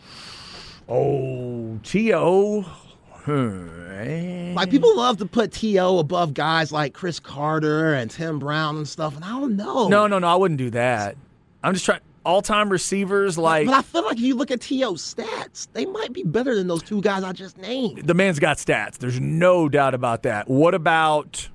Oh, 0.89 1.79
T.O. 1.83 2.65
Like 3.29 4.71
people 4.71 4.97
love 4.97 5.19
to 5.19 5.27
put 5.27 5.53
T.O. 5.53 5.99
above 5.99 6.33
guys 6.33 6.71
like 6.71 6.95
Cris 6.95 7.19
Carter 7.19 7.93
and 7.95 8.09
Tim 8.11 8.39
Brown 8.39 8.77
and 8.77 8.89
stuff, 8.89 9.17
and 9.17 9.25
I 9.25 9.31
don't 9.31 9.57
know. 9.57 9.89
No, 9.89 10.07
no, 10.07 10.19
no. 10.21 10.29
I 10.29 10.37
wouldn't 10.37 10.59
do 10.59 10.71
that. 10.71 11.17
I'm 11.63 11.75
just 11.75 11.85
trying. 11.85 12.01
All-time 12.27 12.69
receivers 12.69 13.39
like 13.39 13.67
But 13.67 13.75
I 13.77 13.83
feel 13.83 14.05
like 14.05 14.17
if 14.17 14.23
you 14.23 14.35
look 14.35 14.51
at 14.51 14.61
T.O.'s 14.61 15.15
stats, 15.15 15.69
they 15.73 15.87
might 15.87 16.13
be 16.13 16.23
better 16.25 16.55
than 16.55 16.67
those 16.67 16.83
two 16.83 17.01
guys 17.01 17.23
I 17.25 17.33
just 17.33 17.57
named. 17.57 18.07
the 18.07 18.15
man's 18.15 18.39
got 18.39 18.57
stats. 18.59 18.99
There's 18.99 19.21
no 19.21 19.69
doubt 19.69 19.95
about 19.95 20.23
that. 20.25 20.49
What 20.49 20.75
about 20.75 21.49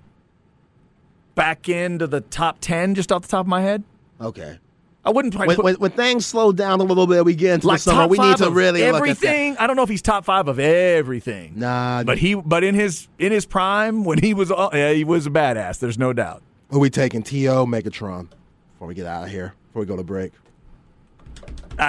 back 1.36 1.70
into 1.70 2.08
the 2.08 2.22
top 2.22 2.58
10 2.62 2.96
just 2.96 3.12
off 3.12 3.24
the 3.24 3.28
top 3.28 3.42
of 3.46 3.48
my 3.48 3.62
head? 3.62 3.84
Okay. 4.20 4.60
I 5.04 5.10
wouldn't 5.10 5.34
When, 5.34 5.56
put 5.56 5.64
when, 5.66 5.76
when 5.76 5.92
things 5.92 6.28
slow 6.28 6.52
down 6.52 6.80
a 6.80 6.84
little 6.84 7.08
bit, 7.08 7.26
we 7.26 7.34
get 7.34 7.56
into 7.56 7.68
like 7.68 7.80
the 7.80 7.92
summer. 7.92 8.08
We 8.08 8.20
need 8.20 8.24
five 8.24 8.38
to 8.38 8.52
really 8.52 8.84
everything. 8.84 9.58
I 9.58 9.66
don't 9.66 9.76
know 9.76 9.82
if 9.82 9.90
he's 9.90 10.04
top 10.04 10.26
5 10.26 10.48
of 10.48 10.60
everything. 10.60 11.54
look 11.56 11.56
at 11.56 11.60
that. 11.60 11.66
Nah, 12.00 12.04
But 12.04 12.20
he 12.20 12.36
but 12.36 12.64
in 12.64 12.76
his 12.76 13.08
in 13.18 13.32
his 13.32 13.48
prime 13.48 14.04
when 14.04 14.20
he 14.20 14.36
was 14.36 14.52
yeah, 14.74 14.94
he 14.94 15.04
was 15.04 15.26
a 15.26 15.32
badass. 15.32 15.80
There's 15.80 15.98
no 15.98 16.14
doubt. 16.14 16.44
who 16.70 16.80
we 16.80 16.92
taking? 16.92 17.24
T.O. 17.24 17.66
Megatron 17.66 18.28
before 18.74 18.88
we 18.88 18.94
get 18.94 19.08
out 19.08 19.24
of 19.24 19.30
here. 19.32 19.56
Before 19.70 19.80
we 19.82 19.86
go 19.88 19.96
to 19.98 20.04
break. 20.04 20.34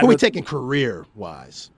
Who 0.01 0.07
we 0.07 0.17
taking 0.17 0.45
career 0.45 1.07
wise? 1.15 1.71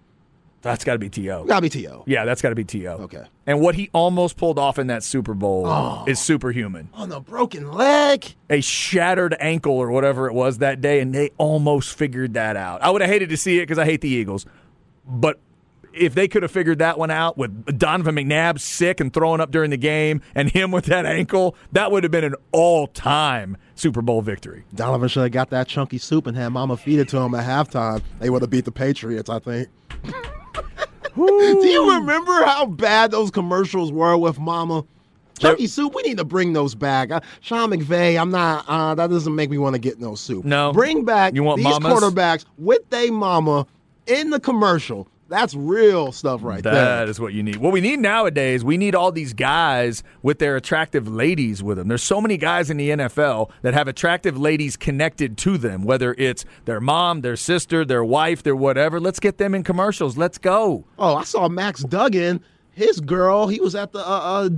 that's 0.62 0.83
got 0.83 0.95
to 0.95 0.99
be 0.99 1.11
TO. 1.11 1.45
Gotta 1.47 1.61
be 1.61 1.69
To. 1.69 2.05
Yeah, 2.07 2.25
that's 2.25 2.40
got 2.40 2.49
to 2.49 2.55
be 2.55 2.64
TO. 2.64 2.88
Okay. 2.88 3.23
And 3.47 3.61
what 3.61 3.75
he 3.75 3.90
almost 3.93 4.38
pulled 4.38 4.59
off 4.59 4.79
in 4.79 4.87
that 4.87 5.03
Super 5.05 5.35
Bowl 5.35 5.67
Oh. 5.67 6.05
is 6.07 6.19
superhuman. 6.19 6.88
On 6.95 7.11
the 7.11 7.21
broken 7.21 7.71
leg. 7.71 8.35
a 8.49 8.62
shattered 8.62 9.37
ankle 9.40 9.75
or 9.75 9.90
whatever 9.90 10.27
it 10.27 10.33
was 10.33 10.59
that 10.59 10.81
day, 10.81 11.01
and 11.01 11.14
they 11.14 11.33
almost 11.37 11.93
figured 11.99 12.33
that 12.33 12.57
out. 12.57 12.83
I 12.83 12.88
would 12.90 13.03
have 13.03 13.11
hated 13.11 13.29
to 13.29 13.37
see 13.37 13.59
it 13.59 13.62
because 13.64 13.79
I 13.79 13.85
hate 13.85 14.01
the 14.01 14.09
Eagles, 14.09 14.47
but 15.07 15.38
if 15.93 16.14
they 16.14 16.29
could 16.29 16.43
have 16.43 16.51
figured 16.51 16.79
that 16.79 16.99
one 16.99 17.11
out 17.11 17.37
with 17.37 17.79
Donovan 17.79 18.14
McNabb 18.17 18.59
sick 18.59 19.01
and 19.01 19.12
throwing 19.12 19.40
up 19.43 19.51
during 19.51 19.69
the 19.71 19.77
game, 19.77 20.23
and 20.35 20.51
him 20.51 20.71
with 20.71 20.87
that 20.87 21.05
ankle, 21.05 21.57
that 21.73 21.93
would 21.93 22.05
have 22.05 22.11
been 22.11 22.25
an 22.25 22.37
all-time 22.53 23.59
Super 23.76 24.02
Bowl 24.02 24.22
victory. 24.22 24.64
Donovan 24.74 25.08
should 25.08 25.22
have 25.24 25.32
got 25.32 25.50
that 25.50 25.66
chunky 25.68 25.98
soup 25.98 26.26
and 26.26 26.37
had 26.37 26.48
Mama 26.50 26.76
feed 26.76 26.98
it 27.00 27.08
to 27.08 27.18
him 27.18 27.34
at 27.34 27.44
halftime. 27.44 28.02
They 28.20 28.30
would 28.30 28.42
have 28.42 28.50
beat 28.50 28.64
the 28.64 28.72
Patriots, 28.72 29.28
I 29.28 29.38
think. 29.40 29.68
Do 31.16 31.66
you 31.66 31.94
remember 31.94 32.44
how 32.44 32.66
bad 32.66 33.10
those 33.12 33.30
commercials 33.30 33.92
were 33.92 34.16
with 34.16 34.38
Mama? 34.38 34.84
Chunky 35.38 35.66
soup, 35.66 35.94
we 35.94 36.02
need 36.02 36.16
to 36.18 36.24
bring 36.24 36.52
those 36.52 36.74
back. 36.74 37.10
Uh, 37.10 37.20
Sean 37.40 37.70
McVay, 37.70 38.20
I'm 38.20 38.30
not. 38.30 38.64
Uh, 38.68 38.94
that 38.94 39.10
doesn't 39.10 39.34
make 39.34 39.50
me 39.50 39.58
want 39.58 39.74
to 39.74 39.80
get 39.80 39.98
no 40.00 40.14
soup. 40.14 40.44
No. 40.44 40.72
bring 40.72 41.04
back 41.04 41.34
You 41.34 41.42
want 41.42 41.58
these 41.58 41.64
mamas? 41.66 41.92
quarterbacks 41.92 42.44
with 42.58 42.88
they 42.90 43.10
mama 43.10 43.66
in 44.06 44.30
the 44.30 44.38
commercial. 44.38 45.08
That's 45.28 45.54
real 45.54 46.12
stuff 46.12 46.44
right 46.44 46.62
That 46.62 46.72
there. 46.74 47.08
is 47.08 47.18
what 47.18 47.32
you 47.32 47.42
need. 47.42 47.56
What 47.56 47.72
we 47.72 47.80
need 47.80 47.98
nowadays, 47.98 48.62
we 48.62 48.76
need 48.76 48.94
all 48.94 49.10
these 49.10 49.32
guys 49.32 50.02
with 50.22 50.38
their 50.38 50.54
attractive 50.56 51.08
ladies 51.08 51.62
with 51.62 51.78
them. 51.78 51.88
There's 51.88 52.02
so 52.02 52.20
many 52.20 52.37
guys 52.37 52.68
in 52.70 52.76
the 52.76 52.90
NFL 52.90 53.50
that 53.62 53.72
have 53.74 53.88
attractive 53.88 54.37
ladies 54.38 54.76
connected 54.76 55.38
to 55.38 55.56
them, 55.56 55.82
whether 55.84 56.14
it's 56.18 56.44
their 56.66 56.80
mom, 56.80 57.22
their 57.22 57.37
sister, 57.37 57.84
their 57.84 58.04
wife, 58.04 58.42
their 58.42 58.54
whatever. 58.56 59.00
Let's 59.00 59.18
get 59.18 59.38
them 59.38 59.54
in 59.54 59.62
commercials. 59.64 60.18
Let's 60.18 60.37
go. 60.38 60.84
Oh, 60.98 61.16
I 61.16 61.24
saw 61.24 61.48
Max 61.48 61.82
Duggan, 61.82 62.42
his 62.72 63.00
girl. 63.00 63.48
He 63.48 63.60
was 63.60 63.74
at 63.74 63.92
the 63.92 64.00
uh, 64.00 64.02
uh, 64.02 64.48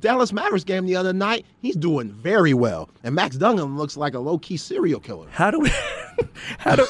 Dallas 0.00 0.32
Mavericks 0.32 0.64
game 0.64 0.86
the 0.86 0.96
other 0.96 1.12
night. 1.12 1.46
He's 1.60 1.76
doing 1.76 2.10
very 2.10 2.54
well, 2.54 2.88
and 3.02 3.14
Max 3.14 3.36
Duggan 3.36 3.76
looks 3.76 3.96
like 3.96 4.14
a 4.14 4.18
low 4.18 4.38
key 4.38 4.56
serial 4.56 5.00
killer. 5.00 5.28
How 5.30 5.50
do 5.50 5.60
we 5.60 5.70
how 6.58 6.76
do 6.76 6.86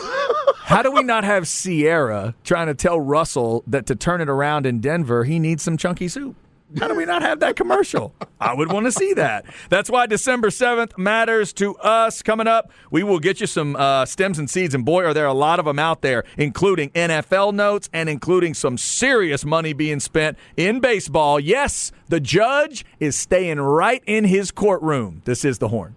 how 0.57 0.83
do 0.83 0.93
we 0.93 1.03
not 1.03 1.25
have 1.25 1.49
Ciara 1.49 2.35
trying 2.45 2.67
to 2.67 2.75
tell 2.75 3.01
Russell 3.01 3.65
that 3.67 3.87
to 3.87 3.97
turn 3.97 4.21
it 4.21 4.29
around 4.29 4.67
in 4.67 4.81
Denver, 4.81 5.25
he 5.25 5.39
needs 5.39 5.63
some 5.63 5.77
chunky 5.77 6.09
soup? 6.09 6.37
How 6.77 6.87
do 6.87 6.95
we 6.95 7.07
not 7.07 7.23
have 7.23 7.41
that 7.41 7.57
commercial? 7.57 8.15
I 8.41 8.55
would 8.55 8.71
want 8.71 8.85
to 8.85 8.93
see 8.93 9.15
that. 9.15 9.47
That's 9.71 9.89
why 9.89 10.07
December 10.07 10.49
7th 10.51 10.99
matters 10.99 11.53
to 11.55 11.75
us. 11.77 12.21
Coming 12.21 12.47
up, 12.47 12.71
we 12.91 13.03
will 13.03 13.19
get 13.19 13.41
you 13.41 13.47
some 13.47 13.75
uh, 13.75 14.05
stems 14.05 14.39
and 14.39 14.51
seeds, 14.51 14.75
and 14.75 14.85
boy, 14.85 15.05
are 15.05 15.15
there 15.15 15.27
a 15.27 15.33
lot 15.33 15.59
of 15.59 15.65
them 15.65 15.79
out 15.79 16.03
there, 16.03 16.25
including 16.37 16.91
NFL 16.91 17.55
notes 17.55 17.89
and 17.93 18.09
including 18.09 18.53
some 18.53 18.77
serious 18.77 19.47
money 19.47 19.73
being 19.73 19.99
spent 19.99 20.37
in 20.59 20.81
baseball. 20.81 21.41
Yes, 21.41 21.91
the 22.09 22.21
judge 22.21 22.85
is 23.01 23.17
staying 23.17 23.61
right 23.61 24.03
in 24.07 24.25
his 24.25 24.51
courtroom. 24.51 25.23
This 25.25 25.47
is 25.47 25.59
the 25.59 25.69
horn. 25.69 25.97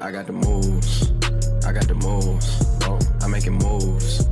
I 0.00 0.10
got 0.10 0.26
the 0.26 0.32
moves. 0.32 1.12
I 1.64 1.72
got 1.72 1.86
the 1.86 1.94
moves. 1.94 2.64
Oh, 2.84 2.98
I'm 3.20 3.30
making 3.30 3.54
moves. 3.54 4.26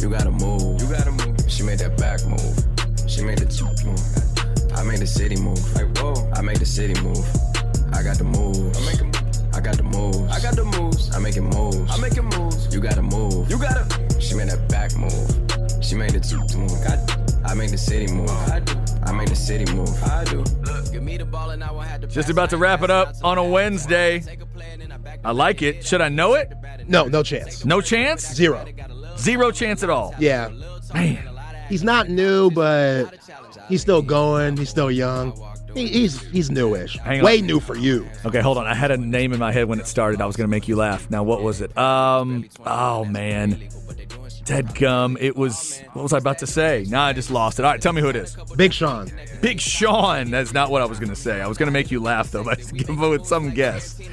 You 0.00 0.10
gotta 0.10 0.32
move. 0.32 0.80
You 0.80 0.88
gotta 0.88 1.12
move. 1.12 1.36
She 1.46 1.62
made 1.62 1.78
that 1.78 1.96
back 1.98 2.24
move. 2.26 2.71
She 3.22 3.26
made 3.28 3.38
the 3.38 3.46
two 3.46 3.66
move. 3.86 4.76
I 4.76 4.82
made 4.82 4.98
the 4.98 5.06
city 5.06 5.36
move. 5.36 5.62
Like 5.76 5.96
whoa. 5.98 6.28
I 6.34 6.42
made 6.42 6.56
the 6.56 6.66
city 6.66 7.00
move. 7.02 7.24
I 7.94 8.02
got 8.02 8.18
the 8.18 8.24
moves. 8.24 8.76
I'm 8.76 8.84
making 8.84 9.12
moves. 9.12 9.42
I 9.54 9.60
got 9.60 9.76
the 9.76 9.84
moves. 9.84 10.32
I 10.32 10.40
got 10.40 10.56
the 10.56 10.64
moves. 10.64 11.14
I'm 11.14 11.22
making 11.22 11.44
moves. 11.44 11.88
I'm 11.92 12.00
making 12.00 12.24
moves. 12.24 12.74
You 12.74 12.80
gotta 12.80 13.00
move. 13.00 13.48
You 13.48 13.60
gotta. 13.60 13.86
She 14.20 14.34
made 14.34 14.48
that 14.48 14.68
back 14.68 14.96
move. 14.96 15.14
She 15.84 15.94
made 15.94 16.10
the 16.10 16.18
two 16.18 16.42
move. 16.58 16.72
I, 16.82 17.52
I 17.52 17.54
made 17.54 17.70
the 17.70 17.78
city 17.78 18.12
move. 18.12 18.28
I 18.28 18.58
do. 18.58 18.74
I 19.04 19.12
made 19.12 19.28
the 19.28 19.36
city 19.36 19.72
move. 19.72 20.02
I 20.02 20.24
do. 20.24 20.38
Look, 20.38 20.90
give 20.90 21.04
me 21.04 21.16
the 21.16 21.24
ball 21.24 21.50
and 21.50 21.62
I 21.62 21.70
won't 21.70 21.86
have 21.86 22.00
to. 22.00 22.08
Just 22.08 22.28
about 22.28 22.50
to 22.50 22.56
wrap 22.56 22.82
it 22.82 22.90
up 22.90 23.14
on 23.22 23.38
a 23.38 23.44
Wednesday. 23.44 24.24
I 25.24 25.30
like 25.30 25.62
it. 25.62 25.86
Should 25.86 26.00
I 26.00 26.08
know 26.08 26.34
it? 26.34 26.52
No, 26.88 27.04
no 27.04 27.22
chance. 27.22 27.64
No 27.64 27.80
chance? 27.80 28.34
Zero. 28.34 28.66
Zero 29.16 29.52
chance 29.52 29.84
at 29.84 29.90
all. 29.90 30.12
Yeah. 30.18 30.50
Man. 30.92 31.31
He's 31.72 31.82
not 31.82 32.10
new, 32.10 32.50
but 32.50 33.18
he's 33.66 33.80
still 33.80 34.02
going. 34.02 34.58
He's 34.58 34.68
still 34.68 34.90
young. 34.90 35.32
He, 35.72 35.86
he's 35.86 36.20
he's 36.20 36.50
newish. 36.50 36.98
Hang 36.98 37.20
on. 37.20 37.24
Way 37.24 37.40
new 37.40 37.60
for 37.60 37.74
you. 37.74 38.06
Okay, 38.26 38.42
hold 38.42 38.58
on. 38.58 38.66
I 38.66 38.74
had 38.74 38.90
a 38.90 38.98
name 38.98 39.32
in 39.32 39.38
my 39.38 39.52
head 39.52 39.68
when 39.68 39.80
it 39.80 39.86
started. 39.86 40.20
I 40.20 40.26
was 40.26 40.36
going 40.36 40.44
to 40.44 40.50
make 40.50 40.68
you 40.68 40.76
laugh. 40.76 41.10
Now, 41.10 41.22
what 41.22 41.42
was 41.42 41.62
it? 41.62 41.74
Um, 41.78 42.46
oh 42.66 43.06
man, 43.06 43.70
Dead 44.44 44.74
gum. 44.74 45.16
It 45.20 45.36
was. 45.36 45.80
What 45.92 46.02
was 46.02 46.12
I 46.12 46.18
about 46.18 46.38
to 46.38 46.46
say? 46.46 46.84
Now 46.88 47.04
I 47.04 47.12
just 47.12 47.30
lost 47.30 47.58
it. 47.58 47.64
All 47.64 47.70
right, 47.70 47.80
tell 47.80 47.92
me 47.92 48.00
who 48.00 48.08
it 48.08 48.16
is. 48.16 48.36
Big 48.56 48.72
Sean. 48.72 49.10
Big 49.40 49.60
Sean. 49.60 50.30
That's 50.30 50.52
not 50.52 50.70
what 50.70 50.82
I 50.82 50.84
was 50.84 50.98
going 50.98 51.10
to 51.10 51.16
say. 51.16 51.40
I 51.40 51.46
was 51.46 51.58
going 51.58 51.68
to 51.68 51.72
make 51.72 51.90
you 51.90 52.00
laugh 52.00 52.30
though, 52.30 52.44
but 52.44 52.58
give 52.74 52.88
it 52.88 53.08
with 53.08 53.26
some 53.26 53.50
guess. 53.50 54.00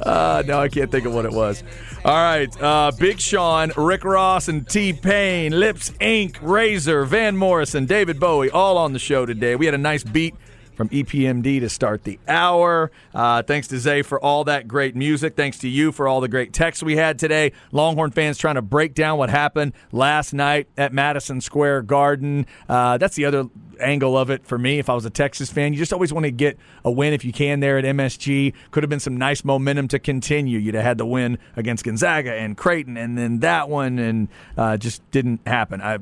Uh, 0.00 0.42
now 0.46 0.60
I 0.60 0.68
can't 0.68 0.90
think 0.90 1.06
of 1.06 1.14
what 1.14 1.24
it 1.26 1.30
was. 1.30 1.62
All 2.04 2.16
right, 2.16 2.60
uh, 2.60 2.90
Big 2.98 3.20
Sean, 3.20 3.70
Rick 3.76 4.02
Ross, 4.02 4.48
and 4.48 4.66
T 4.68 4.92
Pain, 4.92 5.52
Lipps 5.52 5.90
Inc., 6.00 6.38
Razor, 6.40 7.04
Van 7.04 7.36
Morrison, 7.36 7.86
David 7.86 8.18
Bowie, 8.18 8.50
all 8.50 8.78
on 8.78 8.94
the 8.94 8.98
show 8.98 9.26
today. 9.26 9.54
We 9.54 9.66
had 9.66 9.76
a 9.76 9.78
nice 9.78 10.02
beat 10.02 10.34
from 10.82 10.88
EPMD 10.88 11.60
to 11.60 11.68
start 11.68 12.02
the 12.02 12.18
hour. 12.26 12.90
Uh, 13.14 13.40
thanks 13.40 13.68
to 13.68 13.78
Zay 13.78 14.02
for 14.02 14.20
all 14.20 14.42
that 14.42 14.66
great 14.66 14.96
music. 14.96 15.36
Thanks 15.36 15.58
to 15.58 15.68
you 15.68 15.92
for 15.92 16.08
all 16.08 16.20
the 16.20 16.26
great 16.26 16.52
texts 16.52 16.82
we 16.82 16.96
had 16.96 17.20
today. 17.20 17.52
Longhorn 17.70 18.10
fans 18.10 18.36
trying 18.36 18.56
to 18.56 18.62
break 18.62 18.92
down 18.92 19.16
what 19.16 19.30
happened 19.30 19.74
last 19.92 20.32
night 20.32 20.66
at 20.76 20.92
Madison 20.92 21.40
Square 21.40 21.82
Garden. 21.82 22.46
Uh, 22.68 22.98
that's 22.98 23.14
the 23.14 23.24
other 23.26 23.44
angle 23.78 24.18
of 24.18 24.28
it 24.28 24.44
for 24.44 24.58
me. 24.58 24.80
If 24.80 24.90
I 24.90 24.94
was 24.94 25.04
a 25.04 25.10
Texas 25.10 25.52
fan, 25.52 25.72
you 25.72 25.78
just 25.78 25.92
always 25.92 26.12
want 26.12 26.24
to 26.24 26.32
get 26.32 26.58
a 26.84 26.90
win 26.90 27.12
if 27.12 27.24
you 27.24 27.32
can 27.32 27.60
there 27.60 27.78
at 27.78 27.84
MSG. 27.84 28.52
Could 28.72 28.82
have 28.82 28.90
been 28.90 28.98
some 28.98 29.16
nice 29.16 29.44
momentum 29.44 29.86
to 29.86 30.00
continue. 30.00 30.58
You'd 30.58 30.74
have 30.74 30.82
had 30.82 30.98
the 30.98 31.06
win 31.06 31.38
against 31.54 31.84
Gonzaga 31.84 32.32
and 32.32 32.56
Creighton, 32.56 32.96
and 32.96 33.16
then 33.16 33.38
that 33.38 33.68
one, 33.68 34.00
and 34.00 34.26
uh, 34.56 34.76
just 34.78 35.08
didn't 35.12 35.46
happen. 35.46 35.80
I 35.80 35.98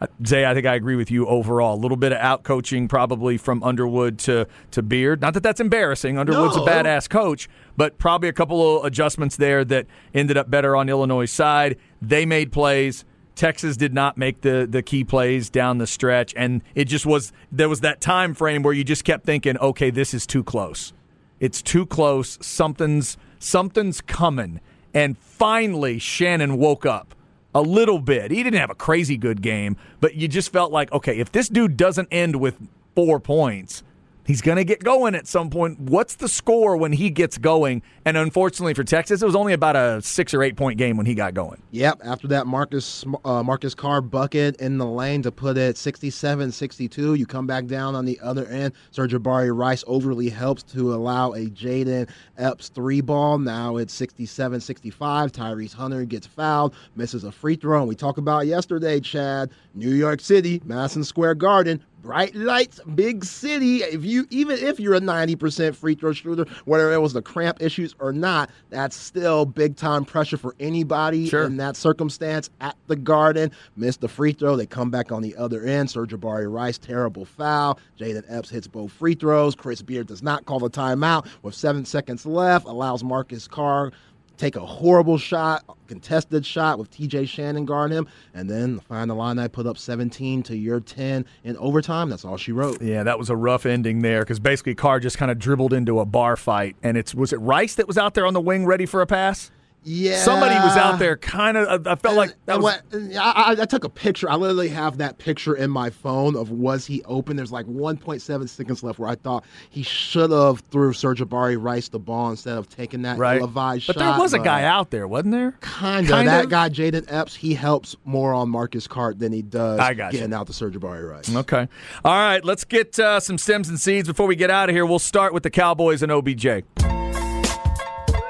Uh, 0.00 0.06
Zay, 0.26 0.44
I 0.44 0.54
think 0.54 0.66
I 0.66 0.74
agree 0.74 0.96
with 0.96 1.10
you 1.10 1.26
overall. 1.26 1.74
A 1.74 1.80
little 1.80 1.96
bit 1.96 2.12
of 2.12 2.18
out 2.18 2.42
coaching 2.42 2.88
probably 2.88 3.36
from 3.36 3.62
Underwood 3.62 4.18
to, 4.20 4.46
to 4.72 4.82
Beard. 4.82 5.20
Not 5.20 5.34
that 5.34 5.42
that's 5.42 5.60
embarrassing. 5.60 6.18
Underwood's 6.18 6.56
No. 6.56 6.64
a 6.64 6.68
badass 6.68 7.08
coach, 7.08 7.48
but 7.76 7.98
probably 7.98 8.28
a 8.28 8.32
couple 8.32 8.78
of 8.78 8.84
adjustments 8.84 9.36
there 9.36 9.64
that 9.66 9.86
ended 10.14 10.36
up 10.36 10.50
better 10.50 10.74
on 10.76 10.88
Illinois' 10.88 11.26
side. 11.30 11.76
They 12.00 12.24
made 12.26 12.52
plays. 12.52 13.04
Texas 13.36 13.76
did 13.76 13.94
not 13.94 14.18
make 14.18 14.42
the 14.42 14.66
the 14.70 14.82
key 14.82 15.02
plays 15.02 15.48
down 15.48 15.78
the 15.78 15.86
stretch, 15.86 16.34
and 16.36 16.60
it 16.74 16.84
just 16.86 17.06
was 17.06 17.32
there 17.50 17.68
was 17.70 17.80
that 17.80 18.00
time 18.00 18.34
frame 18.34 18.62
where 18.62 18.74
you 18.74 18.84
just 18.84 19.04
kept 19.04 19.24
thinking, 19.24 19.56
okay, 19.58 19.88
this 19.88 20.12
is 20.12 20.26
too 20.26 20.44
close. 20.44 20.92
It's 21.38 21.62
too 21.62 21.86
close. 21.86 22.36
Something's 22.42 23.16
something's 23.38 24.02
coming. 24.02 24.60
And 24.92 25.16
finally, 25.16 25.98
Shannon 25.98 26.58
woke 26.58 26.84
up 26.84 27.14
a 27.54 27.62
little 27.62 27.98
bit. 27.98 28.30
He 28.30 28.42
didn't 28.42 28.60
have 28.60 28.70
a 28.70 28.74
crazy 28.74 29.16
good 29.16 29.42
game, 29.42 29.76
but 30.00 30.14
you 30.14 30.28
just 30.28 30.52
felt 30.52 30.72
like, 30.72 30.92
okay, 30.92 31.18
if 31.18 31.32
this 31.32 31.48
dude 31.48 31.76
doesn't 31.76 32.08
end 32.10 32.36
with 32.36 32.56
four 32.94 33.20
points, 33.20 33.82
he's 34.30 34.40
going 34.40 34.56
to 34.56 34.64
get 34.64 34.84
going 34.84 35.16
at 35.16 35.26
some 35.26 35.50
point. 35.50 35.80
What's 35.80 36.14
the 36.14 36.28
score 36.28 36.76
when 36.76 36.92
he 36.92 37.10
gets 37.10 37.36
going? 37.36 37.82
And 38.04 38.16
unfortunately 38.16 38.74
for 38.74 38.84
Texas, 38.84 39.20
it 39.22 39.26
was 39.26 39.34
only 39.34 39.52
about 39.52 39.74
a 39.74 40.00
six 40.02 40.32
or 40.32 40.44
eight 40.44 40.56
point 40.56 40.78
game 40.78 40.96
when 40.96 41.04
he 41.04 41.14
got 41.14 41.34
going. 41.34 41.60
Yep. 41.72 42.00
After 42.04 42.28
that, 42.28 42.46
Marcus 42.46 43.04
uh, 43.24 43.42
Marcus 43.42 43.74
Carr 43.74 44.00
bucket 44.00 44.60
in 44.60 44.78
the 44.78 44.86
lane 44.86 45.22
to 45.22 45.32
put 45.32 45.58
it 45.58 45.74
67-62. 45.74 47.18
You 47.18 47.26
come 47.26 47.48
back 47.48 47.66
down 47.66 47.96
on 47.96 48.04
the 48.04 48.20
other 48.20 48.46
end. 48.46 48.72
Sir'Jabari 48.92 49.54
Rice 49.54 49.82
overly 49.88 50.28
helps 50.28 50.62
to 50.62 50.94
allow 50.94 51.32
a 51.32 51.46
Jayden 51.46 52.08
Epps 52.38 52.68
three 52.68 53.00
ball. 53.00 53.38
Now 53.38 53.78
it's 53.78 53.98
67-65. 54.00 54.92
Tyrese 55.32 55.74
Hunter 55.74 56.04
gets 56.04 56.28
fouled, 56.28 56.74
misses 56.94 57.24
a 57.24 57.32
free 57.32 57.56
throw. 57.56 57.80
And 57.80 57.88
we 57.88 57.96
talked 57.96 58.18
about 58.18 58.46
yesterday, 58.46 59.00
Chad. 59.00 59.50
New 59.74 59.94
York 59.94 60.20
City, 60.20 60.60
Madison 60.64 61.04
Square 61.04 61.36
Garden. 61.36 61.82
Bright 62.02 62.34
lights, 62.34 62.80
big 62.94 63.24
city. 63.24 63.78
If 63.78 64.04
you 64.04 64.26
even 64.30 64.58
if 64.58 64.80
you're 64.80 64.94
a 64.94 65.00
90% 65.00 65.74
free 65.76 65.94
throw 65.94 66.12
shooter, 66.12 66.46
whether 66.64 66.90
it 66.92 67.00
was 67.00 67.12
the 67.12 67.20
cramp 67.20 67.60
issues 67.60 67.94
or 67.98 68.10
not, 68.12 68.48
that's 68.70 68.96
still 68.96 69.44
big 69.44 69.76
time 69.76 70.06
pressure 70.06 70.38
for 70.38 70.54
anybody 70.58 71.28
Sure. 71.28 71.44
in 71.44 71.58
that 71.58 71.76
circumstance 71.76 72.48
at 72.62 72.74
the 72.86 72.96
Garden. 72.96 73.50
Missed 73.76 74.00
the 74.00 74.08
free 74.08 74.32
throw. 74.32 74.56
They 74.56 74.64
come 74.66 74.90
back 74.90 75.12
on 75.12 75.20
the 75.20 75.36
other 75.36 75.62
end. 75.62 75.88
Sir'Jabari 75.90 76.50
Rice, 76.50 76.78
terrible 76.78 77.26
foul. 77.26 77.78
Jayden 77.98 78.24
Epps 78.28 78.48
hits 78.48 78.66
both 78.66 78.92
free 78.92 79.14
throws. 79.14 79.54
Chris 79.54 79.82
Beard 79.82 80.06
does 80.06 80.22
not 80.22 80.46
call 80.46 80.58
the 80.60 80.70
timeout 80.70 81.26
with 81.42 81.54
seven 81.54 81.84
seconds 81.84 82.24
left. 82.24 82.66
Allows 82.66 83.04
Marcus 83.04 83.46
Carr 83.46 83.92
take 84.40 84.56
a 84.56 84.64
horrible 84.64 85.18
shot, 85.18 85.64
contested 85.86 86.44
shot 86.46 86.78
with 86.78 86.90
TJ 86.90 87.28
Shannon 87.28 87.66
guarding 87.66 87.98
him, 87.98 88.08
and 88.34 88.48
then 88.48 88.76
the 88.76 88.82
final 88.82 89.16
line 89.16 89.38
I 89.38 89.48
put 89.48 89.66
up 89.66 89.76
17 89.76 90.42
to 90.44 90.56
your 90.56 90.80
10 90.80 91.26
in 91.44 91.56
overtime. 91.58 92.08
That's 92.08 92.24
all 92.24 92.36
she 92.36 92.52
wrote. 92.52 92.80
Yeah, 92.80 93.02
that 93.02 93.18
was 93.18 93.30
a 93.30 93.36
rough 93.36 93.66
ending 93.66 94.00
there 94.00 94.20
because 94.20 94.40
basically 94.40 94.74
Carr 94.74 94.98
just 94.98 95.18
kind 95.18 95.30
of 95.30 95.38
dribbled 95.38 95.72
into 95.72 96.00
a 96.00 96.06
bar 96.06 96.36
fight. 96.36 96.76
And 96.82 96.96
it's 96.96 97.14
was 97.14 97.32
it 97.32 97.36
Rice 97.36 97.74
that 97.74 97.86
was 97.86 97.98
out 97.98 98.14
there 98.14 98.26
on 98.26 98.34
the 98.34 98.40
wing 98.40 98.66
ready 98.66 98.86
for 98.86 99.02
a 99.02 99.06
pass? 99.06 99.50
Yeah, 99.82 100.18
Somebody 100.18 100.54
was 100.56 100.76
out 100.76 100.98
there 100.98 101.16
kind 101.16 101.56
of. 101.56 101.86
I 101.86 101.94
felt 101.94 102.14
like 102.16 102.34
that 102.46 102.60
was. 102.60 102.80
what- 102.92 103.16
I, 103.16 103.54
I, 103.56 103.62
I 103.62 103.64
took 103.64 103.84
a 103.84 103.88
picture. 103.88 104.28
I 104.30 104.34
literally 104.34 104.68
have 104.68 104.98
that 104.98 105.16
picture 105.18 105.54
in 105.56 105.70
my 105.70 105.88
phone 105.88 106.36
of 106.36 106.50
was 106.50 106.84
he 106.86 107.02
open. 107.04 107.36
There's 107.36 107.50
like 107.52 107.66
1.7 107.66 108.48
seconds 108.48 108.82
left 108.82 108.98
where 108.98 109.08
I 109.08 109.14
thought 109.14 109.44
he 109.70 109.82
should 109.82 110.30
have 110.30 110.60
threw 110.70 110.92
Sir'Jabari 110.92 111.56
Rice 111.62 111.88
the 111.88 111.98
ball 111.98 112.30
instead 112.30 112.58
of 112.58 112.68
taking 112.68 113.02
that 113.02 113.16
Right, 113.16 113.40
Levi 113.40 113.78
but 113.86 113.96
there 113.96 114.18
was 114.18 114.34
a 114.34 114.38
guy 114.38 114.64
out 114.64 114.90
there, 114.90 115.08
wasn't 115.08 115.32
there? 115.32 115.52
Kind 115.60 116.10
of. 116.10 116.24
That 116.26 116.44
of? 116.44 116.50
guy, 116.50 116.68
Jayden 116.68 117.06
Epps, 117.08 117.34
he 117.34 117.54
helps 117.54 117.96
more 118.04 118.34
on 118.34 118.50
Marcus 118.50 118.86
Carr 118.86 119.14
than 119.14 119.32
he 119.32 119.40
does 119.42 119.78
I 119.80 119.94
got 119.94 120.12
you. 120.12 120.18
getting 120.18 120.34
out 120.34 120.46
the 120.46 120.52
Sir'Jabari 120.52 121.08
Rice. 121.10 121.34
Okay. 121.34 121.66
All 122.04 122.14
right, 122.14 122.44
let's 122.44 122.64
get 122.64 122.98
uh, 122.98 123.18
some 123.20 123.38
stems 123.38 123.68
and 123.70 123.80
seeds 123.80 124.06
before 124.08 124.26
we 124.26 124.36
get 124.36 124.50
out 124.50 124.68
of 124.68 124.74
here. 124.74 124.84
We'll 124.84 124.98
start 124.98 125.32
with 125.32 125.42
the 125.42 125.50
Cowboys 125.50 126.02
and 126.02 126.12
OBJ. 126.12 126.64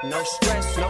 No 0.03 0.23
stress, 0.25 0.77
no 0.79 0.90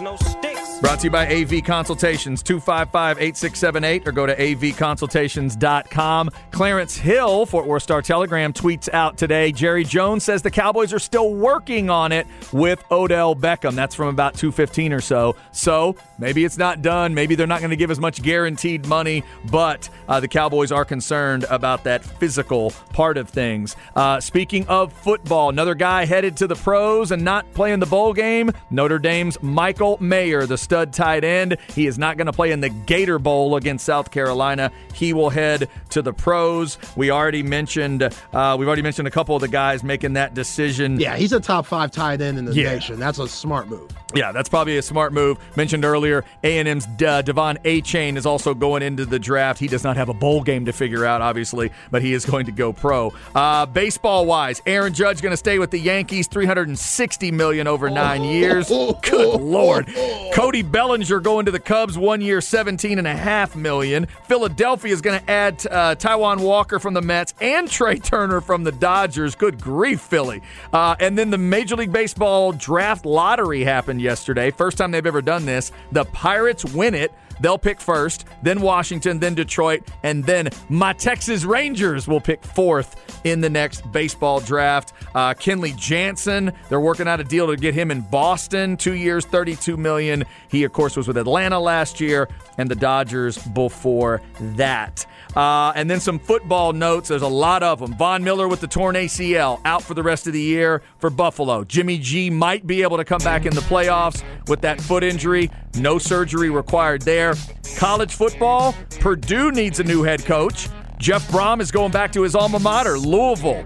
no 0.00 0.16
sticks. 0.16 0.45
Brought 0.80 1.00
to 1.00 1.04
you 1.04 1.10
by 1.10 1.26
AV 1.26 1.64
Consultations, 1.64 2.42
255 2.42 3.18
8678, 3.18 4.06
or 4.06 4.12
go 4.12 4.26
to 4.26 4.36
avconsultations.com. 4.36 6.30
Clarence 6.50 6.96
Hill, 6.96 7.46
Fort 7.46 7.66
Worth 7.66 7.82
Star 7.82 8.02
Telegram, 8.02 8.52
tweets 8.52 8.92
out 8.92 9.16
today 9.16 9.52
Jerry 9.52 9.84
Jones 9.84 10.22
says 10.22 10.42
the 10.42 10.50
Cowboys 10.50 10.92
are 10.92 10.98
still 10.98 11.32
working 11.34 11.88
on 11.88 12.12
it 12.12 12.26
with 12.52 12.84
Odell 12.90 13.34
Beckham. 13.34 13.74
That's 13.74 13.94
from 13.94 14.08
about 14.08 14.34
215 14.34 14.92
or 14.92 15.00
so. 15.00 15.34
So 15.50 15.96
maybe 16.18 16.44
it's 16.44 16.58
not 16.58 16.82
done. 16.82 17.14
Maybe 17.14 17.36
they're 17.36 17.46
not 17.46 17.60
going 17.60 17.70
to 17.70 17.76
give 17.76 17.90
as 17.90 17.98
much 17.98 18.22
guaranteed 18.22 18.86
money, 18.86 19.24
but 19.50 19.88
uh, 20.08 20.20
the 20.20 20.28
Cowboys 20.28 20.72
are 20.72 20.84
concerned 20.84 21.46
about 21.48 21.84
that 21.84 22.04
physical 22.04 22.70
part 22.92 23.16
of 23.16 23.30
things. 23.30 23.76
Uh, 23.94 24.20
speaking 24.20 24.66
of 24.68 24.92
football, 24.92 25.48
another 25.48 25.74
guy 25.74 26.04
headed 26.04 26.36
to 26.36 26.46
the 26.46 26.56
pros 26.56 27.12
and 27.12 27.22
not 27.24 27.50
playing 27.54 27.80
the 27.80 27.86
bowl 27.86 28.12
game, 28.12 28.50
Notre 28.70 28.98
Dame's 28.98 29.40
Michael 29.42 29.96
Mayer, 30.00 30.44
the 30.44 30.58
stud 30.66 30.92
tight 30.92 31.22
end. 31.22 31.56
He 31.74 31.86
is 31.86 31.96
not 31.96 32.16
going 32.16 32.26
to 32.26 32.32
play 32.32 32.50
in 32.50 32.60
the 32.60 32.68
Gator 32.68 33.20
Bowl 33.20 33.54
against 33.54 33.84
South 33.86 34.10
Carolina. 34.10 34.72
He 34.92 35.12
will 35.12 35.30
head 35.30 35.68
to 35.90 36.02
the 36.02 36.12
pros. 36.12 36.76
We 36.96 37.12
already 37.12 37.44
mentioned, 37.44 38.02
uh, 38.02 38.56
we've 38.58 38.66
already 38.66 38.82
mentioned 38.82 39.06
a 39.06 39.12
couple 39.12 39.36
of 39.36 39.40
the 39.42 39.48
guys 39.48 39.84
making 39.84 40.14
that 40.14 40.34
decision. 40.34 40.98
Yeah, 40.98 41.16
he's 41.16 41.32
a 41.32 41.38
top 41.38 41.66
five 41.66 41.92
tight 41.92 42.20
end 42.20 42.36
in 42.36 42.44
the 42.46 42.52
Yeah. 42.52 42.74
nation. 42.74 42.98
That's 42.98 43.20
a 43.20 43.28
smart 43.28 43.68
move. 43.68 43.88
Yeah, 44.14 44.32
that's 44.32 44.48
probably 44.48 44.76
a 44.78 44.82
smart 44.82 45.12
move. 45.12 45.38
Mentioned 45.56 45.84
earlier, 45.84 46.24
A&M's 46.42 46.86
uh, 47.06 47.22
Devon 47.22 47.58
Achane 47.64 48.16
is 48.16 48.26
also 48.26 48.54
going 48.54 48.82
into 48.82 49.04
the 49.06 49.18
draft. 49.20 49.60
He 49.60 49.68
does 49.68 49.84
not 49.84 49.96
have 49.96 50.08
a 50.08 50.14
bowl 50.14 50.42
game 50.42 50.64
to 50.66 50.72
figure 50.72 51.04
out, 51.04 51.22
obviously, 51.22 51.70
but 51.92 52.02
he 52.02 52.12
is 52.12 52.24
going 52.24 52.46
to 52.46 52.52
go 52.52 52.72
pro. 52.72 53.12
Uh, 53.34 53.66
baseball 53.66 54.26
wise, 54.26 54.60
Aaron 54.66 54.92
Judge 54.94 55.22
going 55.22 55.32
to 55.32 55.36
stay 55.36 55.58
with 55.60 55.70
the 55.70 55.78
Yankees, 55.78 56.26
three 56.26 56.46
hundred 56.46 56.66
and 56.68 56.78
sixty 56.78 57.30
million 57.30 57.66
over 57.68 57.88
nine 57.90 58.24
years. 58.24 58.68
Good 58.68 59.40
lord. 59.40 59.88
Cody 60.32 60.55
Bellinger 60.62 61.20
going 61.20 61.46
to 61.46 61.52
the 61.52 61.60
Cubs, 61.60 61.98
one 61.98 62.20
year, 62.20 62.40
seventeen 62.40 62.98
and 62.98 63.06
a 63.06 63.14
half 63.14 63.56
million. 63.56 64.06
Philadelphia 64.24 64.92
is 64.92 65.00
going 65.00 65.20
to 65.20 65.30
add 65.30 65.66
uh, 65.70 65.94
Taijuan 65.94 66.40
Walker 66.40 66.78
from 66.78 66.94
the 66.94 67.02
Mets 67.02 67.34
and 67.40 67.70
Trea 67.70 67.98
Turner 67.98 68.40
from 68.40 68.64
the 68.64 68.72
Dodgers. 68.72 69.34
Good 69.34 69.60
grief, 69.60 70.00
Philly. 70.00 70.42
Uh, 70.72 70.96
and 71.00 71.16
then 71.16 71.30
the 71.30 71.38
Major 71.38 71.76
League 71.76 71.92
Baseball 71.92 72.52
draft 72.52 73.06
lottery 73.06 73.64
happened 73.64 74.00
yesterday. 74.00 74.50
First 74.50 74.78
time 74.78 74.90
they've 74.90 75.06
ever 75.06 75.22
done 75.22 75.46
this. 75.46 75.72
The 75.92 76.04
Pirates 76.06 76.64
win 76.64 76.94
it. 76.94 77.12
They'll 77.40 77.58
pick 77.58 77.80
first, 77.80 78.26
then 78.42 78.60
Washington, 78.60 79.18
then 79.18 79.34
Detroit, 79.34 79.82
and 80.02 80.24
then 80.24 80.48
my 80.68 80.92
Texas 80.92 81.44
Rangers 81.44 82.08
will 82.08 82.20
pick 82.20 82.42
fourth 82.44 82.96
in 83.24 83.40
the 83.40 83.50
next 83.50 83.90
baseball 83.92 84.40
draft. 84.40 84.92
Uh, 85.14 85.34
Kenley 85.34 85.76
Jansen, 85.76 86.52
they're 86.68 86.80
working 86.80 87.08
out 87.08 87.20
a 87.20 87.24
deal 87.24 87.46
to 87.48 87.56
get 87.56 87.74
him 87.74 87.90
in 87.90 88.00
Boston, 88.02 88.76
two 88.76 88.94
years, 88.94 89.24
thirty-two 89.24 89.76
million. 89.76 90.24
He, 90.48 90.64
of 90.64 90.72
course, 90.72 90.96
was 90.96 91.08
with 91.08 91.16
Atlanta 91.16 91.58
last 91.58 92.00
year, 92.00 92.28
and 92.58 92.70
the 92.70 92.74
Dodgers 92.74 93.38
before 93.38 94.22
that. 94.40 95.06
Uh, 95.34 95.70
and 95.76 95.90
then 95.90 96.00
some 96.00 96.18
football 96.18 96.72
notes. 96.72 97.08
There's 97.08 97.22
a 97.22 97.28
lot 97.28 97.62
of 97.62 97.80
them. 97.80 97.94
Von 97.94 98.24
Miller 98.24 98.48
with 98.48 98.60
the 98.60 98.66
torn 98.66 98.94
ACL 98.94 99.60
out 99.66 99.82
for 99.82 99.92
the 99.92 100.02
rest 100.02 100.26
of 100.26 100.32
the 100.32 100.40
year 100.40 100.82
for 100.98 101.10
Buffalo. 101.10 101.62
Jimmy 101.64 101.98
G 101.98 102.30
might 102.30 102.66
be 102.66 102.82
able 102.82 102.96
to 102.96 103.04
come 103.04 103.18
back 103.18 103.44
in 103.44 103.54
the 103.54 103.60
playoffs 103.62 104.24
with 104.48 104.62
that 104.62 104.80
foot 104.80 105.04
injury. 105.04 105.50
No 105.78 105.98
surgery 105.98 106.50
required 106.50 107.02
there. 107.02 107.34
College 107.76 108.14
football, 108.14 108.74
Purdue 109.00 109.50
needs 109.52 109.80
a 109.80 109.84
new 109.84 110.02
head 110.02 110.24
coach. 110.24 110.68
Jeff 110.98 111.28
Brohm 111.28 111.60
is 111.60 111.70
going 111.70 111.92
back 111.92 112.12
to 112.12 112.22
his 112.22 112.34
alma 112.34 112.58
mater, 112.58 112.98
Louisville. 112.98 113.64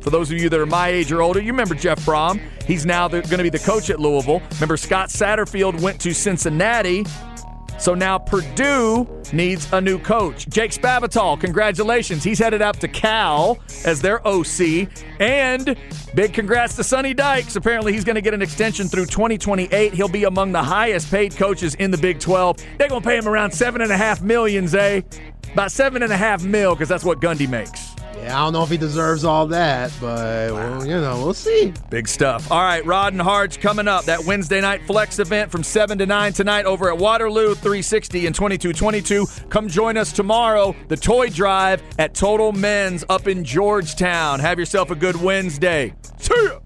For 0.00 0.10
those 0.10 0.30
of 0.30 0.38
you 0.38 0.48
that 0.48 0.58
are 0.58 0.66
my 0.66 0.88
age 0.88 1.12
or 1.12 1.22
older, 1.22 1.40
you 1.40 1.52
remember 1.52 1.74
Jeff 1.74 2.00
Brohm. 2.06 2.40
He's 2.64 2.86
now 2.86 3.08
going 3.08 3.22
to 3.24 3.42
be 3.42 3.50
the 3.50 3.58
coach 3.58 3.90
at 3.90 4.00
Louisville. 4.00 4.42
Remember, 4.54 4.76
Scott 4.76 5.10
Satterfield 5.10 5.80
went 5.80 6.00
to 6.00 6.14
Cincinnati. 6.14 7.04
So 7.82 7.94
now 7.94 8.16
Purdue 8.16 9.08
needs 9.32 9.72
a 9.72 9.80
new 9.80 9.98
coach. 9.98 10.48
Jake 10.48 10.70
Spavital, 10.70 11.40
congratulations. 11.40 12.22
He's 12.22 12.38
headed 12.38 12.62
up 12.62 12.76
to 12.76 12.86
Cal 12.86 13.58
as 13.84 14.00
their 14.00 14.24
OC. 14.24 14.88
And 15.18 15.76
big 16.14 16.32
congrats 16.32 16.76
to 16.76 16.84
Sonny 16.84 17.12
Dykes. 17.12 17.56
Apparently, 17.56 17.92
he's 17.92 18.04
going 18.04 18.14
to 18.14 18.20
get 18.20 18.34
an 18.34 18.40
extension 18.40 18.86
through 18.86 19.06
2028. 19.06 19.94
He'll 19.94 20.06
be 20.06 20.22
among 20.22 20.52
the 20.52 20.62
highest 20.62 21.10
paid 21.10 21.36
coaches 21.36 21.74
in 21.74 21.90
the 21.90 21.98
Big 21.98 22.20
12. 22.20 22.58
They're 22.78 22.88
going 22.88 23.02
to 23.02 23.08
pay 23.08 23.16
him 23.16 23.26
around 23.26 23.50
seven 23.50 23.80
and 23.80 23.90
a 23.90 23.96
half 23.96 24.22
million, 24.22 24.68
Zay. 24.68 25.04
About 25.52 25.72
seven 25.72 26.04
and 26.04 26.12
a 26.12 26.16
half 26.16 26.44
mil, 26.44 26.76
because 26.76 26.88
that's 26.88 27.02
what 27.02 27.20
Gundy 27.20 27.48
makes. 27.48 27.91
Yeah, 28.16 28.38
I 28.38 28.44
don't 28.44 28.52
know 28.52 28.62
if 28.62 28.70
he 28.70 28.76
deserves 28.76 29.24
all 29.24 29.46
that, 29.48 29.92
but 30.00 30.52
well, 30.52 30.86
you 30.86 31.00
know, 31.00 31.22
we'll 31.22 31.34
see. 31.34 31.72
Big 31.90 32.06
stuff. 32.06 32.50
All 32.50 32.62
right, 32.62 32.84
Rod 32.84 33.12
and 33.12 33.22
Hards 33.22 33.56
coming 33.56 33.88
up. 33.88 34.04
That 34.04 34.24
Wednesday 34.24 34.60
night 34.60 34.82
flex 34.86 35.18
event 35.18 35.50
from 35.50 35.62
7 35.62 35.98
to 35.98 36.06
9 36.06 36.32
tonight 36.32 36.64
over 36.64 36.88
at 36.90 36.98
Waterloo 36.98 37.54
360 37.54 38.26
and 38.26 38.34
2222. 38.34 39.26
Come 39.48 39.68
join 39.68 39.96
us 39.96 40.12
tomorrow, 40.12 40.74
the 40.88 40.96
toy 40.96 41.28
drive 41.28 41.82
at 41.98 42.14
Total 42.14 42.52
Men's 42.52 43.04
up 43.08 43.26
in 43.26 43.44
Georgetown. 43.44 44.40
Have 44.40 44.58
yourself 44.58 44.90
a 44.90 44.94
good 44.94 45.16
Wednesday. 45.16 45.94
See 46.18 46.34
ya! 46.44 46.58